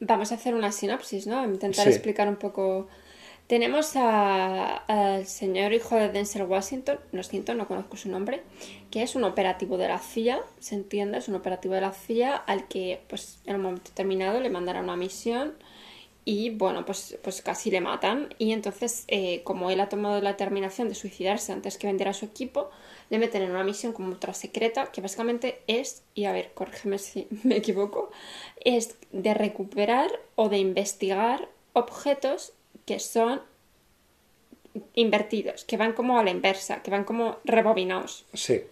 Vamos 0.00 0.32
a 0.32 0.34
hacer 0.34 0.54
una 0.54 0.70
sinopsis, 0.72 1.26
¿no? 1.26 1.44
Intentar 1.44 1.84
Sí. 1.86 1.90
explicar 1.90 2.28
un 2.28 2.36
poco. 2.36 2.88
Tenemos 3.50 3.96
al 3.96 5.26
señor 5.26 5.72
hijo 5.72 5.96
de 5.96 6.08
Denzel 6.08 6.44
Washington, 6.44 7.00
lo 7.10 7.24
siento, 7.24 7.52
no 7.52 7.66
conozco 7.66 7.96
su 7.96 8.08
nombre, 8.08 8.44
que 8.92 9.02
es 9.02 9.16
un 9.16 9.24
operativo 9.24 9.76
de 9.76 9.88
la 9.88 9.98
CIA, 9.98 10.40
se 10.60 10.76
entiende, 10.76 11.18
es 11.18 11.26
un 11.26 11.34
operativo 11.34 11.74
de 11.74 11.80
la 11.80 11.90
CIA 11.90 12.36
al 12.36 12.68
que, 12.68 13.02
pues, 13.08 13.40
en 13.46 13.56
un 13.56 13.62
momento 13.62 13.90
determinado 13.90 14.38
le 14.38 14.50
mandará 14.50 14.78
una 14.78 14.94
misión 14.94 15.54
y, 16.24 16.50
bueno, 16.50 16.86
pues, 16.86 17.18
pues 17.24 17.42
casi 17.42 17.72
le 17.72 17.80
matan. 17.80 18.32
Y 18.38 18.52
entonces, 18.52 19.02
eh, 19.08 19.42
como 19.42 19.72
él 19.72 19.80
ha 19.80 19.88
tomado 19.88 20.20
la 20.20 20.30
determinación 20.30 20.88
de 20.88 20.94
suicidarse 20.94 21.50
antes 21.50 21.76
que 21.76 21.88
vender 21.88 22.06
a 22.06 22.14
su 22.14 22.26
equipo, 22.26 22.70
le 23.08 23.18
meten 23.18 23.42
en 23.42 23.50
una 23.50 23.64
misión 23.64 23.92
como 23.92 24.10
ultra 24.10 24.32
secreta, 24.32 24.92
que 24.92 25.00
básicamente 25.00 25.60
es, 25.66 26.04
y 26.14 26.26
a 26.26 26.32
ver, 26.32 26.52
corrígeme 26.54 26.98
si 26.98 27.26
me 27.42 27.56
equivoco, 27.56 28.12
es 28.64 28.96
de 29.10 29.34
recuperar 29.34 30.08
o 30.36 30.48
de 30.48 30.58
investigar 30.58 31.48
objetos 31.72 32.52
que 32.86 32.98
son 32.98 33.40
invertidos, 34.94 35.64
que 35.64 35.76
van 35.76 35.92
como 35.92 36.18
a 36.18 36.24
la 36.24 36.30
inversa, 36.30 36.82
que 36.82 36.90
van 36.90 37.04
como 37.04 37.38
rebobinados. 37.44 38.24
Sí. 38.34 38.62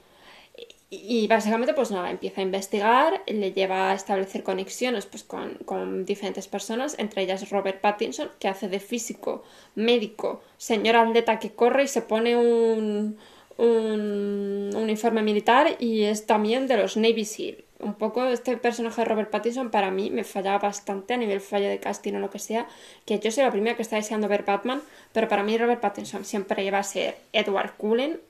Y 0.90 1.26
básicamente, 1.26 1.74
pues 1.74 1.90
nada, 1.90 2.10
empieza 2.10 2.40
a 2.40 2.44
investigar, 2.44 3.22
le 3.26 3.52
lleva 3.52 3.90
a 3.90 3.94
establecer 3.94 4.42
conexiones 4.42 5.04
pues, 5.04 5.22
con, 5.22 5.56
con 5.66 6.06
diferentes 6.06 6.48
personas, 6.48 6.98
entre 6.98 7.22
ellas 7.22 7.50
Robert 7.50 7.82
Pattinson, 7.82 8.30
que 8.38 8.48
hace 8.48 8.68
de 8.68 8.80
físico, 8.80 9.44
médico, 9.74 10.42
señor 10.56 10.96
atleta 10.96 11.38
que 11.38 11.50
corre 11.50 11.84
y 11.84 11.88
se 11.88 12.00
pone 12.00 12.36
un, 12.36 13.18
un 13.58 14.70
uniforme 14.74 15.22
militar 15.22 15.76
y 15.78 16.04
es 16.04 16.24
también 16.24 16.66
de 16.66 16.78
los 16.78 16.96
Navy 16.96 17.26
SEAL. 17.26 17.64
Un 17.80 17.94
poco 17.94 18.24
este 18.24 18.56
personaje 18.56 19.00
de 19.00 19.04
Robert 19.04 19.30
Pattinson 19.30 19.70
para 19.70 19.90
mí 19.90 20.10
me 20.10 20.24
fallaba 20.24 20.58
bastante 20.58 21.14
a 21.14 21.16
nivel 21.16 21.40
fallo 21.40 21.68
de 21.68 21.78
casting 21.78 22.14
o 22.14 22.18
lo 22.18 22.28
que 22.28 22.40
sea, 22.40 22.66
que 23.06 23.20
yo 23.20 23.30
soy 23.30 23.44
la 23.44 23.52
primera 23.52 23.76
que 23.76 23.82
está 23.82 23.96
deseando 23.96 24.26
ver 24.26 24.44
Batman, 24.44 24.82
pero 25.12 25.28
para 25.28 25.44
mí 25.44 25.56
Robert 25.56 25.80
Pattinson 25.80 26.24
siempre 26.24 26.64
iba 26.64 26.78
a 26.78 26.82
ser 26.82 27.16
Edward 27.32 27.76
Cullen, 27.76 28.20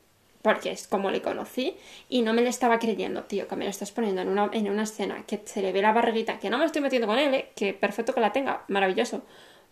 porque 0.42 0.70
es 0.70 0.86
como 0.86 1.10
le 1.10 1.22
conocí 1.22 1.76
y 2.08 2.22
no 2.22 2.32
me 2.32 2.42
le 2.42 2.48
estaba 2.48 2.78
creyendo, 2.78 3.24
tío, 3.24 3.48
que 3.48 3.56
me 3.56 3.64
lo 3.64 3.70
estás 3.70 3.90
poniendo 3.90 4.22
en 4.22 4.28
una, 4.28 4.50
en 4.52 4.68
una 4.70 4.84
escena 4.84 5.24
que 5.26 5.40
se 5.44 5.62
le 5.62 5.72
ve 5.72 5.82
la 5.82 5.92
barriguita, 5.92 6.38
que 6.38 6.50
no 6.50 6.58
me 6.58 6.64
estoy 6.64 6.82
metiendo 6.82 7.08
con 7.08 7.18
él, 7.18 7.34
¿eh? 7.34 7.48
que 7.56 7.74
perfecto 7.74 8.14
que 8.14 8.20
la 8.20 8.32
tenga, 8.32 8.64
maravilloso. 8.68 9.22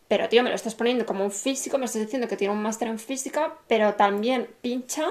Pero, 0.09 0.29
tío, 0.29 0.43
me 0.43 0.51
lo 0.51 0.55
estás 0.55 0.75
poniendo 0.75 1.05
como 1.05 1.25
un 1.25 1.33
físico, 1.33 1.79
me 1.79 1.87
estás 1.87 2.03
diciendo 2.03 2.29
que 2.29 2.37
tiene 2.37 2.55
un 2.55 2.63
máster 2.63 2.89
en 2.89 2.99
física, 2.99 3.55
pero 3.67 3.95
también 3.95 4.49
pincha, 4.61 5.07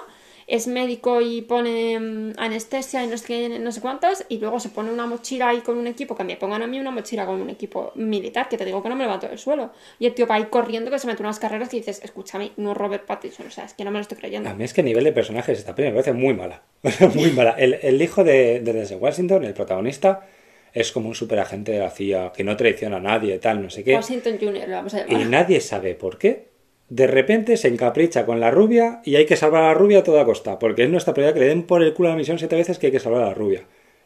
es 0.48 0.68
médico 0.68 1.22
y 1.22 1.42
pone 1.42 2.00
mm, 2.00 2.34
anestesia 2.38 3.04
y 3.04 3.08
no 3.08 3.18
sé, 3.18 3.26
qué, 3.26 3.60
no 3.60 3.72
sé 3.72 3.82
cuántas, 3.82 4.26
y 4.30 4.38
luego 4.38 4.60
se 4.60 4.70
pone 4.70 4.92
una 4.92 5.08
mochila 5.08 5.50
ahí 5.50 5.62
con 5.62 5.78
un 5.78 5.88
equipo, 5.88 6.16
que 6.16 6.24
me 6.24 6.36
pongan 6.38 6.62
a 6.62 6.68
mí 6.68 6.80
una 6.80 6.92
mochila 6.92 7.26
con 7.26 7.42
un 7.42 7.50
equipo 7.50 7.92
militar, 7.96 8.48
que 8.48 8.58
te 8.58 8.66
digo 8.66 8.84
que 8.84 8.90
no 8.90 8.96
me 8.96 9.04
levanto 9.06 9.28
del 9.28 9.40
suelo. 9.40 9.72
Y 9.98 10.06
el 10.06 10.14
tío 10.14 10.28
va 10.28 10.36
ahí 10.36 10.46
corriendo 10.46 10.92
que 10.92 11.00
se 11.00 11.08
mete 11.08 11.24
unas 11.24 11.40
carreras 11.40 11.70
que 11.70 11.78
dices, 11.78 12.02
escúchame, 12.04 12.52
no 12.58 12.74
Robert 12.74 13.06
Pattinson, 13.06 13.48
o 13.48 13.52
sea, 13.52 13.66
es 13.66 13.74
que 13.74 13.84
no 13.84 13.92
me 13.92 13.98
lo 13.98 14.02
estoy 14.02 14.18
creyendo. 14.18 14.50
A 14.50 14.54
mí 14.54 14.64
es 14.64 14.74
que 14.74 14.82
a 14.82 14.84
nivel 14.84 15.04
de 15.04 15.14
personajes 15.14 15.58
esta 15.58 15.74
peli 15.74 15.88
me 15.88 15.94
parece 15.94 16.14
muy 16.14 16.34
mala. 16.36 16.62
muy 17.16 17.32
mala. 17.32 17.52
El, 17.58 17.80
el 17.82 18.02
hijo 18.02 18.24
de, 18.24 18.60
de 18.60 18.74
Denzel 18.74 19.00
Washington, 19.00 19.44
el 19.46 19.54
protagonista, 19.54 20.28
es 20.74 20.92
como 20.92 21.08
un 21.10 21.16
superagente 21.16 21.72
de 21.72 21.80
la 21.80 21.90
CIA 21.90 22.34
que 22.36 22.44
no 22.44 22.56
traiciona 22.56 22.98
a 22.98 23.00
nadie, 23.00 23.40
tal, 23.40 23.64
no 23.64 23.70
sé 23.70 23.84
qué. 23.84 23.96
Washington 23.96 24.38
Jr., 24.40 24.68
lo 24.68 24.76
vamos 24.76 24.94
a 24.94 25.06
Y 25.08 25.12
llamar. 25.12 25.28
nadie 25.28 25.60
sabe 25.62 25.96
por 25.96 26.18
qué. 26.20 26.54
De 26.90 27.08
repente 27.08 27.58
se 27.58 27.68
encapricha 27.68 28.26
con 28.26 28.40
la 28.40 28.52
rubia 28.52 29.02
y 29.04 29.16
hay 29.16 29.26
que 29.26 29.36
salvar 29.36 29.64
a 29.64 29.68
la 29.68 29.74
rubia 29.74 30.00
a 30.00 30.04
toda 30.04 30.24
costa, 30.24 30.60
porque 30.60 30.84
es 30.84 30.90
nuestra 30.90 31.14
prioridad 31.14 31.34
que 31.34 31.40
le 31.40 31.48
den 31.48 31.64
por 31.64 31.82
el 31.82 31.94
culo 31.94 32.10
a 32.10 32.12
la 32.12 32.18
misión 32.18 32.38
siete 32.38 32.56
veces 32.56 32.78
que 32.78 32.88
hay 32.88 32.92
que 32.92 33.00
salvar 33.00 33.24
a 33.24 33.28
la 33.28 33.34
rubia. 33.34 33.64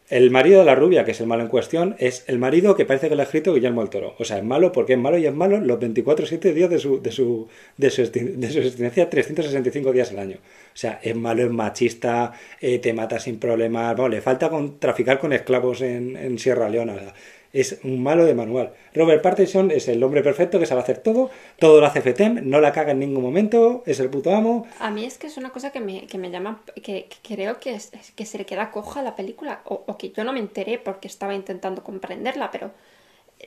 El 0.10 0.32
marido 0.32 0.60
de 0.60 0.66
la 0.66 0.74
rubia, 0.74 1.06
que 1.06 1.12
es 1.12 1.22
el 1.22 1.28
malo 1.28 1.44
en 1.44 1.50
cuestión, 1.50 1.96
es 2.00 2.24
el 2.28 2.40
marido 2.40 2.76
que 2.76 2.86
parece 2.86 3.10
que 3.10 3.16
lo 3.16 3.22
ha 3.22 3.26
escrito 3.26 3.54
Guillermo 3.54 3.84
el 3.84 3.90
Toro. 3.90 4.16
O 4.18 4.24
sea, 4.24 4.40
es 4.40 4.44
malo 4.44 4.72
porque 4.72 4.94
es 4.94 5.00
malo 5.00 5.20
y 5.20 5.28
es 5.28 5.34
malo 5.34 5.60
los 5.60 5.80
24-7 5.80 6.52
días 6.52 6.70
de 6.72 6.80
su, 6.80 7.00
de, 7.00 7.12
su, 7.12 7.48
de, 7.78 7.92
su, 7.92 8.02
de 8.12 8.52
su 8.52 8.60
existencia, 8.60 9.08
365 9.08 9.92
días 9.92 10.10
al 10.10 10.20
año. 10.20 10.38
O 10.38 10.78
sea, 10.78 11.00
es 11.04 11.16
malo, 11.16 11.44
es 11.44 11.52
machista, 11.52 12.34
eh, 12.60 12.80
te 12.80 12.92
mata 12.94 13.20
sin 13.20 13.38
problemas. 13.38 13.96
Bueno, 13.98 14.10
le 14.10 14.22
falta 14.22 14.50
con, 14.50 14.80
traficar 14.80 15.20
con 15.20 15.32
esclavos 15.32 15.82
en, 15.82 16.16
en 16.18 16.40
Sierra 16.40 16.70
Leona. 16.70 17.14
Es 17.52 17.80
un 17.84 18.04
malo 18.04 18.26
de 18.26 18.36
manual. 18.36 18.74
Robert 18.94 19.24
Pattinson 19.24 19.72
es 19.72 19.88
el 19.88 20.04
hombre 20.04 20.22
perfecto 20.22 20.60
que 20.60 20.68
sabe 20.68 20.82
hacer 20.82 21.00
todo, 21.00 21.32
todo 21.58 21.80
lo 21.80 21.86
hace 21.88 22.02
FETEM, 22.02 22.48
no 22.50 22.62
la 22.62 22.72
caga 22.72 22.92
en 22.92 23.00
ningún 23.00 23.24
momento, 23.24 23.82
es 23.88 24.00
el 24.00 24.10
puto 24.10 24.36
amo. 24.36 24.68
A 24.80 24.92
mí 24.92 25.04
es 25.06 25.18
que 25.18 25.28
es 25.28 25.38
una 25.38 25.50
cosa 25.50 25.72
que 25.72 25.80
me, 25.80 26.06
que 26.06 26.18
me 26.20 26.30
llama, 26.30 26.62
que, 26.76 27.08
que 27.10 27.36
creo 27.36 27.60
que, 27.60 27.74
es- 27.76 27.92
que 28.16 28.26
se 28.26 28.38
le 28.38 28.46
queda 28.46 28.70
coja 28.70 29.00
a 29.00 29.04
la 29.04 29.16
película, 29.16 29.62
o, 29.66 29.84
o 29.88 29.98
que 29.98 30.12
yo 30.12 30.24
no 30.24 30.32
me 30.34 30.40
enteré 30.40 30.78
porque 30.78 31.08
estaba 31.08 31.34
intentando 31.34 31.84
comprenderla, 31.84 32.52
pero 32.52 32.72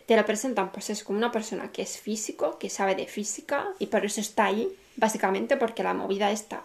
te 0.07 0.17
lo 0.17 0.25
presentan 0.25 0.73
pues 0.73 0.91
es 0.91 1.05
como 1.05 1.19
una 1.19 1.31
persona 1.31 1.71
que 1.71 1.83
es 1.83 1.99
físico, 1.99 2.59
que 2.59 2.71
sabe 2.71 2.95
de 2.95 3.07
física, 3.07 3.69
y 3.79 3.87
por 3.87 4.05
eso 4.05 4.21
está 4.21 4.47
ahí, 4.47 4.69
básicamente 4.97 5.57
porque 5.57 5.83
la 5.83 5.95
movida 5.95 6.31
esta, 6.33 6.65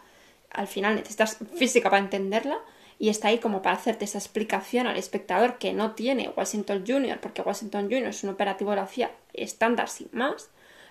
al 0.51 0.67
final 0.67 0.95
necesitas 0.95 1.37
física 1.55 1.89
para 1.89 2.01
entenderla, 2.03 2.57
y 2.99 3.09
está 3.09 3.27
ahí 3.27 3.39
como 3.39 3.61
para 3.61 3.75
hacerte 3.75 4.05
esa 4.05 4.17
explicación 4.17 4.87
al 4.87 4.97
espectador 4.97 5.57
que 5.57 5.73
no 5.73 5.91
tiene 5.91 6.31
Washington 6.35 6.83
Jr., 6.87 7.19
porque 7.19 7.41
Washington 7.41 7.85
Jr. 7.85 8.07
es 8.07 8.23
un 8.23 8.31
operativo 8.31 8.71
de 8.71 8.77
la 8.77 8.87
CIA 8.87 9.11
estándar 9.33 9.89
sin 9.89 10.09
más, 10.11 10.49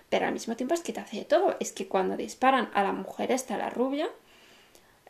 pero 0.09 0.25
al 0.25 0.33
mismo 0.33 0.55
tiempo 0.55 0.73
es 0.73 0.81
que 0.81 0.93
te 0.93 1.01
hace 1.01 1.17
de 1.17 1.25
todo. 1.25 1.57
Es 1.59 1.73
que 1.73 1.87
cuando 1.87 2.15
disparan 2.15 2.69
a 2.73 2.83
la 2.83 2.93
mujer 2.93 3.31
esta, 3.31 3.57
la 3.57 3.69
rubia, 3.69 4.09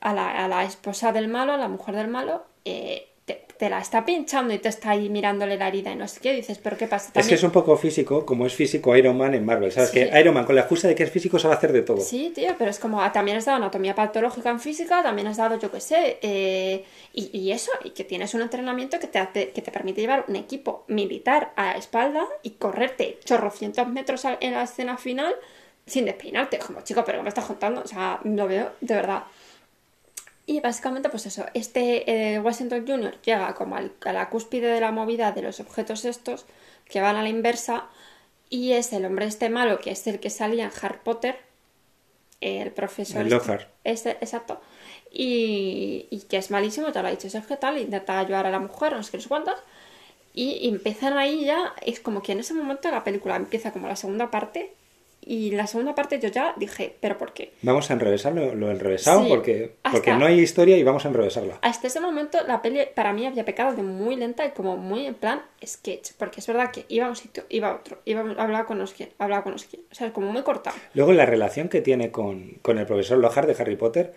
a 0.02 0.14
la, 0.14 0.44
a 0.44 0.48
la 0.48 0.64
esposa 0.64 1.12
del 1.12 1.28
malo, 1.28 1.54
a 1.54 1.58
la 1.58 1.68
mujer 1.68 1.96
del 1.96 2.08
malo, 2.08 2.46
eh, 2.66 3.07
te, 3.28 3.44
te 3.58 3.70
la 3.70 3.80
está 3.80 4.06
pinchando 4.06 4.54
y 4.54 4.58
te 4.60 4.70
está 4.70 4.92
ahí 4.92 5.10
mirándole 5.10 5.58
la 5.58 5.68
herida 5.68 5.92
y 5.92 5.96
no 5.98 6.08
sé 6.08 6.22
qué, 6.22 6.32
dices, 6.32 6.60
pero 6.64 6.78
¿qué 6.78 6.88
pasa? 6.88 7.12
Es 7.14 7.28
que 7.28 7.36
es 7.36 7.44
un 7.44 7.52
poco 7.52 7.76
físico, 7.76 8.26
como 8.26 8.46
es 8.46 8.54
físico 8.54 8.96
Iron 8.96 9.18
Man 9.18 9.34
en 9.34 9.46
Marvel. 9.46 9.70
¿Sabes? 9.72 9.90
Sí. 9.90 10.00
Que 10.00 10.20
Iron 10.20 10.34
Man, 10.34 10.46
con 10.46 10.56
la 10.56 10.62
excusa 10.62 10.88
de 10.88 10.96
que 10.96 11.04
es 11.04 11.12
físico, 11.12 11.38
sabe 11.38 11.56
hacer 11.56 11.74
de 11.74 11.82
todo. 11.82 11.98
Sí, 12.00 12.32
tío, 12.34 12.56
pero 12.58 12.72
es 12.72 12.80
como, 12.80 13.02
ah, 13.02 13.12
también 13.12 13.36
has 13.38 13.44
dado 13.44 13.58
anatomía 13.58 13.94
patológica 13.96 14.50
en 14.50 14.62
física, 14.62 15.04
también 15.04 15.28
has 15.28 15.36
dado, 15.36 15.60
yo 15.60 15.70
qué 15.70 15.82
sé, 15.82 16.20
eh, 16.22 16.86
y, 17.14 17.38
y 17.38 17.52
eso, 17.52 17.72
y 17.84 17.90
que 17.90 18.06
tienes 18.06 18.34
un 18.34 18.44
entrenamiento 18.44 18.98
que 18.98 19.08
te, 19.08 19.20
hace- 19.20 19.50
que 19.50 19.62
te 19.62 19.72
permite 19.74 20.00
llevar 20.00 20.24
un 20.30 20.38
equipo 20.38 20.86
militar 20.88 21.52
a 21.58 21.66
la 21.66 21.72
espalda 21.74 22.26
y 22.44 22.52
correrte 22.52 23.20
chorrocientos 23.26 23.88
metros 23.90 24.24
en 24.40 24.54
la 24.54 24.64
escena 24.64 24.98
final 24.98 25.36
sin 25.86 26.06
despeinarte. 26.06 26.60
Como, 26.60 26.82
chico, 26.82 27.04
pero 27.06 27.18
¿qué 27.20 27.24
me 27.24 27.30
estás 27.30 27.46
contando? 27.46 27.82
O 27.84 27.88
sea, 27.88 28.20
lo 28.24 28.48
veo 28.48 28.72
de 28.80 28.96
verdad. 28.96 29.24
Y 30.48 30.62
básicamente, 30.62 31.10
pues 31.10 31.26
eso, 31.28 31.46
este 31.54 32.10
eh, 32.36 32.40
Washington 32.40 32.86
Jr. 32.88 33.22
llega 33.22 33.54
como 33.54 33.76
al- 33.76 33.92
a 34.06 34.14
la 34.14 34.30
cúspide 34.30 34.68
de 34.68 34.80
la 34.82 34.92
movida 34.92 35.32
de 35.34 35.42
los 35.44 35.60
objetos 35.60 36.06
estos 36.06 36.46
que 36.86 37.02
van 37.02 37.18
a 37.18 37.22
la 37.22 37.30
inversa 37.30 37.86
y 38.50 38.72
es 38.72 38.94
el 38.94 39.06
hombre 39.06 39.26
este 39.26 39.50
malo 39.50 39.78
que 39.80 39.92
es 39.92 40.08
el 40.08 40.20
que 40.22 40.30
salía 40.30 40.64
en 40.64 40.72
Harry 40.82 41.00
Potter, 41.04 41.38
el 42.42 42.72
profesor. 42.72 43.22
El 43.22 43.28
este- 43.28 43.36
Lockhart. 43.36 43.68
este, 43.84 44.12
exacto. 44.12 44.60
Y, 45.12 46.08
y 46.12 46.22
que 46.30 46.38
es 46.38 46.50
malísimo, 46.50 46.92
te 46.94 47.02
lo 47.02 47.08
ha 47.08 47.12
dicho, 47.12 47.28
que 47.48 47.58
tal, 47.58 47.78
intenta 47.78 48.18
ayudar 48.20 48.46
a 48.48 48.52
la 48.52 48.60
mujer, 48.60 48.94
no 48.94 49.04
sé 49.04 49.12
qué, 49.12 49.18
no 49.18 49.24
sé 49.24 49.30
cuántas. 49.30 49.60
Y 50.34 50.68
empiezan 50.70 51.18
ahí 51.18 51.44
ya, 51.46 51.74
es 51.82 52.00
como 52.00 52.22
que 52.22 52.32
en 52.34 52.40
ese 52.40 52.54
momento 52.54 52.90
la 52.92 53.04
película 53.04 53.36
empieza 53.36 53.72
como 53.74 53.88
la 53.88 53.96
segunda 53.96 54.30
parte. 54.32 54.72
Y 55.28 55.52
la 55.52 55.68
segunda 55.68 55.94
parte 55.94 56.20
yo 56.20 56.30
ya 56.30 56.54
dije, 56.56 56.96
¿pero 57.02 57.18
por 57.18 57.34
qué? 57.34 57.52
Vamos 57.62 57.90
a 57.90 57.94
enrevesarlo, 57.94 58.56
lo 58.56 58.72
enrevesado, 58.72 59.24
Sí, 59.24 59.30
porque, 59.30 59.76
porque 59.92 60.14
no 60.14 60.26
hay 60.26 60.40
historia 60.40 60.78
y 60.78 60.84
vamos 60.84 61.06
a 61.06 61.10
enrevesarla. 61.10 61.60
Hasta 61.62 61.88
ese 61.88 62.00
momento 62.00 62.38
la 62.48 62.62
peli 62.62 62.80
para 62.96 63.12
mí 63.12 63.26
había 63.26 63.44
pecado 63.44 63.76
de 63.76 63.84
muy 63.84 64.16
lenta 64.16 64.46
y 64.46 64.52
como 64.52 64.78
muy 64.78 65.06
en 65.06 65.16
plan 65.16 65.42
sketch, 65.66 66.12
porque 66.18 66.40
es 66.40 66.48
verdad 66.48 66.72
que 66.72 66.86
iba 66.88 67.08
a 67.08 67.10
un 67.10 67.16
sitio, 67.16 67.44
iba 67.50 67.70
a 67.70 67.76
otro, 67.76 68.00
iba 68.06 68.22
a 68.22 68.44
hablar 68.44 68.66
con 68.66 68.78
no 68.78 68.88
sé 68.88 68.96
quién, 68.96 69.10
hablaba 69.18 69.44
con 69.44 69.52
no 69.54 69.58
sé 69.58 69.68
quién, 69.70 69.82
o 69.92 69.96
sea, 69.96 70.14
como 70.14 70.32
muy 70.32 70.44
cortado. 70.44 70.78
Luego 70.94 71.12
la 71.12 71.26
relación 71.26 71.68
que 71.68 71.82
tiene 71.82 72.10
con, 72.10 72.60
con 72.62 72.78
el 72.78 72.86
profesor 72.86 73.18
Lockhart 73.18 73.50
de 73.50 73.62
Harry 73.62 73.76
Potter, 73.76 74.14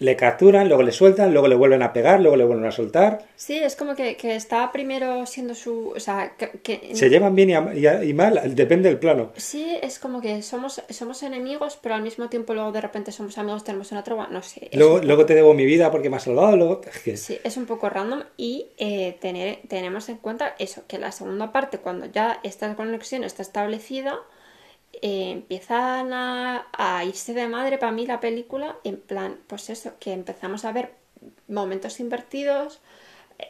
le 0.00 0.14
capturan, 0.14 0.68
luego 0.68 0.82
le 0.84 0.92
sueltan, 0.92 1.32
luego 1.32 1.48
le 1.48 1.56
vuelven 1.56 1.82
a 1.82 1.92
pegar, 1.92 2.20
luego 2.20 2.36
le 2.36 2.44
vuelven 2.44 2.66
a 2.66 2.70
soltar. 2.70 3.26
Sí, 3.34 3.56
es 3.58 3.74
como 3.74 3.96
que, 3.96 4.16
que 4.16 4.36
está 4.36 4.70
primero 4.70 5.26
siendo 5.26 5.54
su, 5.56 5.88
o 5.96 5.98
sea, 6.00 6.34
que, 6.38 6.50
que- 6.62 6.94
Se 6.94 7.10
llevan 7.10 7.34
bien 7.34 7.50
y, 7.50 7.54
a- 7.54 7.74
y 7.74 7.86
a- 7.86 8.04
y 8.04 8.14
mal, 8.14 8.40
depende 8.54 8.88
del 8.88 8.98
plano. 8.98 9.32
sí, 9.36 9.76
es 9.82 9.98
como 9.98 10.20
que 10.20 10.42
somos, 10.42 10.82
somos 10.90 11.22
enemigos, 11.24 11.78
pero 11.82 11.96
al 11.96 12.02
mismo 12.02 12.28
tiempo 12.28 12.54
luego 12.54 12.70
de 12.70 12.80
repente 12.80 13.10
somos 13.10 13.36
amigos, 13.38 13.64
tenemos 13.64 13.90
una 13.90 14.04
trova, 14.04 14.28
no 14.30 14.42
sé. 14.42 14.70
Luego, 14.72 15.00
luego 15.00 15.26
te 15.26 15.34
debo 15.34 15.52
mi 15.54 15.64
vida 15.66 15.90
porque 15.90 16.10
me 16.10 16.16
has 16.16 16.22
salvado, 16.22 16.56
luego... 16.56 16.80
Sí, 17.16 17.38
es 17.42 17.56
un 17.56 17.66
poco 17.66 17.88
random 17.90 18.22
y 18.36 18.68
eh, 18.78 19.16
tener, 19.20 19.58
tenemos 19.68 20.08
en 20.08 20.18
cuenta 20.18 20.54
eso, 20.58 20.82
que 20.86 20.98
la 20.98 21.10
segunda 21.10 21.50
parte, 21.52 21.78
cuando 21.78 22.06
ya 22.06 22.38
esta 22.44 22.74
conexión 22.76 23.24
está 23.24 23.42
establecida, 23.42 24.16
eh, 25.02 25.30
empiezan 25.30 26.12
a, 26.12 27.04
irse 27.04 27.34
de 27.34 27.48
madre 27.48 27.78
para 27.78 27.92
mí 27.92 28.06
la 28.06 28.20
película, 28.20 28.76
en 28.84 28.98
plan, 29.00 29.38
pues 29.46 29.70
eso, 29.70 29.92
que 30.00 30.12
empezamos 30.12 30.64
a 30.64 30.72
ver 30.72 30.94
momentos 31.48 32.00
invertidos, 32.00 32.80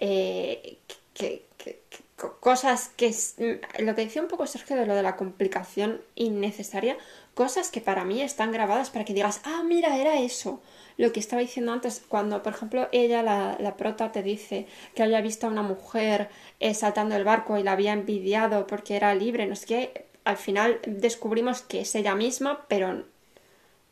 eh, 0.00 0.78
que, 1.14 1.46
que- 1.58 1.80
que 1.88 2.00
co- 2.16 2.38
cosas 2.40 2.90
que 2.96 3.08
mm, 3.10 3.84
lo 3.84 3.94
que 3.94 4.04
decía 4.04 4.22
un 4.22 4.28
poco 4.28 4.46
Sergio 4.46 4.76
de 4.76 4.86
lo 4.86 4.94
de 4.94 5.02
la 5.02 5.16
complicación 5.16 6.00
innecesaria, 6.14 6.96
cosas 7.34 7.70
que 7.70 7.80
para 7.80 8.04
mí 8.04 8.20
están 8.22 8.52
grabadas 8.52 8.90
para 8.90 9.04
que 9.04 9.14
digas, 9.14 9.40
ah, 9.44 9.62
mira, 9.64 9.96
era 9.96 10.18
eso. 10.20 10.60
Lo 10.96 11.12
que 11.12 11.20
estaba 11.20 11.40
diciendo 11.42 11.72
antes, 11.72 12.02
cuando, 12.08 12.42
por 12.42 12.52
ejemplo, 12.54 12.88
ella, 12.92 13.22
la, 13.22 13.56
la 13.60 13.76
prota, 13.76 14.10
te 14.12 14.22
dice 14.22 14.66
que 14.94 15.02
había 15.04 15.20
visto 15.20 15.46
a 15.46 15.50
una 15.50 15.62
mujer 15.62 16.28
eh, 16.60 16.74
saltando 16.74 17.14
el 17.16 17.24
barco 17.24 17.56
y 17.56 17.62
la 17.62 17.72
había 17.72 17.92
envidiado 17.92 18.66
porque 18.66 18.96
era 18.96 19.14
libre, 19.14 19.46
no 19.46 19.54
sé 19.56 19.66
qué, 19.66 20.06
al 20.28 20.36
final 20.36 20.78
descubrimos 20.86 21.62
que 21.62 21.80
es 21.80 21.94
ella 21.94 22.14
misma, 22.14 22.66
pero 22.68 23.06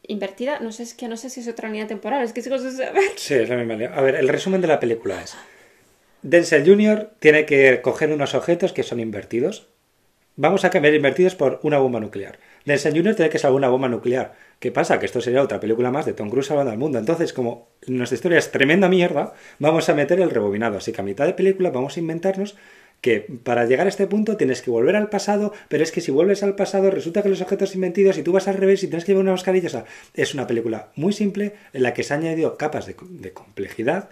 invertida, 0.07 0.61
no 0.61 0.71
sé, 0.71 0.83
es 0.83 0.93
que 0.93 1.09
no 1.09 1.17
sé 1.17 1.31
si 1.31 1.41
es 1.41 1.49
otra 1.49 1.71
línea 1.71 1.87
temporal, 1.87 2.23
es 2.23 2.35
que 2.35 2.43
sigo 2.43 2.59
sin 2.59 2.73
saber. 2.73 3.09
Sí, 3.17 3.33
es 3.33 3.49
la 3.49 3.57
misma 3.57 3.73
línea. 3.73 3.95
A 3.95 4.03
ver, 4.03 4.17
el 4.17 4.29
resumen 4.29 4.61
de 4.61 4.69
la 4.69 4.79
película 4.79 5.23
es... 5.23 5.35
Denzel 6.21 6.67
Jr. 6.67 7.13
tiene 7.21 7.47
que 7.47 7.81
coger 7.81 8.13
unos 8.13 8.35
objetos 8.35 8.75
que 8.75 8.83
son 8.83 9.01
invertidos. 9.01 9.69
Vamos 10.37 10.67
a 10.67 10.71
cambiar 10.71 10.93
invertidos 10.93 11.35
por 11.35 11.59
una 11.63 11.79
bomba 11.79 12.01
nuclear. 12.01 12.39
Denzel 12.67 12.95
Jr. 12.95 13.15
tiene 13.15 13.31
que 13.31 13.39
salvar 13.39 13.57
una 13.57 13.71
bomba 13.71 13.89
nuclear. 13.89 14.35
¿Qué 14.61 14.71
pasa? 14.71 15.01
Que 15.01 15.07
esto 15.07 15.23
sería 15.23 15.41
otra 15.41 15.59
película 15.59 15.91
más 15.91 16.05
de 16.05 16.13
Tom 16.13 16.29
Cruise 16.29 16.49
salvando 16.49 16.71
al 16.71 16.77
mundo. 16.77 16.99
Entonces, 16.99 17.33
como 17.33 17.69
nuestra 17.87 18.17
historia 18.17 18.39
es 18.39 18.51
tremenda 18.51 18.91
mierda, 18.91 19.33
vamos 19.59 19.89
a 19.89 19.95
meter 19.95 20.21
el 20.21 20.29
rebobinado. 20.29 20.77
Así 20.77 20.93
que 20.93 21.01
a 21.01 21.05
mitad 21.05 21.25
de 21.25 21.33
película 21.33 21.71
vamos 21.71 21.97
a 21.97 22.01
inventarnos 22.01 22.57
que 23.07 23.21
para 23.45 23.67
llegar 23.67 23.87
a 23.87 23.89
este 23.89 24.09
punto 24.09 24.37
tienes 24.37 24.63
que 24.63 24.71
volver 24.73 24.97
al 24.97 25.09
pasado, 25.09 25.53
pero 25.69 25.85
es 25.85 25.93
que 25.93 26.01
si 26.01 26.11
vuelves 26.11 26.43
al 26.43 26.57
pasado 26.57 26.91
resulta 26.91 27.23
que 27.23 27.29
los 27.29 27.41
objetos 27.41 27.73
invertidos 27.77 28.19
y 28.19 28.25
tú 28.25 28.33
vas 28.33 28.49
al 28.49 28.57
revés 28.57 28.83
y 28.83 28.89
tienes 28.89 29.05
que 29.05 29.13
llevar 29.13 29.23
una 29.23 29.31
mascarilla. 29.31 29.69
O 29.69 29.71
sea, 29.71 29.85
es 30.15 30.35
una 30.35 30.49
película 30.49 30.91
muy 30.97 31.13
simple 31.13 31.53
en 31.73 31.85
la 31.85 31.95
que 31.95 32.03
se 32.03 32.15
han 32.15 32.23
añadido 32.23 32.57
capas 32.57 32.85
de, 32.87 32.97
complejidad 33.33 34.09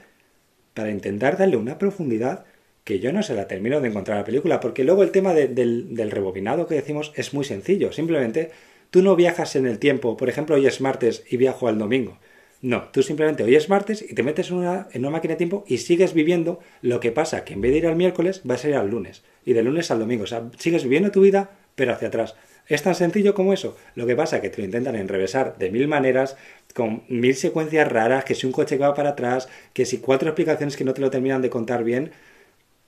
para 0.75 0.91
intentar 0.91 1.37
darle 1.37 1.57
una 1.57 1.77
profundidad 1.77 2.45
que 2.85 3.01
yo 3.01 3.13
no 3.13 3.25
se 3.25 3.35
la 3.35 3.49
termino 3.49 3.81
de 3.81 3.89
encontrar 3.89 4.19
a 4.19 4.21
la 4.21 4.27
película, 4.27 4.61
porque 4.61 4.85
luego 4.85 5.03
el 5.03 5.11
tema 5.11 5.35
de- 5.35 5.49
del, 5.49 5.95
del 5.97 6.13
rebobinado 6.13 6.69
que 6.69 6.77
decimos 6.77 7.13
es 7.17 7.35
muy 7.35 7.45
sencillo, 7.45 7.91
simplemente 7.93 8.53
tú 8.91 9.03
no 9.03 9.17
viajas 9.17 9.57
en 9.57 9.67
el 9.67 9.81
tiempo, 9.81 10.17
por 10.17 10.29
ejemplo, 10.29 10.55
hoy 10.55 10.67
es 10.67 10.81
martes 10.81 11.25
y 11.29 11.37
viajo 11.37 11.67
al 11.67 11.79
domingo. 11.79 12.19
No, 12.65 12.85
tú 12.85 13.03
simplemente 13.03 13.45
hoy 13.45 13.57
es 13.57 13.69
martes 13.69 14.01
y 14.01 14.15
te 14.15 14.23
metes 14.23 14.49
en 14.49 14.57
una, 14.57 14.89
en 14.93 15.03
una 15.03 15.11
máquina 15.11 15.35
de 15.35 15.37
tiempo 15.37 15.65
y 15.69 15.77
sigues 15.77 16.15
viviendo 16.15 16.61
lo 16.81 16.99
que 16.99 17.13
pasa, 17.13 17.45
que 17.45 17.53
en 17.53 17.61
vez 17.61 17.73
de 17.73 17.77
ir 17.77 17.87
al 17.87 17.95
miércoles 17.95 18.41
vas 18.45 18.65
a 18.65 18.69
ir 18.71 18.75
al 18.75 18.89
lunes 18.89 19.23
y 19.45 19.53
del 19.53 19.67
lunes 19.67 19.91
al 19.91 19.99
domingo, 19.99 20.25
o 20.25 20.27
sea, 20.27 20.49
sigues 20.59 20.83
viviendo 20.83 21.11
tu 21.11 21.21
vida 21.21 21.51
pero 21.75 21.93
hacia 21.93 22.09
atrás. 22.09 22.37
Es 22.67 22.83
tan 22.83 22.95
sencillo 22.95 23.35
como 23.35 23.53
eso. 23.53 23.77
Lo 23.97 24.07
que 24.07 24.17
pasa 24.17 24.37
es 24.37 24.43
que 24.43 24.49
te 24.49 24.63
lo 24.63 24.65
intentan 24.65 24.97
enrevesar 24.97 25.59
de 25.59 25.71
mil 25.71 25.89
maneras, 25.89 26.39
con 26.73 27.03
mil 27.09 27.35
secuencias 27.35 27.87
raras, 27.87 28.25
que 28.25 28.35
si 28.35 28.47
un 28.47 28.53
coche 28.53 28.79
va 28.79 28.95
para 28.95 29.11
atrás, 29.11 29.47
que 29.75 29.85
si 29.85 29.99
cuatro 29.99 30.31
explicaciones 30.31 30.75
que 30.79 30.85
no 30.85 30.95
te 30.95 31.03
lo 31.03 31.11
terminan 31.11 31.43
de 31.43 31.51
contar 31.51 31.85
bien. 31.85 32.13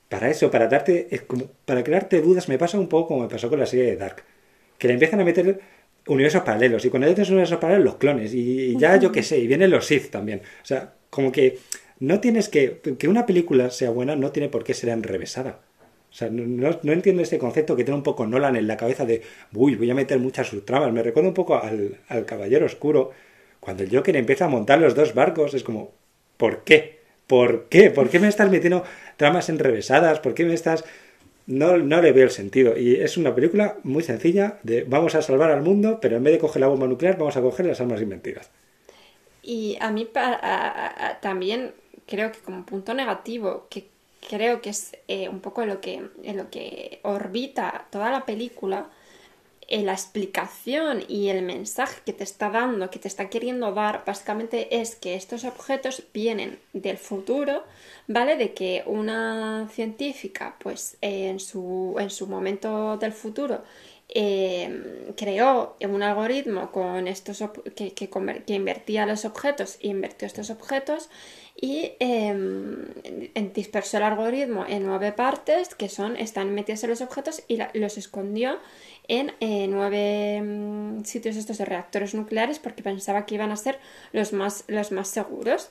Para 0.09 0.31
eso, 0.31 0.49
para 0.49 0.67
darte, 0.67 1.07
para 1.65 1.83
crearte 1.83 2.19
dudas, 2.21 2.49
me 2.49 2.57
pasa 2.57 2.79
un 2.79 2.87
poco 2.89 3.09
como 3.09 3.21
me 3.21 3.29
pasó 3.29 3.47
con 3.47 3.59
la 3.59 3.67
serie 3.67 3.85
de 3.85 3.95
Dark. 3.97 4.23
Que 4.79 4.87
le 4.87 4.93
empiezan 4.93 5.19
a 5.19 5.23
meter 5.23 5.59
universos 6.07 6.43
paralelos, 6.43 6.83
y 6.85 6.89
cuando 6.89 7.07
metes 7.07 7.29
universos 7.29 7.59
paralelos, 7.59 7.85
los 7.85 7.95
clones, 7.95 8.33
y, 8.33 8.71
y 8.71 8.77
ya 8.77 8.97
yo 8.97 9.11
qué 9.11 9.23
sé, 9.23 9.37
y 9.39 9.47
vienen 9.47 9.71
los 9.71 9.85
Sith 9.85 10.09
también. 10.09 10.41
O 10.63 10.65
sea, 10.65 10.93
como 11.09 11.31
que 11.31 11.57
no 11.99 12.19
tienes 12.19 12.49
que. 12.49 12.79
Que 12.97 13.07
una 13.07 13.25
película 13.25 13.69
sea 13.69 13.89
buena 13.89 14.15
no 14.15 14.31
tiene 14.31 14.49
por 14.49 14.63
qué 14.63 14.73
ser 14.73 14.89
enrevesada. 14.89 15.61
O 16.09 16.13
sea, 16.13 16.29
no, 16.29 16.45
no, 16.45 16.79
no 16.81 16.91
entiendo 16.93 17.21
este 17.21 17.37
concepto 17.37 17.75
que 17.75 17.83
tiene 17.83 17.97
un 17.97 18.03
poco 18.03 18.25
Nolan 18.25 18.55
en 18.55 18.67
la 18.67 18.77
cabeza 18.77 19.05
de, 19.05 19.21
uy, 19.53 19.75
voy 19.75 19.91
a 19.91 19.95
meter 19.95 20.19
muchas 20.19 20.47
subtramas. 20.47 20.91
Me 20.91 21.03
recuerda 21.03 21.29
un 21.29 21.35
poco 21.35 21.61
al, 21.61 21.97
al 22.07 22.25
Caballero 22.25 22.65
Oscuro, 22.65 23.11
cuando 23.59 23.83
el 23.83 23.95
Joker 23.95 24.15
empieza 24.15 24.45
a 24.45 24.49
montar 24.49 24.79
los 24.79 24.95
dos 24.95 25.13
barcos, 25.13 25.53
es 25.53 25.63
como, 25.63 25.93
¿por 26.37 26.63
qué? 26.63 26.99
¿Por 27.27 27.65
qué? 27.65 27.91
¿Por 27.91 28.09
qué 28.09 28.19
me 28.19 28.29
estás 28.29 28.49
metiendo 28.49 28.83
tramas 29.17 29.49
enrevesadas? 29.49 30.19
¿Por 30.19 30.33
qué 30.33 30.45
me 30.45 30.53
estás...? 30.53 30.85
No, 31.47 31.77
no 31.77 31.99
le 32.01 32.11
veo 32.11 32.25
el 32.25 32.29
sentido. 32.31 32.77
Y 32.77 32.95
es 32.95 33.17
una 33.17 33.33
película 33.33 33.79
muy 33.83 34.03
sencilla 34.03 34.59
de 34.61 34.83
vamos 34.83 35.15
a 35.15 35.23
salvar 35.23 35.49
al 35.49 35.63
mundo, 35.63 35.99
pero 35.99 36.17
en 36.17 36.23
vez 36.23 36.33
de 36.33 36.39
coger 36.39 36.59
la 36.61 36.67
bomba 36.67 36.85
nuclear, 36.87 37.17
vamos 37.17 37.37
a 37.37 37.41
coger 37.41 37.65
las 37.65 37.81
armas 37.81 38.01
invertidas. 38.03 38.51
Y 39.41 39.77
a 39.81 39.91
mí 39.91 40.07
a- 40.15 41.19
también 41.21 41.73
creo 42.05 42.31
que 42.31 42.39
como 42.39 42.65
punto 42.65 42.93
negativo, 42.93 43.67
que 43.69 43.89
creo 44.27 44.61
que 44.61 44.69
es 44.71 44.95
eh, 45.07 45.29
un 45.29 45.39
poco 45.41 45.65
lo 45.65 45.79
que, 45.81 46.09
en 46.23 46.37
lo 46.37 46.49
que 46.49 46.99
orbita 47.03 47.87
toda 47.91 48.11
la 48.11 48.25
película, 48.25 48.89
la 49.69 49.91
explicación 49.93 51.03
y 51.07 51.27
el 51.27 51.41
mensaje 51.41 52.01
que 52.05 52.13
te 52.13 52.23
está 52.23 52.49
dando, 52.49 52.89
que 52.89 52.99
te 52.99 53.07
está 53.09 53.29
queriendo 53.29 53.73
dar, 53.73 54.03
básicamente 54.05 54.79
es 54.79 54.95
que 54.95 55.15
estos 55.15 55.43
objetos 55.43 56.03
vienen 56.13 56.59
del 56.73 56.97
futuro, 56.97 57.63
¿vale? 58.07 58.37
De 58.37 58.53
que 58.53 58.83
una 58.85 59.67
científica, 59.71 60.55
pues 60.59 60.97
eh, 61.01 61.27
en, 61.27 61.39
su, 61.39 61.95
en 61.99 62.09
su 62.09 62.27
momento 62.27 62.97
del 62.97 63.11
futuro, 63.11 63.63
eh, 64.09 65.13
creó 65.17 65.75
un 65.81 66.01
algoritmo 66.01 66.71
con 66.71 67.09
estos 67.09 67.43
que, 67.75 67.93
que, 67.93 68.09
invertía 68.53 69.05
los 69.05 69.25
objetos 69.25 69.77
e 69.81 69.87
invirtió 69.89 70.25
estos 70.25 70.49
objetos 70.49 71.09
y 71.59 71.91
eh, 71.99 72.27
en- 73.35 73.53
dispersó 73.53 73.97
el 73.97 74.03
algoritmo 74.03 74.65
en 74.65 74.85
nueve 74.85 75.11
partes 75.11 75.75
que 75.75 75.89
son 75.89 76.15
están 76.15 76.53
metidos 76.53 76.83
en 76.85 76.91
los 76.91 77.01
objetos 77.01 77.43
y 77.49 77.59
los 77.73 77.97
escondió 77.97 78.59
en 79.07 79.33
eh, 79.39 79.67
nueve 79.69 80.41
mm, 80.41 81.03
sitios 81.05 81.35
estos 81.37 81.57
de 81.57 81.65
reactores 81.65 82.13
nucleares 82.15 82.59
porque 82.59 82.83
pensaba 82.83 83.25
que 83.25 83.35
iban 83.35 83.51
a 83.51 83.57
ser 83.57 83.79
los 84.11 84.33
más, 84.33 84.63
los 84.67 84.91
más 84.91 85.07
seguros 85.07 85.69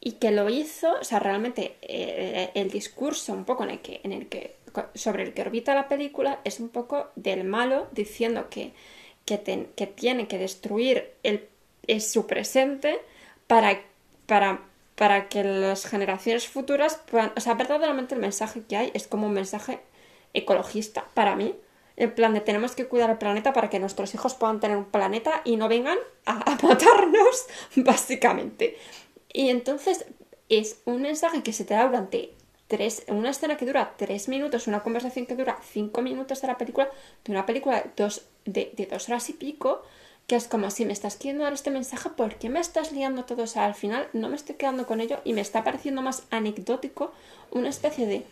y 0.00 0.12
que 0.12 0.30
lo 0.30 0.48
hizo, 0.48 0.92
o 1.00 1.04
sea, 1.04 1.18
realmente 1.18 1.76
eh, 1.82 2.50
el 2.54 2.70
discurso 2.70 3.32
un 3.34 3.44
poco 3.44 3.64
en 3.64 3.70
el 3.70 3.80
que, 3.80 4.00
en 4.02 4.12
el 4.12 4.28
que, 4.28 4.56
sobre 4.94 5.24
el 5.24 5.34
que 5.34 5.42
orbita 5.42 5.74
la 5.74 5.88
película 5.88 6.40
es 6.44 6.58
un 6.60 6.70
poco 6.70 7.08
del 7.16 7.44
malo 7.44 7.88
diciendo 7.92 8.48
que, 8.50 8.72
que, 9.26 9.38
ten- 9.38 9.68
que 9.76 9.86
tiene 9.86 10.26
que 10.28 10.38
destruir 10.38 11.12
el, 11.22 11.48
es 11.86 12.10
su 12.10 12.26
presente 12.26 12.98
para, 13.46 13.80
para, 14.26 14.60
para 14.96 15.28
que 15.28 15.44
las 15.44 15.86
generaciones 15.86 16.48
futuras 16.48 17.00
puedan, 17.10 17.32
o 17.36 17.40
sea, 17.40 17.54
verdaderamente 17.54 18.14
el 18.14 18.20
mensaje 18.20 18.62
que 18.68 18.76
hay 18.76 18.90
es 18.94 19.06
como 19.08 19.26
un 19.26 19.34
mensaje 19.34 19.80
ecologista 20.34 21.06
para 21.14 21.36
mí. 21.36 21.54
En 22.00 22.14
plan 22.14 22.32
de 22.32 22.40
tenemos 22.40 22.74
que 22.74 22.86
cuidar 22.86 23.10
el 23.10 23.18
planeta 23.18 23.52
para 23.52 23.68
que 23.68 23.78
nuestros 23.78 24.14
hijos 24.14 24.32
puedan 24.32 24.58
tener 24.58 24.78
un 24.78 24.86
planeta 24.86 25.42
y 25.44 25.56
no 25.56 25.68
vengan 25.68 25.98
a, 26.24 26.50
a 26.50 26.56
matarnos, 26.62 27.46
básicamente. 27.76 28.78
Y 29.30 29.50
entonces 29.50 30.06
es 30.48 30.78
un 30.86 31.02
mensaje 31.02 31.42
que 31.42 31.52
se 31.52 31.66
te 31.66 31.74
da 31.74 31.86
durante 31.86 32.32
tres, 32.68 33.04
una 33.08 33.28
escena 33.28 33.58
que 33.58 33.66
dura 33.66 33.92
tres 33.98 34.28
minutos, 34.28 34.66
una 34.66 34.82
conversación 34.82 35.26
que 35.26 35.36
dura 35.36 35.58
cinco 35.62 36.00
minutos 36.00 36.40
de 36.40 36.46
la 36.48 36.56
película, 36.56 36.88
de 37.26 37.32
una 37.32 37.44
película 37.44 37.84
dos, 37.98 38.24
de, 38.46 38.72
de 38.74 38.86
dos 38.86 39.10
horas 39.10 39.28
y 39.28 39.34
pico, 39.34 39.82
que 40.26 40.36
es 40.36 40.48
como 40.48 40.70
si 40.70 40.86
me 40.86 40.94
estás 40.94 41.16
queriendo 41.16 41.44
dar 41.44 41.52
este 41.52 41.70
mensaje, 41.70 42.08
¿por 42.08 42.36
qué 42.36 42.48
me 42.48 42.60
estás 42.60 42.92
liando 42.92 43.26
todo? 43.26 43.42
O 43.42 43.46
sea, 43.46 43.66
al 43.66 43.74
final 43.74 44.08
no 44.14 44.30
me 44.30 44.36
estoy 44.36 44.54
quedando 44.54 44.86
con 44.86 45.02
ello 45.02 45.18
y 45.24 45.34
me 45.34 45.42
está 45.42 45.64
pareciendo 45.64 46.00
más 46.00 46.22
anecdótico, 46.30 47.12
una 47.50 47.68
especie 47.68 48.06
de 48.06 48.24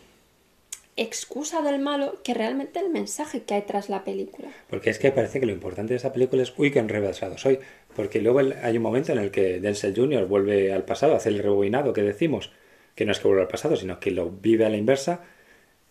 excusa 1.01 1.61
del 1.61 1.79
malo 1.79 2.19
que 2.23 2.33
realmente 2.33 2.79
el 2.79 2.89
mensaje 2.89 3.43
que 3.43 3.53
hay 3.53 3.61
tras 3.61 3.89
la 3.89 4.03
película. 4.03 4.49
Porque 4.69 4.89
es 4.89 4.99
que 4.99 5.11
parece 5.11 5.39
que 5.39 5.45
lo 5.45 5.51
importante 5.51 5.93
de 5.93 5.97
esta 5.97 6.13
película 6.13 6.43
es, 6.43 6.53
uy, 6.57 6.71
que 6.71 6.79
enrevesado 6.79 7.37
soy. 7.37 7.59
Porque 7.95 8.21
luego 8.21 8.41
hay 8.61 8.77
un 8.77 8.83
momento 8.83 9.11
en 9.11 9.19
el 9.19 9.31
que 9.31 9.59
Denzel 9.59 9.95
Jr. 9.95 10.25
vuelve 10.25 10.73
al 10.73 10.83
pasado, 10.83 11.15
hace 11.15 11.29
el 11.29 11.39
rebobinado 11.39 11.93
que 11.93 12.01
decimos, 12.01 12.51
que 12.95 13.05
no 13.05 13.11
es 13.11 13.19
que 13.19 13.27
vuelva 13.27 13.43
al 13.43 13.49
pasado, 13.49 13.75
sino 13.75 13.99
que 13.99 14.11
lo 14.11 14.29
vive 14.29 14.65
a 14.65 14.69
la 14.69 14.77
inversa, 14.77 15.21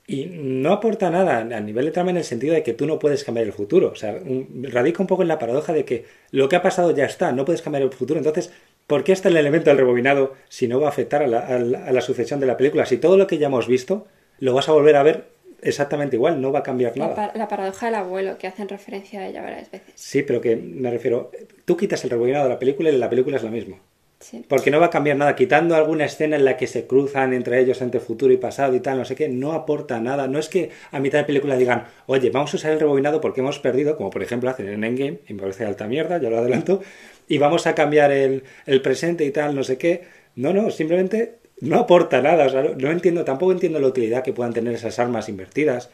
y 0.06 0.24
no 0.24 0.72
aporta 0.72 1.10
nada 1.10 1.38
a 1.38 1.60
nivel 1.60 1.84
de 1.84 1.90
trama 1.90 2.10
en 2.10 2.16
el 2.16 2.24
sentido 2.24 2.54
de 2.54 2.62
que 2.62 2.72
tú 2.72 2.86
no 2.86 2.98
puedes 2.98 3.24
cambiar 3.24 3.46
el 3.46 3.52
futuro. 3.52 3.90
O 3.90 3.94
sea, 3.94 4.18
radica 4.62 5.02
un 5.02 5.06
poco 5.06 5.20
en 5.20 5.28
la 5.28 5.38
paradoja 5.38 5.74
de 5.74 5.84
que 5.84 6.06
lo 6.30 6.48
que 6.48 6.56
ha 6.56 6.62
pasado 6.62 6.96
ya 6.96 7.04
está, 7.04 7.30
no 7.32 7.44
puedes 7.44 7.60
cambiar 7.60 7.82
el 7.82 7.92
futuro. 7.92 8.18
Entonces, 8.18 8.50
¿por 8.86 9.04
qué 9.04 9.12
está 9.12 9.28
el 9.28 9.36
elemento 9.36 9.68
del 9.68 9.76
rebobinado 9.76 10.34
si 10.48 10.66
no 10.66 10.80
va 10.80 10.86
a 10.86 10.90
afectar 10.90 11.22
a 11.22 11.92
la 11.92 12.00
sucesión 12.00 12.40
de 12.40 12.46
la 12.46 12.56
película? 12.56 12.86
Si 12.86 12.96
todo 12.96 13.18
lo 13.18 13.26
que 13.26 13.36
ya 13.36 13.48
hemos 13.48 13.68
visto 13.68 14.06
lo 14.40 14.54
vas 14.54 14.68
a 14.68 14.72
volver 14.72 14.96
a 14.96 15.02
ver 15.02 15.28
exactamente 15.60 16.16
igual, 16.16 16.40
no 16.40 16.52
va 16.52 16.60
a 16.60 16.62
cambiar 16.62 16.96
La, 16.96 17.04
nada. 17.04 17.16
par- 17.16 17.36
la 17.36 17.48
paradoja 17.48 17.86
del 17.86 17.96
abuelo, 17.96 18.38
que 18.38 18.46
hacen 18.46 18.68
referencia 18.68 19.20
a 19.20 19.26
ella 19.28 19.42
varias 19.42 19.70
veces. 19.70 19.92
Sí, 19.96 20.22
pero 20.22 20.40
que 20.40 20.54
me 20.56 20.90
refiero, 20.90 21.30
tú 21.64 21.76
quitas 21.76 22.04
el 22.04 22.10
rebobinado 22.10 22.44
de 22.44 22.50
la 22.50 22.58
película 22.58 22.90
y 22.90 22.96
la 22.96 23.10
película 23.10 23.36
es 23.36 23.42
la 23.42 23.50
misma. 23.50 23.76
Sí. 24.20 24.44
Porque 24.48 24.72
no 24.72 24.80
va 24.80 24.86
a 24.86 24.90
cambiar 24.90 25.16
nada, 25.16 25.36
quitando 25.36 25.76
alguna 25.76 26.04
escena 26.04 26.34
en 26.34 26.44
la 26.44 26.56
que 26.56 26.66
se 26.66 26.88
cruzan 26.88 27.32
entre 27.32 27.60
ellos 27.60 27.80
entre 27.82 28.00
futuro 28.00 28.32
y 28.32 28.36
pasado 28.36 28.74
y 28.74 28.80
tal, 28.80 28.98
no 28.98 29.04
sé 29.04 29.14
qué, 29.14 29.28
no 29.28 29.52
aporta 29.52 30.00
nada. 30.00 30.26
No 30.26 30.40
es 30.40 30.48
que 30.48 30.70
a 30.90 30.98
mitad 30.98 31.18
de 31.18 31.24
película 31.24 31.56
digan, 31.56 31.84
oye, 32.06 32.30
vamos 32.30 32.52
a 32.52 32.56
usar 32.56 32.72
el 32.72 32.80
rebobinado 32.80 33.20
porque 33.20 33.40
hemos 33.42 33.60
perdido, 33.60 33.96
como 33.96 34.10
por 34.10 34.22
ejemplo 34.24 34.50
hacen 34.50 34.68
en 34.68 34.82
Endgame, 34.82 35.20
y 35.28 35.34
me 35.34 35.40
parece 35.42 35.64
alta 35.64 35.86
mierda, 35.86 36.18
ya 36.18 36.30
lo 36.30 36.38
adelanto, 36.38 36.82
y 37.28 37.38
vamos 37.38 37.68
a 37.68 37.76
cambiar 37.76 38.10
el, 38.10 38.42
el 38.66 38.82
presente 38.82 39.24
y 39.24 39.30
tal, 39.30 39.54
no 39.54 39.62
sé 39.62 39.78
qué. 39.78 40.02
No, 40.34 40.52
no, 40.52 40.70
simplemente 40.72 41.36
no 41.60 41.78
aporta 41.78 42.20
nada. 42.22 42.46
O 42.46 42.48
sea, 42.48 42.62
no, 42.62 42.90
entiendo, 42.90 43.24
tampoco 43.24 43.52
entiendo 43.52 43.80
la 43.80 43.88
utilidad 43.88 44.22
que 44.22 44.32
puedan 44.32 44.52
tener 44.52 44.74
esas 44.74 44.98
armas 44.98 45.28
invertidas. 45.28 45.90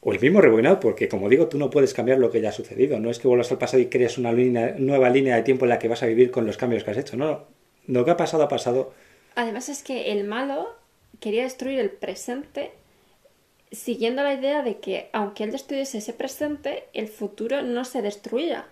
O 0.00 0.12
el 0.12 0.20
mismo 0.20 0.40
rebobinado, 0.40 0.78
porque 0.78 1.08
como 1.08 1.28
digo, 1.28 1.48
tú 1.48 1.58
no 1.58 1.70
puedes 1.70 1.92
cambiar 1.92 2.18
lo 2.18 2.30
que 2.30 2.40
ya 2.40 2.50
ha 2.50 2.52
sucedido. 2.52 3.00
No 3.00 3.10
es 3.10 3.18
que 3.18 3.28
vuelvas 3.28 3.50
al 3.50 3.58
pasado 3.58 3.82
y 3.82 3.86
crees 3.86 4.18
una 4.18 4.32
nueva 4.32 5.10
línea 5.10 5.36
de 5.36 5.42
tiempo 5.42 5.64
en 5.64 5.70
la 5.70 5.78
que 5.78 5.88
vas 5.88 6.02
a 6.02 6.06
vivir 6.06 6.30
con 6.30 6.46
los 6.46 6.56
cambios 6.56 6.84
que 6.84 6.92
has 6.92 6.96
hecho. 6.98 7.16
No, 7.16 7.26
no. 7.26 7.44
Lo 7.86 8.04
que 8.04 8.10
ha 8.12 8.16
pasado 8.16 8.42
ha 8.42 8.48
pasado. 8.48 8.92
Además 9.34 9.68
es 9.68 9.82
que 9.82 10.12
el 10.12 10.24
malo 10.24 10.68
quería 11.20 11.42
destruir 11.42 11.80
el 11.80 11.90
presente 11.90 12.70
siguiendo 13.72 14.22
la 14.22 14.34
idea 14.34 14.62
de 14.62 14.78
que 14.78 15.08
aunque 15.12 15.44
él 15.44 15.52
destruyese 15.52 15.98
ese 15.98 16.12
presente, 16.12 16.84
el 16.92 17.08
futuro 17.08 17.62
no 17.62 17.84
se 17.84 18.02
destruía. 18.02 18.66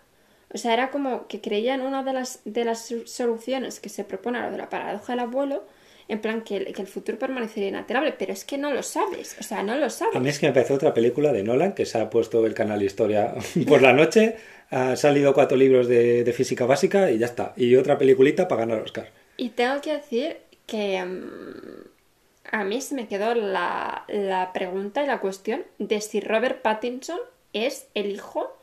O 0.53 0.59
sea, 0.59 0.73
era 0.73 0.91
como 0.91 1.27
que 1.27 1.41
creía 1.41 1.75
en 1.75 1.83
una 1.83 2.03
de 2.05 2.13
las, 2.13 2.41
de 2.45 2.65
las 2.65 2.93
soluciones 3.07 3.81
que 3.81 3.89
se 3.89 4.05
propone 4.05 4.39
a 4.39 4.47
lo 4.47 4.53
de 4.53 4.59
la 4.59 4.71
paradoja 4.71 5.13
del 5.13 5.21
abuelo, 5.21 5.65
en 6.09 6.21
plan 6.21 6.43
que 6.43 6.57
el, 6.57 6.73
que 6.73 6.83
el 6.83 6.89
futuro 6.89 7.19
permanecería 7.19 7.69
inalterable, 7.69 8.15
pero 8.19 8.33
es 8.33 8.45
que 8.45 8.59
no 8.59 8.73
lo 8.73 8.83
sabes, 8.83 9.37
o 9.41 9.43
sea, 9.43 9.63
no 9.63 9.77
lo 9.77 9.91
sabes. 9.91 10.17
A 10.17 10.21
mí 10.21 10.29
es 10.29 10.39
que 10.39 10.47
me 10.47 10.53
parece 10.53 10.75
otra 10.75 10.95
película 10.95 11.33
de 11.33 11.43
Nolan 11.43 11.73
que 11.73 11.87
se 11.87 11.99
ha 11.99 12.11
puesto 12.11 12.45
el 12.47 12.55
canal 12.55 12.83
Historia 12.83 13.35
por 13.69 13.83
la 13.83 13.93
noche, 13.93 14.37
ha 14.71 14.97
salido 14.97 15.35
cuatro 15.35 15.57
libros 15.57 15.89
de, 15.89 16.25
de 16.25 16.33
física 16.33 16.67
básica 16.67 17.11
y 17.11 17.19
ya 17.19 17.27
está. 17.27 17.53
Y 17.57 17.77
otra 17.77 17.99
peliculita 17.99 18.49
para 18.49 18.61
ganar 18.61 18.83
Oscar. 18.83 19.09
Y 19.37 19.51
tengo 19.51 19.81
que 19.81 19.93
decir 19.93 20.37
que 20.67 21.05
mm, 21.05 21.85
a 22.53 22.65
mí 22.65 22.81
se 22.81 22.95
me 22.95 23.09
quedó 23.09 23.35
la, 23.35 24.05
la 24.09 24.53
pregunta 24.53 25.03
y 25.03 25.07
la 25.07 25.21
cuestión 25.21 25.63
de 25.79 26.01
si 26.01 26.21
Robert 26.21 26.63
Pattinson 26.63 27.19
es 27.53 27.87
el 27.95 28.11
hijo 28.11 28.57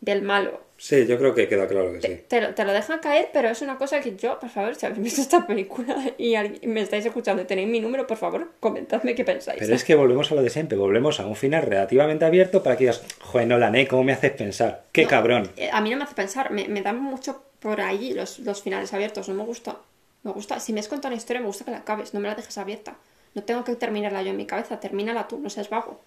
del 0.00 0.22
malo. 0.22 0.60
Sí, 0.78 1.06
yo 1.06 1.16
creo 1.18 1.34
que 1.34 1.48
queda 1.48 1.66
claro 1.66 1.90
que 1.94 2.02
sí. 2.02 2.20
Te 2.28 2.38
lo, 2.40 2.54
te 2.54 2.62
lo 2.64 2.72
dejan 2.74 2.98
caer, 2.98 3.30
pero 3.32 3.48
es 3.48 3.62
una 3.62 3.78
cosa 3.78 4.00
que 4.00 4.14
yo, 4.14 4.38
por 4.38 4.50
favor, 4.50 4.74
si 4.74 4.84
habéis 4.84 5.02
visto 5.02 5.20
esta 5.22 5.46
película 5.46 5.96
y 6.18 6.34
alguien- 6.34 6.70
me 6.70 6.82
estáis 6.82 7.06
escuchando 7.06 7.40
y 7.42 7.46
tenéis 7.46 7.68
mi 7.68 7.80
número, 7.80 8.06
por 8.06 8.18
favor, 8.18 8.52
comentadme 8.60 9.14
qué 9.14 9.24
pensáis. 9.24 9.58
Pero 9.58 9.74
es 9.74 9.84
que 9.84 9.94
volvemos 9.94 10.30
a 10.30 10.34
lo 10.34 10.42
de 10.42 10.50
siempre, 10.50 10.76
volvemos 10.76 11.18
a 11.18 11.26
un 11.26 11.34
final 11.34 11.62
relativamente 11.62 12.26
abierto 12.26 12.62
para 12.62 12.76
que 12.76 12.84
digas, 12.84 13.02
joder, 13.20 13.48
Nolan, 13.48 13.74
¿eh? 13.74 13.88
¿Cómo 13.88 14.04
me 14.04 14.12
haces 14.12 14.32
pensar? 14.32 14.84
¡Qué 14.92 15.04
No, 15.04 15.08
cabrón! 15.08 15.50
eh, 15.56 15.70
A 15.72 15.80
mí 15.80 15.88
no 15.90 15.96
me 15.96 16.04
hace 16.04 16.14
pensar, 16.14 16.50
me, 16.50 16.68
me 16.68 16.82
dan 16.82 17.00
mucho 17.00 17.42
por 17.58 17.80
ahí 17.80 18.12
los, 18.12 18.40
los 18.40 18.62
finales 18.62 18.92
abiertos, 18.92 19.28
no 19.30 19.34
me 19.34 19.44
gusta. 19.44 19.76
Me 20.24 20.32
gusta, 20.32 20.60
si 20.60 20.74
me 20.74 20.80
has 20.80 20.88
contado 20.88 21.08
una 21.14 21.16
historia, 21.16 21.40
me 21.40 21.46
gusta 21.46 21.64
que 21.64 21.70
la 21.70 21.78
acabes, 21.78 22.12
no 22.12 22.20
me 22.20 22.28
la 22.28 22.34
dejes 22.34 22.58
abierta. 22.58 22.96
No 23.34 23.44
tengo 23.44 23.64
que 23.64 23.74
terminarla 23.76 24.22
yo 24.22 24.30
en 24.30 24.36
mi 24.36 24.44
cabeza, 24.46 24.78
termínala 24.78 25.26
tú, 25.26 25.38
no 25.38 25.48
seas 25.48 25.70
vago. 25.70 26.00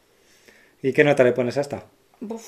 ¿Y 0.84 0.94
qué 0.94 1.04
nota 1.04 1.24
le 1.24 1.32
pones 1.32 1.58
a 1.58 1.62
esta? 1.62 1.86
Uf, 2.22 2.44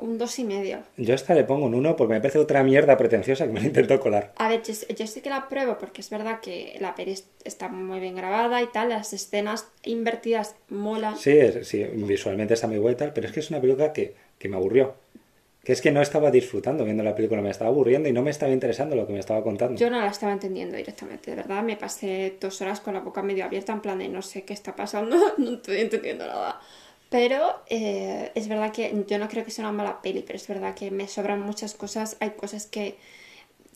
un 0.00 0.18
dos 0.18 0.38
y 0.38 0.44
medio. 0.44 0.78
Yo 0.96 1.14
esta 1.14 1.34
le 1.34 1.44
pongo 1.44 1.66
un 1.66 1.74
1 1.74 1.96
porque 1.96 2.14
me 2.14 2.20
parece 2.20 2.38
otra 2.38 2.62
mierda 2.62 2.96
pretenciosa 2.96 3.46
que 3.46 3.52
me 3.52 3.60
la 3.60 3.66
intentó 3.66 4.00
colar. 4.00 4.32
A 4.36 4.48
ver, 4.48 4.62
yo, 4.62 4.72
yo 4.94 5.06
sí 5.06 5.20
que 5.20 5.30
la 5.30 5.48
pruebo 5.48 5.78
porque 5.78 6.00
es 6.00 6.10
verdad 6.10 6.40
que 6.40 6.76
la 6.80 6.94
peli 6.94 7.12
es- 7.12 7.28
está 7.44 7.68
muy 7.68 8.00
bien 8.00 8.16
grabada 8.16 8.62
y 8.62 8.66
tal, 8.66 8.88
las 8.90 9.12
escenas 9.12 9.68
invertidas 9.84 10.54
molan. 10.68 11.16
Sí, 11.16 11.30
es- 11.32 11.66
sí, 11.68 11.84
visualmente 11.84 12.54
está 12.54 12.66
muy 12.66 12.78
guay 12.78 12.94
y 12.94 12.96
tal, 12.96 13.12
pero 13.12 13.26
es 13.26 13.32
que 13.32 13.40
es 13.40 13.50
una 13.50 13.60
película 13.60 13.92
que, 13.92 14.14
que 14.38 14.48
me 14.48 14.56
aburrió. 14.56 14.94
Que 15.64 15.72
es 15.72 15.80
que 15.80 15.92
no 15.92 16.02
estaba 16.02 16.32
disfrutando 16.32 16.84
viendo 16.84 17.04
la 17.04 17.14
película, 17.14 17.40
me 17.40 17.50
estaba 17.50 17.70
aburriendo 17.70 18.08
y 18.08 18.12
no 18.12 18.20
me 18.22 18.30
estaba 18.32 18.50
interesando 18.52 18.96
lo 18.96 19.06
que 19.06 19.12
me 19.12 19.20
estaba 19.20 19.44
contando. 19.44 19.78
Yo 19.78 19.90
no 19.90 20.00
la 20.00 20.08
estaba 20.08 20.32
entendiendo 20.32 20.76
directamente, 20.76 21.30
de 21.30 21.36
verdad, 21.36 21.62
me 21.62 21.76
pasé 21.76 22.36
dos 22.40 22.60
horas 22.62 22.80
con 22.80 22.94
la 22.94 23.00
boca 23.00 23.22
medio 23.22 23.44
abierta 23.44 23.72
en 23.72 23.80
plan 23.80 23.98
de 24.00 24.08
no 24.08 24.22
sé 24.22 24.42
qué 24.42 24.54
está 24.54 24.74
pasando, 24.74 25.16
no 25.38 25.52
estoy 25.52 25.76
entendiendo 25.82 26.26
nada. 26.26 26.60
Pero 27.12 27.62
eh, 27.68 28.32
es 28.34 28.48
verdad 28.48 28.72
que 28.72 29.04
yo 29.06 29.18
no 29.20 29.28
creo 29.28 29.44
que 29.44 29.52
sea 29.52 29.64
una 29.66 29.72
mala 29.72 30.02
peli, 30.02 30.22
pero 30.26 30.36
es 30.38 30.48
verdad 30.48 30.74
que 30.74 30.90
me 30.90 31.08
sobran 31.08 31.40
muchas 31.42 31.74
cosas, 31.74 32.16
hay 32.20 32.30
cosas 32.32 32.66
que, 32.66 32.96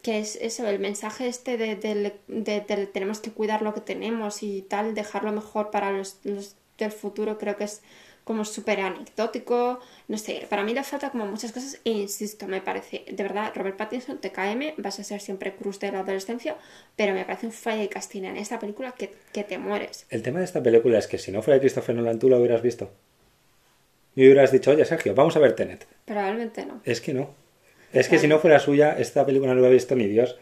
que 0.02 0.20
es 0.20 0.36
eso, 0.36 0.66
el 0.68 0.78
mensaje 0.80 1.28
este 1.28 1.56
de, 1.58 1.76
de- 1.76 2.14
del 2.28 2.88
tenemos 2.88 3.20
que 3.20 3.32
cuidar 3.32 3.62
lo 3.62 3.74
que 3.74 3.82
tenemos 3.82 4.42
y 4.42 4.62
tal, 4.62 4.94
dejarlo 4.94 5.32
mejor 5.32 5.70
para 5.70 5.92
los, 5.92 6.18
los 6.24 6.56
del 6.78 6.92
futuro, 6.92 7.38
creo 7.38 7.56
que 7.56 7.64
es 7.64 7.82
como 8.24 8.44
súper 8.44 8.80
anecdótico, 8.80 9.80
no 10.08 10.18
sé, 10.18 10.46
para 10.50 10.64
mí 10.64 10.74
le 10.74 10.84
falta 10.84 11.10
como 11.10 11.26
muchas 11.26 11.52
cosas 11.52 11.80
e 11.84 11.90
insisto, 11.90 12.48
me 12.48 12.60
parece, 12.62 13.04
de 13.10 13.22
verdad, 13.22 13.52
Robert 13.54 13.76
Pattinson, 13.76 14.18
TKM, 14.18 14.74
vas 14.78 14.98
a 15.00 15.04
ser 15.04 15.20
siempre 15.20 15.54
cruz 15.56 15.78
de 15.80 15.92
la 15.92 16.00
adolescencia, 16.00 16.56
pero 16.96 17.14
me 17.14 17.24
parece 17.24 17.46
un 17.46 17.52
fallo 17.52 17.80
de 17.82 17.88
casting 17.88 18.24
en 18.24 18.36
esta 18.36 18.58
película 18.58 18.92
que, 18.92 19.14
que 19.32 19.44
te 19.44 19.58
mueres. 19.58 20.06
El 20.10 20.22
tema 20.22 20.40
de 20.40 20.44
esta 20.46 20.62
película 20.62 20.98
es 20.98 21.06
que 21.06 21.18
si 21.18 21.32
no 21.32 21.42
fuera 21.42 21.60
Christopher 21.60 21.94
Nolan, 21.96 22.18
tú 22.18 22.28
la 22.28 22.38
hubieras 22.38 22.62
visto. 22.62 22.90
Y 24.16 24.22
hubieras 24.24 24.50
dicho, 24.50 24.70
oye, 24.72 24.84
Sergio, 24.84 25.14
vamos 25.14 25.36
a 25.36 25.38
ver 25.38 25.54
Tenet. 25.54 25.86
Probablemente 26.04 26.66
no. 26.66 26.80
Es 26.84 27.00
que 27.00 27.12
no. 27.14 27.34
Es 27.92 28.08
que 28.08 28.18
si 28.18 28.26
no 28.26 28.38
fuera 28.40 28.58
suya, 28.58 28.98
esta 28.98 29.24
película 29.24 29.50
no 29.50 29.54
la 29.56 29.60
hubiera 29.60 29.74
visto 29.74 29.94
ni 29.94 30.06
Dios. 30.08 30.36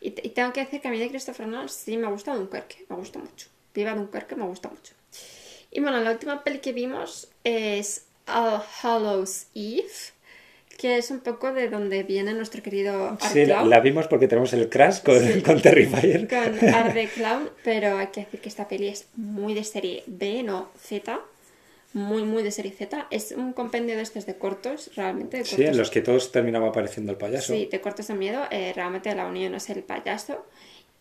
Y, 0.00 0.12
te- 0.12 0.26
y 0.26 0.30
tengo 0.30 0.52
que 0.52 0.60
decir 0.60 0.80
que 0.80 0.88
a 0.88 0.90
mí 0.90 0.98
de 0.98 1.08
Christopher 1.08 1.46
Nolan 1.48 1.68
sí 1.68 1.96
me 1.96 2.06
ha 2.06 2.10
gustado 2.10 2.38
Dunkerque, 2.38 2.84
me 2.88 2.96
gusta 2.96 3.18
mucho. 3.18 3.48
Viva 3.74 3.94
Dunkerque 3.94 4.36
me 4.36 4.44
gusta 4.44 4.68
mucho. 4.68 4.94
Y 5.70 5.80
bueno, 5.80 6.00
la 6.00 6.12
última 6.12 6.42
peli 6.44 6.58
que 6.60 6.72
vimos 6.72 7.28
es 7.44 8.04
All 8.26 8.62
Hallows 8.82 9.46
Eve, 9.54 9.84
que 10.78 10.96
es 10.96 11.10
un 11.10 11.20
poco 11.20 11.52
de 11.52 11.68
donde 11.68 12.02
viene 12.02 12.32
nuestro 12.32 12.62
querido 12.62 13.08
Art 13.10 13.22
Sí, 13.32 13.44
la 13.46 13.80
vimos 13.80 14.06
porque 14.08 14.26
tenemos 14.28 14.52
el 14.54 14.68
crash 14.70 15.02
con, 15.02 15.18
Sí. 15.20 15.42
con 15.42 15.60
Terrifier. 15.60 16.26
con 16.28 16.68
Art 16.68 16.94
the 16.94 17.08
Clown, 17.14 17.50
pero 17.62 17.98
hay 17.98 18.06
que 18.08 18.20
decir 18.22 18.40
que 18.40 18.48
esta 18.48 18.68
peli 18.68 18.88
es 18.88 19.06
muy 19.16 19.54
de 19.54 19.64
serie 19.64 20.02
B, 20.06 20.42
no 20.42 20.70
Z. 20.78 21.20
Muy, 21.92 22.22
muy 22.22 22.42
de 22.42 22.52
serie 22.52 22.70
Z. 22.72 23.08
Es 23.10 23.32
un 23.32 23.52
compendio 23.52 23.96
de 23.96 24.02
estos 24.02 24.24
de 24.26 24.36
cortos, 24.36 24.90
realmente. 24.94 25.38
De 25.38 25.44
Sí, 25.44 25.56
cortos 25.56 25.70
en 25.72 25.78
los 25.78 25.90
que 25.90 26.00
todos 26.02 26.30
terminaba 26.30 26.68
apareciendo 26.68 27.10
el 27.12 27.18
payaso. 27.18 27.52
Sí, 27.52 27.66
de 27.70 27.80
cortes 27.80 28.06
de 28.08 28.14
miedo. 28.14 28.42
eh, 28.50 28.72
realmente 28.74 29.12
la 29.14 29.26
unión 29.26 29.54
es 29.54 29.68
el 29.70 29.82
payaso. 29.82 30.46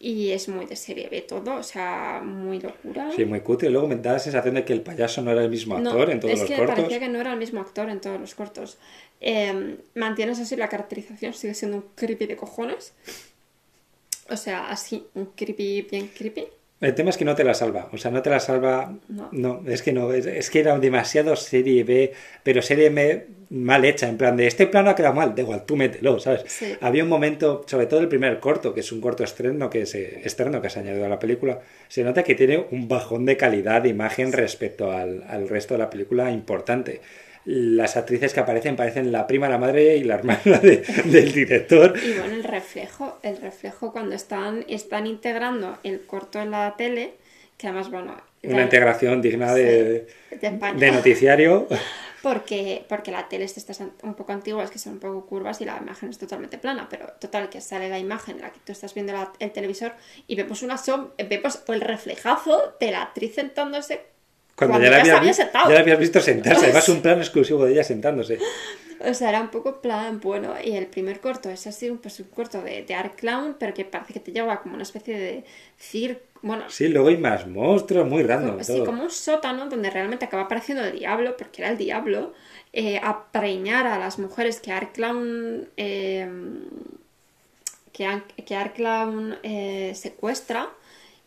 Y 0.02 0.32
es 0.32 0.48
muy 0.48 0.66
de 0.66 0.78
serie 0.78 1.10
B 1.10 1.22
todo, 1.24 1.56
o 1.56 1.64
sea, 1.64 2.22
muy 2.24 2.62
locura. 2.62 3.12
Sí, 3.14 3.26
muy 3.26 3.42
cutre. 3.42 3.70
Luego 3.70 3.86
me 3.86 3.98
da 3.98 4.14
la 4.14 4.20
sensación 4.20 4.56
de 4.56 4.64
que 4.64 4.72
el 4.72 4.82
payaso 4.82 5.22
no 5.22 5.30
era 5.32 5.44
el 5.44 5.50
mismo 5.50 5.78
No, 5.78 5.90
actor 5.92 6.10
en 6.10 6.22
todos 6.22 6.34
es 6.36 6.40
los 6.40 6.50
que 6.50 6.56
cortos. 6.56 6.76
parecía 6.76 7.00
que 7.02 7.10
no 7.10 7.20
era 7.20 7.34
el 7.34 7.38
mismo 7.38 7.60
actor 7.60 7.90
en 7.90 8.00
todos 8.00 8.18
los 8.18 8.34
cortos. 8.34 8.78
Eh, 9.20 9.76
mantienes 9.96 10.40
así 10.40 10.56
la 10.56 10.70
caracterización, 10.70 11.34
sigue 11.34 11.54
siendo 11.54 11.78
un 11.78 11.86
creepy 11.96 12.28
de 12.28 12.38
cojones. 12.38 12.94
O 14.30 14.38
sea, 14.38 14.70
así, 14.70 15.06
un 15.16 15.26
creepy 15.36 15.82
bien 15.92 16.08
creepy. 16.08 16.46
El 16.82 16.96
tema 16.96 17.10
es 17.10 17.18
que 17.18 17.26
no 17.26 17.36
te 17.36 17.44
la 17.44 17.54
salva. 17.54 17.90
O 17.92 17.98
sea, 17.98 18.10
no 18.10 18.22
te 18.22 18.30
la 18.30 18.40
salva. 18.40 18.94
No. 19.32 19.62
es 19.68 19.82
que 19.82 19.92
no. 19.92 20.14
Es, 20.14 20.26
es 20.26 20.50
que 20.50 20.62
era 20.62 20.78
demasiado 20.80 21.36
serie 21.36 21.84
B, 21.84 22.14
pero 22.44 22.62
serie 22.62 22.90
B 22.90 23.28
mal 23.50 23.84
hecha. 23.84 24.08
En 24.08 24.18
plan 24.18 24.38
de 24.38 24.48
este 24.48 24.66
plano 24.66 24.90
ha 24.90 24.96
quedado 24.96 25.14
mal. 25.14 25.36
Da 25.36 25.42
igual, 25.42 25.66
tú 25.66 25.76
mételo, 25.76 26.20
¿sabes? 26.20 26.44
Sí. 26.48 26.76
Había 26.80 27.04
un 27.04 27.10
momento, 27.10 27.66
sobre 27.68 27.88
todo 27.88 28.00
el 28.00 28.08
primer 28.08 28.40
corto, 28.40 28.74
que 28.74 28.80
es 28.80 28.92
un 28.94 29.02
corto 29.02 29.24
externo 29.24 29.70
que 29.70 29.86
se, 29.86 30.20
externo 30.20 30.62
que 30.62 30.70
se 30.70 30.80
ha 30.80 30.82
añadido 30.84 31.06
a 31.06 31.10
la 31.10 31.20
película. 31.20 31.60
Se 31.90 32.04
nota 32.04 32.24
que 32.24 32.36
tiene 32.36 32.66
un 32.72 32.88
bajón 32.88 33.26
de 33.26 33.36
calidad 33.36 33.82
de 33.82 33.90
imagen 33.90 34.32
respecto 34.32 34.92
al, 34.92 35.24
al 35.28 35.50
resto 35.50 35.74
de 35.74 35.80
la 35.80 35.90
película 35.90 36.32
importante. 36.32 37.02
Las 37.52 37.98
actrices 37.98 38.32
que 38.32 38.40
aparecen 38.42 38.76
parecen 38.76 39.12
la 39.12 39.26
prima, 39.26 39.50
la 39.50 39.58
madre 39.58 39.98
y 39.98 40.04
la 40.04 40.16
hermana 40.16 40.60
de- 40.62 40.84
del 41.06 41.32
director. 41.32 41.96
Y 41.98 42.14
bueno, 42.20 42.36
el 42.36 42.44
reflejo, 42.44 43.18
el 43.24 43.38
reflejo 43.38 43.92
cuando 43.92 44.14
están, 44.16 44.66
están 44.68 45.08
integrando 45.08 45.80
el 45.84 46.02
corto 46.06 46.40
en 46.40 46.52
la 46.52 46.76
tele, 46.78 47.14
que 47.58 47.66
además, 47.68 47.90
bueno... 47.90 48.16
Una 48.44 48.58
la- 48.58 48.64
integración 48.64 49.20
digna 49.22 49.54
de, 49.56 50.06
Sí, 50.30 50.38
de 50.76 50.92
noticiario. 50.92 51.68
Porque, 52.22 52.84
porque 52.90 53.12
la 53.12 53.30
tele 53.30 53.46
es 53.46 53.56
estas 53.56 53.80
un 53.80 54.14
poco 54.14 54.34
antiguas 54.34 54.70
que 54.72 54.78
son 54.78 54.94
un 54.94 55.00
poco 55.00 55.26
curvas 55.26 55.62
y 55.62 55.66
la 55.66 55.78
imagen 55.82 56.10
es 56.10 56.18
totalmente 56.18 56.58
plana, 56.58 56.88
pero 56.90 57.08
total 57.18 57.48
que 57.50 57.62
sale 57.62 57.88
la 57.88 57.98
imagen 57.98 58.36
en 58.36 58.42
la 58.42 58.50
que 58.52 58.60
tú 58.66 58.74
estás 58.74 58.94
viendo 58.94 59.14
la- 59.14 59.32
el 59.40 59.52
televisor 59.54 59.94
y 60.28 60.36
vemos 60.36 60.62
una 60.62 60.78
som 60.78 61.12
vemos 61.30 61.64
el 61.70 61.80
reflejazo 61.80 62.74
de 62.78 62.92
la 62.92 63.04
actriz 63.04 63.36
sentándose 63.36 64.02
Cuando, 64.60 64.78
cuando, 64.78 64.98
ya, 65.06 65.14
la 65.14 65.18
había 65.18 65.34
sentado. 65.34 65.70
ya 65.70 65.76
la 65.76 65.82
habías 65.82 66.00
visto 66.00 66.20
sentarse. 66.20 66.66
Además, 66.66 66.88
un 66.90 67.02
plano 67.02 67.22
exclusivo 67.22 67.66
de 67.66 67.72
ella 67.74 67.84
sentándose. 67.84 68.38
O 69.02 69.14
sea, 69.14 69.30
era 69.30 69.40
un 69.40 69.48
poco 69.48 69.80
plan, 69.80 70.20
bueno, 70.20 70.56
y 70.62 70.72
el 70.76 70.86
primer 70.86 71.22
corto 71.22 71.50
es 71.50 71.66
así, 71.68 71.90
pues 71.92 72.20
un 72.20 72.28
corto 72.28 72.62
de, 72.62 72.84
de 72.84 72.94
Art 72.94 73.16
Clown, 73.16 73.56
pero 73.58 73.74
que 73.74 73.86
parece 73.86 74.12
que 74.12 74.20
te 74.20 74.34
lleva 74.34 74.62
como 74.62 74.74
una 74.74 74.84
especie 74.84 75.18
de 75.18 75.46
circo, 75.78 76.20
bueno, 76.42 76.66
Sí, 76.68 76.90
luego 76.90 77.08
hay 77.08 77.18
más 77.18 77.48
monstruos, 77.48 78.06
muy 78.06 78.24
random. 78.24 78.52
como, 78.52 78.64
sí, 78.64 78.84
como 78.86 79.04
un 79.04 79.10
sótano 79.10 79.68
donde 79.68 79.90
realmente 79.90 80.26
acaba 80.26 80.44
apareciendo 80.44 80.84
el 80.84 81.00
diablo, 81.00 81.38
porque 81.38 81.62
era 81.62 81.72
el 81.72 81.78
diablo, 81.78 82.34
eh, 82.74 83.00
a 83.02 83.32
preñar 83.32 83.88
a 83.88 83.98
las 84.00 84.20
mujeres 84.20 84.60
que 84.60 84.74
Art 84.74 84.94
Clown, 84.94 85.70
eh, 85.78 86.30
que, 87.94 88.22
que 88.46 88.56
Art 88.56 88.76
Clown 88.76 89.38
eh, 89.44 89.94
secuestra 89.96 90.70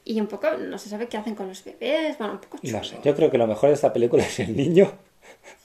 y 0.04 0.20
un 0.20 0.26
poco 0.26 0.50
no 0.58 0.78
se 0.78 0.88
sabe 0.88 1.06
qué 1.08 1.16
hacen 1.16 1.34
con 1.34 1.48
los 1.48 1.62
bebés, 1.64 2.18
bueno, 2.18 2.34
un 2.34 2.40
poco 2.40 2.58
chulo. 2.58 2.78
No 2.78 2.84
sé, 2.84 2.98
yo 3.04 3.14
creo 3.14 3.30
que 3.30 3.38
lo 3.38 3.46
mejor 3.46 3.68
de 3.70 3.74
esta 3.74 3.92
película 3.92 4.24
es 4.24 4.40
el 4.40 4.56
niño. 4.56 4.92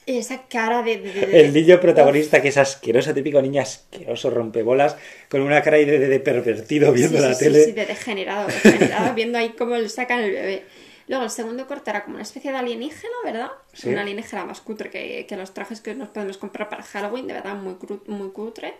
Y 0.06 0.16
esa 0.18 0.46
cara 0.48 0.82
de... 0.82 0.98
de- 0.98 1.12
de- 1.26 1.40
El 1.40 1.52
niño 1.52 1.80
protagonista 1.80 2.40
que 2.40 2.48
es 2.48 2.56
asqueroso, 2.56 3.12
típico 3.12 3.42
niño 3.42 3.60
asqueroso, 3.60 4.30
rompebolas, 4.30 4.96
con 5.28 5.40
una 5.42 5.62
cara 5.62 5.76
de, 5.78 5.98
de- 5.98 6.20
pervertido 6.20 6.92
viendo 6.92 7.18
Sí, 7.18 7.22
la 7.24 7.34
sí, 7.34 7.38
sí, 7.38 7.44
tele. 7.44 7.64
sí, 7.64 7.72
de 7.72 7.86
degenerado, 7.86 8.46
degenerado, 8.46 9.14
viendo 9.14 9.38
ahí 9.38 9.50
cómo 9.50 9.76
le 9.76 9.88
sacan 9.88 10.20
el 10.20 10.30
bebé. 10.30 10.64
Luego 11.08 11.24
el 11.24 11.30
segundo 11.30 11.66
corte 11.66 11.90
era 11.90 12.04
como 12.04 12.16
una 12.16 12.22
especie 12.22 12.50
de 12.52 12.56
alienígena, 12.58 13.12
¿verdad? 13.24 13.50
Sí. 13.72 13.88
Una 13.88 14.02
alienígena 14.02 14.44
más 14.44 14.60
cutre 14.60 14.90
que, 14.90 15.26
que 15.26 15.36
los 15.36 15.52
trajes 15.54 15.80
que 15.80 15.94
nos 15.94 16.08
podemos 16.10 16.38
comprar 16.38 16.68
para 16.68 16.82
Halloween, 16.82 17.26
de 17.26 17.34
verdad, 17.34 17.54
muy, 17.56 17.74
cru- 17.74 18.06
muy 18.06 18.30
cutre. 18.30 18.74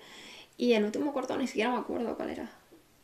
Y 0.57 0.73
el 0.75 0.85
último 0.85 1.13
corto 1.13 1.37
ni 1.37 1.47
siquiera 1.47 1.71
me 1.71 1.79
acuerdo 1.79 2.17
cuál 2.17 2.31
era. 2.31 2.51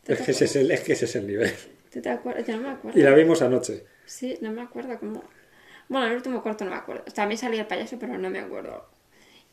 ¿Te 0.03 0.13
Es 0.13 0.21
que, 0.21 0.31
ese 0.31 0.45
es 0.45 0.55
el, 0.55 0.71
es 0.71 0.81
que 0.81 0.93
ese 0.93 1.05
es 1.05 1.15
el 1.15 1.25
nivel. 1.27 1.51
¿Tú 1.95 2.01
te 2.01 2.09
acuerdas? 2.09 2.45
Yo 2.45 2.57
no 2.57 2.63
me 2.63 2.71
acuerdo. 2.71 2.99
Y 2.99 3.03
la 3.03 3.11
vimos 3.11 3.41
anoche. 3.41 3.85
Sí, 4.05 4.37
no 4.41 4.51
me 4.51 4.61
acuerdo 4.61 4.99
cómo. 4.99 5.23
Bueno, 5.87 6.07
el 6.07 6.15
último 6.17 6.43
corto 6.43 6.65
no 6.65 6.71
me 6.71 6.75
acuerdo. 6.75 7.05
También 7.13 7.37
salía 7.37 7.61
el 7.61 7.67
payaso, 7.67 7.97
pero 7.97 8.17
no 8.17 8.29
me 8.29 8.39
acuerdo. 8.39 8.85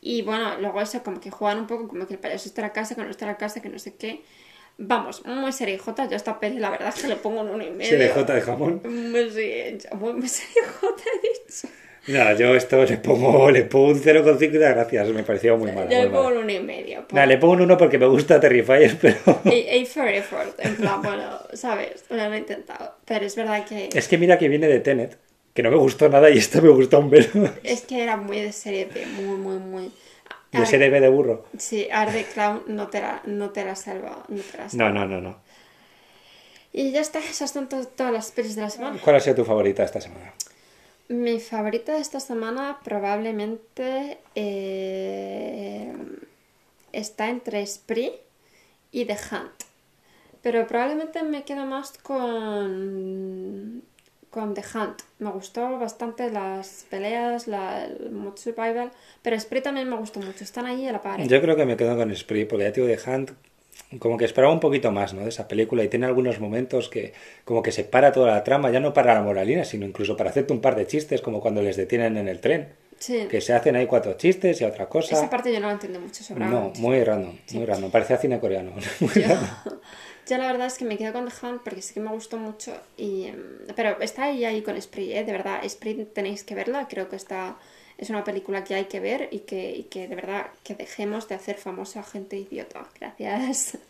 Y 0.01 0.23
bueno, 0.23 0.59
luego 0.59 0.81
eso, 0.81 1.01
como 1.03 1.21
que 1.21 1.31
juegan 1.31 1.59
un 1.59 1.67
poco, 1.67 1.87
como 1.87 2.05
que 2.05 2.15
el 2.15 2.19
payaso 2.19 2.49
está 2.49 2.59
en 2.59 2.67
la 2.67 2.73
casa, 2.73 2.95
que 2.95 3.01
no 3.01 3.09
está 3.09 3.23
en 3.23 3.31
la 3.31 3.37
casa, 3.37 3.61
que 3.61 3.69
no 3.69 3.79
sé 3.79 3.95
qué. 3.95 4.25
Vamos, 4.77 5.25
muy 5.25 5.53
serie 5.53 5.77
J. 5.77 6.05
Yo 6.07 6.11
a 6.11 6.15
esta 6.17 6.37
peli, 6.37 6.59
la 6.59 6.69
verdad 6.69 6.89
es 6.93 7.01
que 7.01 7.07
le 7.07 7.15
pongo 7.15 7.39
un 7.39 7.49
uno 7.49 7.63
y 7.63 7.71
medio. 7.71 7.97
CDJ 7.97 8.33
de 8.33 8.41
jamón. 8.41 8.81
Muy, 8.83 9.29
sí, 9.29 9.77
muy, 9.95 10.11
muy 10.11 10.27
serie 10.27 10.63
J, 10.81 11.01
he 11.01 11.21
dicho. 11.21 11.69
No, 12.07 12.35
yo 12.35 12.53
esto 12.53 12.83
le 12.83 12.97
pongo, 12.97 13.49
le 13.49 13.63
pongo 13.63 13.87
un 13.87 14.01
0,5 14.01 14.43
y 14.43 14.57
gracias, 14.57 15.09
me 15.09 15.23
pareció 15.23 15.57
muy 15.57 15.71
mal. 15.71 15.87
Yo 15.87 16.03
le 16.03 16.09
pongo 16.09 16.27
un 16.27 16.37
uno 16.37 16.51
y 16.51 16.59
medio. 16.59 17.05
Nada, 17.11 17.25
le 17.25 17.37
pongo 17.37 17.53
un 17.53 17.61
1 17.61 17.77
porque 17.77 17.97
me 17.97 18.07
gusta 18.07 18.39
Terrifier, 18.41 18.97
pero... 19.01 19.15
A, 19.25 19.85
for 19.85 20.07
effort, 20.09 20.59
en 20.59 20.75
plan, 20.75 21.01
bueno, 21.01 21.39
¿sabes? 21.53 22.03
Lo 22.09 22.21
he 22.21 22.37
intentado. 22.37 22.95
Pero 23.05 23.25
es 23.25 23.35
verdad 23.35 23.65
que... 23.65 23.89
Es 23.93 24.09
que 24.09 24.17
mira 24.17 24.37
que 24.37 24.49
viene 24.49 24.67
de 24.67 24.81
Tenet, 24.81 25.17
que 25.53 25.63
no 25.63 25.71
me 25.71 25.77
gustó 25.77 26.09
nada 26.09 26.29
y 26.29 26.39
esto 26.39 26.61
me 26.61 26.69
gustó 26.69 26.99
un 26.99 27.09
velo. 27.09 27.49
Es 27.63 27.83
que 27.83 28.03
era 28.03 28.17
muy 28.17 28.41
de 28.41 28.51
serie 28.51 28.85
B, 28.93 29.05
muy, 29.05 29.37
muy, 29.37 29.57
muy... 29.59 29.91
¿De 30.51 30.65
serie 30.65 30.89
B 30.89 30.99
de 30.99 31.09
burro? 31.09 31.45
Sí, 31.57 31.87
Art 31.91 32.13
Clown 32.33 32.63
no 32.67 32.87
te 32.87 33.01
la, 33.01 33.21
no 33.25 33.49
te 33.49 33.65
la 33.65 33.75
salva. 33.75 34.23
No, 34.27 34.41
te 34.41 34.57
la 34.57 34.69
salva. 34.69 34.89
no, 34.89 35.05
no, 35.05 35.07
no, 35.07 35.21
no. 35.21 35.37
Y 36.71 36.91
ya 36.91 37.01
está, 37.01 37.19
esas 37.19 37.51
son 37.51 37.69
todas 37.69 38.11
las 38.11 38.31
pelis 38.31 38.55
de 38.55 38.61
la 38.61 38.69
semana. 38.69 38.99
¿Cuál 39.01 39.15
ha 39.15 39.19
sido 39.19 39.37
tu 39.37 39.45
favorita 39.45 39.83
esta 39.83 40.01
semana? 40.01 40.33
Mi 41.09 41.39
favorita 41.39 41.93
de 41.93 41.99
esta 41.99 42.19
semana 42.19 42.79
probablemente 42.83 44.19
eh, 44.35 45.93
está 46.91 47.29
entre 47.29 47.65
Spree 47.65 48.13
y 48.91 49.05
The 49.05 49.17
Hunt. 49.31 49.63
Pero 50.41 50.65
probablemente 50.67 51.23
me 51.23 51.43
quedo 51.43 51.65
más 51.65 51.97
con, 51.97 53.83
con 54.29 54.53
The 54.53 54.63
Hunt. 54.73 55.01
Me 55.19 55.31
gustó 55.31 55.77
bastante 55.77 56.29
las 56.31 56.85
peleas, 56.89 57.47
la, 57.47 57.85
el 57.85 58.11
mood 58.11 58.37
survival. 58.37 58.91
Pero 59.21 59.39
Spree 59.39 59.61
también 59.61 59.89
me 59.89 59.97
gustó 59.97 60.19
mucho. 60.21 60.43
Están 60.43 60.65
ahí 60.65 60.87
a 60.87 60.93
la 60.93 61.01
par. 61.01 61.21
Yo 61.27 61.41
creo 61.41 61.55
que 61.55 61.65
me 61.65 61.77
quedo 61.77 61.95
con 61.97 62.15
Spree 62.15 62.45
porque 62.45 62.65
ya 62.65 62.73
The 62.73 62.99
Hunt 63.09 63.31
como 63.99 64.17
que 64.17 64.25
esperaba 64.25 64.53
un 64.53 64.59
poquito 64.59 64.91
más 64.91 65.13
¿no? 65.13 65.23
de 65.23 65.29
esa 65.29 65.47
película 65.47 65.83
y 65.83 65.87
tiene 65.87 66.05
algunos 66.05 66.39
momentos 66.39 66.89
que 66.89 67.13
como 67.45 67.61
que 67.61 67.71
se 67.71 67.83
para 67.83 68.11
toda 68.11 68.31
la 68.31 68.43
trama, 68.43 68.71
ya 68.71 68.79
no 68.79 68.93
para 68.93 69.13
la 69.13 69.21
moralina, 69.21 69.65
sino 69.65 69.85
incluso 69.85 70.15
para 70.17 70.29
hacerte 70.29 70.53
un 70.53 70.61
par 70.61 70.75
de 70.75 70.87
chistes, 70.87 71.21
como 71.21 71.41
cuando 71.41 71.61
les 71.61 71.77
detienen 71.77 72.17
en 72.17 72.27
el 72.27 72.39
tren. 72.39 72.69
Que 73.29 73.41
se 73.41 73.53
hacen 73.53 73.75
ahí 73.75 73.85
cuatro 73.85 74.13
chistes 74.13 74.61
y 74.61 74.63
otra 74.63 74.87
cosa. 74.87 75.15
Esa 75.15 75.29
parte 75.29 75.51
yo 75.51 75.59
no 75.59 75.67
la 75.67 75.73
entiendo 75.73 75.99
mucho 75.99 76.23
sobre 76.23 76.45
No, 76.45 76.71
muy 76.77 77.03
random, 77.03 77.35
muy 77.51 77.65
random. 77.65 77.91
Parecía 77.91 78.17
cine 78.17 78.39
coreano. 78.39 78.71
yo, 80.27 80.37
la 80.37 80.47
verdad 80.47 80.67
es 80.67 80.77
que 80.77 80.85
me 80.85 80.97
quedo 80.97 81.11
con 81.11 81.27
The 81.27 81.33
Hunt 81.45 81.63
porque 81.63 81.81
sí 81.81 81.93
que 81.93 81.99
me 81.99 82.11
gustó 82.11 82.37
mucho. 82.37 82.73
Y, 82.95 83.25
em, 83.25 83.57
pero 83.75 83.99
está 83.99 84.25
ahí, 84.25 84.45
ahí 84.45 84.61
con 84.61 84.81
Spree, 84.81 85.17
¿eh? 85.17 85.25
de 85.25 85.31
verdad. 85.33 85.61
Spree 85.67 86.05
tenéis 86.05 86.45
que 86.45 86.55
verla, 86.55 86.87
creo 86.87 87.09
que 87.09 87.17
está 87.17 87.57
es 87.97 88.09
una 88.09 88.23
película 88.23 88.63
que 88.63 88.75
hay 88.75 88.85
que 88.85 88.99
ver 88.99 89.29
y 89.31 89.39
que, 89.39 89.85
que 89.89 90.07
de 90.07 90.15
verdad 90.15 90.47
que 90.63 90.75
dejemos 90.75 91.27
de 91.27 91.35
hacer 91.35 91.57
famosa 91.57 92.01
a 92.01 92.03
gente 92.03 92.37
idiota. 92.37 92.87
Gracias. 92.99 93.77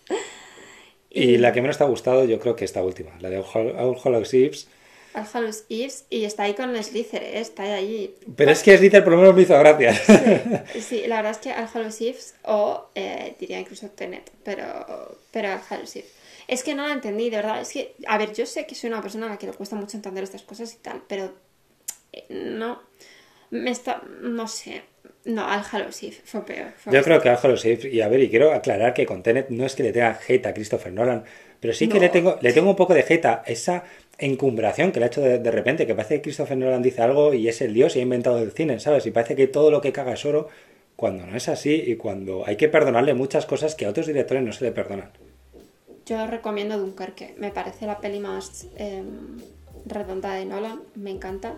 Y, 1.16 1.38
la 1.38 1.54
que 1.54 1.62
menos 1.62 1.78
te 1.78 1.84
ha 1.84 1.88
gustado, 1.88 2.26
yo 2.26 2.40
creo 2.40 2.56
que 2.56 2.66
esta 2.66 2.84
última, 2.84 3.12
la 3.20 3.30
de 3.30 3.38
All 3.38 3.98
Hallows 4.04 4.34
Eves. 4.34 4.68
All 5.14 5.28
Hallows 5.32 5.66
Eves, 5.70 6.06
y 6.10 6.26
está 6.26 6.42
ahí 6.42 6.56
con 6.56 6.76
Slither, 6.84 7.22
¿eh? 7.22 7.40
está 7.40 7.62
ahí. 7.76 8.16
Pero 8.36 8.50
es 8.50 8.64
que 8.64 8.76
Slither 8.76 9.04
por 9.04 9.14
lo 9.14 9.20
menos 9.20 9.36
me 9.36 9.44
hizo 9.44 9.58
gracia. 9.60 9.94
Sí, 10.82 11.04
la 11.06 11.18
verdad 11.18 11.34
es 11.34 11.38
que 11.38 11.52
All 11.52 11.70
Hallows 11.72 12.02
Eves, 12.02 12.34
o 12.46 12.90
eh, 12.96 13.36
diría 13.40 13.60
incluso 13.60 13.90
Tenet, 13.90 14.32
pero, 14.44 15.20
pero 15.30 15.54
All 15.54 15.62
Hallows 15.70 15.98
Eves. 15.98 16.12
Es 16.48 16.64
que 16.64 16.74
no 16.74 16.88
la 16.88 16.94
entendí, 16.94 17.30
de 17.30 17.38
verdad. 17.38 17.62
Es 17.62 17.72
que, 17.72 17.94
a 18.08 18.18
ver, 18.18 18.34
yo 18.34 18.48
sé 18.48 18.66
que 18.66 18.74
soy 18.74 18.90
una 18.90 19.02
persona 19.04 19.28
a 19.28 19.30
la 19.30 19.38
que 19.38 19.46
le 19.46 19.54
cuesta 19.54 19.76
mucho 19.76 19.98
entender 19.98 20.24
estas 20.24 20.42
cosas 20.42 20.74
y 20.74 20.78
tal, 20.78 21.04
pero 21.08 21.32
eh, 22.12 22.26
no 22.30 22.82
me 23.54 23.70
está, 23.70 24.02
no 24.22 24.48
sé, 24.48 24.82
no, 25.26 25.48
al 25.48 25.64
Hallows 25.64 26.02
fue 26.26 26.46
peor. 26.46 26.72
Yo 26.92 27.04
creo 27.04 27.22
que 27.22 27.30
al 27.30 27.38
Hallows 27.38 27.66
y 27.66 28.02
a 28.02 28.08
ver, 28.08 28.22
y 28.22 28.30
quiero 28.30 28.52
aclarar 28.52 28.94
que 28.94 29.06
con 29.06 29.24
Tenet 29.24 29.50
no 29.50 29.66
es 29.66 29.76
que 29.76 29.84
le 29.84 29.94
tenga 29.94 30.20
hate 30.28 30.48
a 30.48 30.54
Christopher 30.54 30.92
Nolan, 30.92 31.24
pero 31.60 31.74
sí 31.74 31.88
que 31.88 32.00
le 32.00 32.10
tengo, 32.10 32.38
le 32.42 32.52
tengo 32.52 32.72
un 32.72 32.76
poco 32.76 32.94
de 32.94 33.06
hate 33.08 33.26
a 33.26 33.44
esa 33.46 33.84
encumbración 34.18 34.92
que 34.92 35.00
le 35.00 35.06
ha 35.06 35.08
hecho 35.08 35.22
de, 35.22 35.52
repente, 35.52 35.86
que 35.86 35.96
parece 35.96 36.16
que 36.16 36.24
Christopher 36.24 36.58
Nolan 36.58 36.82
dice 36.82 37.02
algo 37.02 37.34
y 37.34 37.48
es 37.48 37.62
el 37.62 37.74
dios 37.74 37.96
y 37.96 38.00
ha 38.00 38.02
inventado 38.02 38.40
el 38.40 38.52
cine, 38.52 38.80
¿sabes? 38.80 39.06
Y 39.06 39.12
parece 39.12 39.36
que 39.36 39.48
todo 39.48 39.72
lo 39.72 39.82
que 39.82 39.92
caga 39.92 40.14
es 40.14 40.26
oro, 40.26 40.50
cuando 40.96 41.26
no 41.26 41.38
es 41.38 41.48
así 41.48 41.84
y 41.86 41.96
cuando 41.96 42.46
hay 42.46 42.56
que 42.56 42.70
perdonarle 42.70 43.14
muchas 43.14 43.46
cosas 43.46 43.76
que 43.76 43.86
a 43.86 43.90
otros 43.90 44.08
directores 44.08 44.44
no 44.44 44.52
se 44.52 44.66
le 44.66 44.72
perdonan. 44.72 45.12
Yo 46.06 46.26
recomiendo 46.28 46.78
Dunkerque, 46.78 47.36
me 47.38 47.52
parece 47.52 47.86
la 47.86 48.00
peli 48.00 48.20
más 48.20 48.68
em, 48.78 49.40
redonda 49.86 50.34
de 50.34 50.46
Nolan, 50.46 50.82
me 50.96 51.12
encanta 51.12 51.56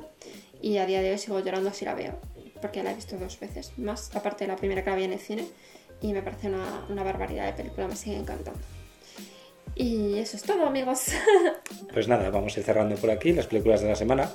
y 0.66 0.80
a 0.80 0.88
día 0.88 1.00
de 1.00 1.12
hoy 1.12 1.20
sigo 1.20 1.40
llorando 1.42 1.72
si 1.72 1.86
la 1.86 1.94
veo, 1.94 2.14
porque 2.60 2.82
la 2.82 2.90
he 2.90 2.96
visto 2.96 3.18
dos 3.18 3.40
veces 3.40 3.78
más, 3.78 4.16
aparte 4.16 4.46
de 4.46 4.48
la 4.48 4.56
primera 4.56 4.84
que 4.84 4.90
la 4.90 4.96
vi 4.96 5.04
en 5.04 5.14
el 5.14 5.20
cine, 5.20 5.46
y 6.02 6.12
me 6.12 6.24
parece 6.24 6.48
una, 6.48 6.88
una 6.90 7.04
barbaridad 7.04 7.46
de 7.46 7.54
película, 7.54 7.88
me 7.88 7.96
sigue 7.96 8.18
encantando. 8.18 8.60
Y 9.76 10.18
eso 10.18 10.38
es 10.38 10.42
todo, 10.44 10.66
amigos. 10.66 11.10
Pues 11.94 12.08
nada, 12.08 12.32
vamos 12.32 12.58
a 12.58 12.60
ir 12.60 12.66
cerrando 12.66 12.96
por 12.96 13.12
aquí 13.12 13.32
las 13.32 13.46
películas 13.46 13.82
de 13.82 13.90
la 13.90 13.96
semana. 13.96 14.30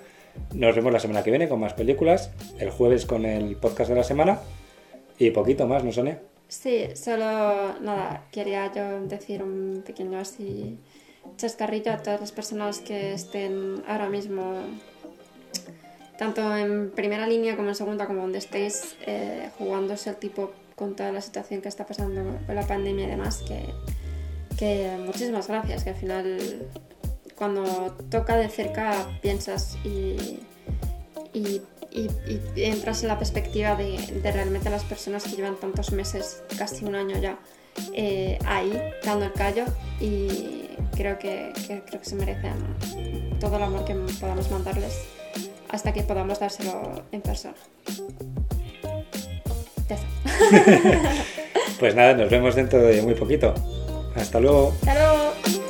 Nos 0.54 0.76
vemos 0.76 0.92
la 0.92 1.00
semana 1.00 1.24
que 1.24 1.30
viene 1.30 1.48
con 1.48 1.58
más 1.58 1.74
películas, 1.74 2.30
el 2.60 2.70
jueves 2.70 3.06
con 3.06 3.26
el 3.26 3.56
podcast 3.56 3.90
de 3.90 3.96
la 3.96 4.04
semana 4.04 4.38
y 5.18 5.32
poquito 5.32 5.66
más, 5.66 5.82
¿no, 5.82 5.90
Sonia? 5.90 6.22
Sí, 6.46 6.86
solo 6.94 7.80
nada, 7.80 8.28
quería 8.30 8.72
yo 8.72 9.00
decir 9.00 9.42
un 9.42 9.82
pequeño 9.84 10.20
así 10.20 10.78
chascarrillo 11.36 11.92
a 11.92 11.98
todas 11.98 12.20
las 12.20 12.32
personas 12.32 12.78
que 12.78 13.12
estén 13.12 13.82
ahora 13.86 14.08
mismo 14.08 14.54
tanto 16.20 16.54
en 16.54 16.90
primera 16.90 17.26
línea 17.26 17.56
como 17.56 17.70
en 17.70 17.74
segunda, 17.74 18.06
como 18.06 18.20
donde 18.20 18.36
estéis 18.36 18.94
eh, 19.06 19.48
jugándose 19.56 20.10
el 20.10 20.16
tipo 20.16 20.52
con 20.76 20.94
toda 20.94 21.12
la 21.12 21.22
situación 21.22 21.62
que 21.62 21.68
está 21.70 21.86
pasando 21.86 22.36
con 22.44 22.54
la 22.54 22.66
pandemia 22.66 23.06
y 23.06 23.08
demás, 23.08 23.42
que, 24.58 24.98
muchísimas 24.98 25.48
gracias, 25.48 25.82
que 25.82 25.90
al 25.90 25.96
final 25.96 26.38
cuando 27.36 27.96
toca 28.10 28.36
de 28.36 28.50
cerca 28.50 29.18
piensas 29.22 29.78
y, 29.82 30.40
y, 31.32 31.62
entras 32.54 33.00
en 33.00 33.08
la 33.08 33.18
perspectiva 33.18 33.74
de, 33.74 33.96
realmente 34.22 34.68
las 34.68 34.84
personas 34.84 35.24
que 35.24 35.36
llevan 35.36 35.58
tantos 35.58 35.90
meses, 35.90 36.42
casi 36.58 36.84
un 36.84 36.96
año 36.96 37.16
ya, 37.18 37.38
eh, 37.94 38.38
ahí, 38.44 38.78
dando 39.02 39.24
el 39.24 39.32
callo 39.32 39.64
y 39.98 40.68
creo 40.94 41.18
que, 41.18 41.54
que, 41.66 41.80
creo 41.80 41.98
que 41.98 42.04
se 42.04 42.14
merecen 42.14 42.58
todo 43.40 43.56
el 43.56 43.62
amor 43.62 43.86
que 43.86 43.94
podamos 44.20 44.50
mandarles 44.50 45.19
hasta 45.72 45.92
que 45.92 46.02
podamos 46.02 46.38
dárselo 46.40 47.04
en 47.12 47.20
persona. 47.20 47.54
pues 51.80 51.94
nada, 51.94 52.14
nos 52.14 52.30
vemos 52.30 52.54
dentro 52.54 52.80
de 52.80 53.02
muy 53.02 53.14
poquito. 53.14 53.54
Hasta 54.14 54.40
luego. 54.40 54.72
Hasta 54.82 54.94
luego. 54.94 55.69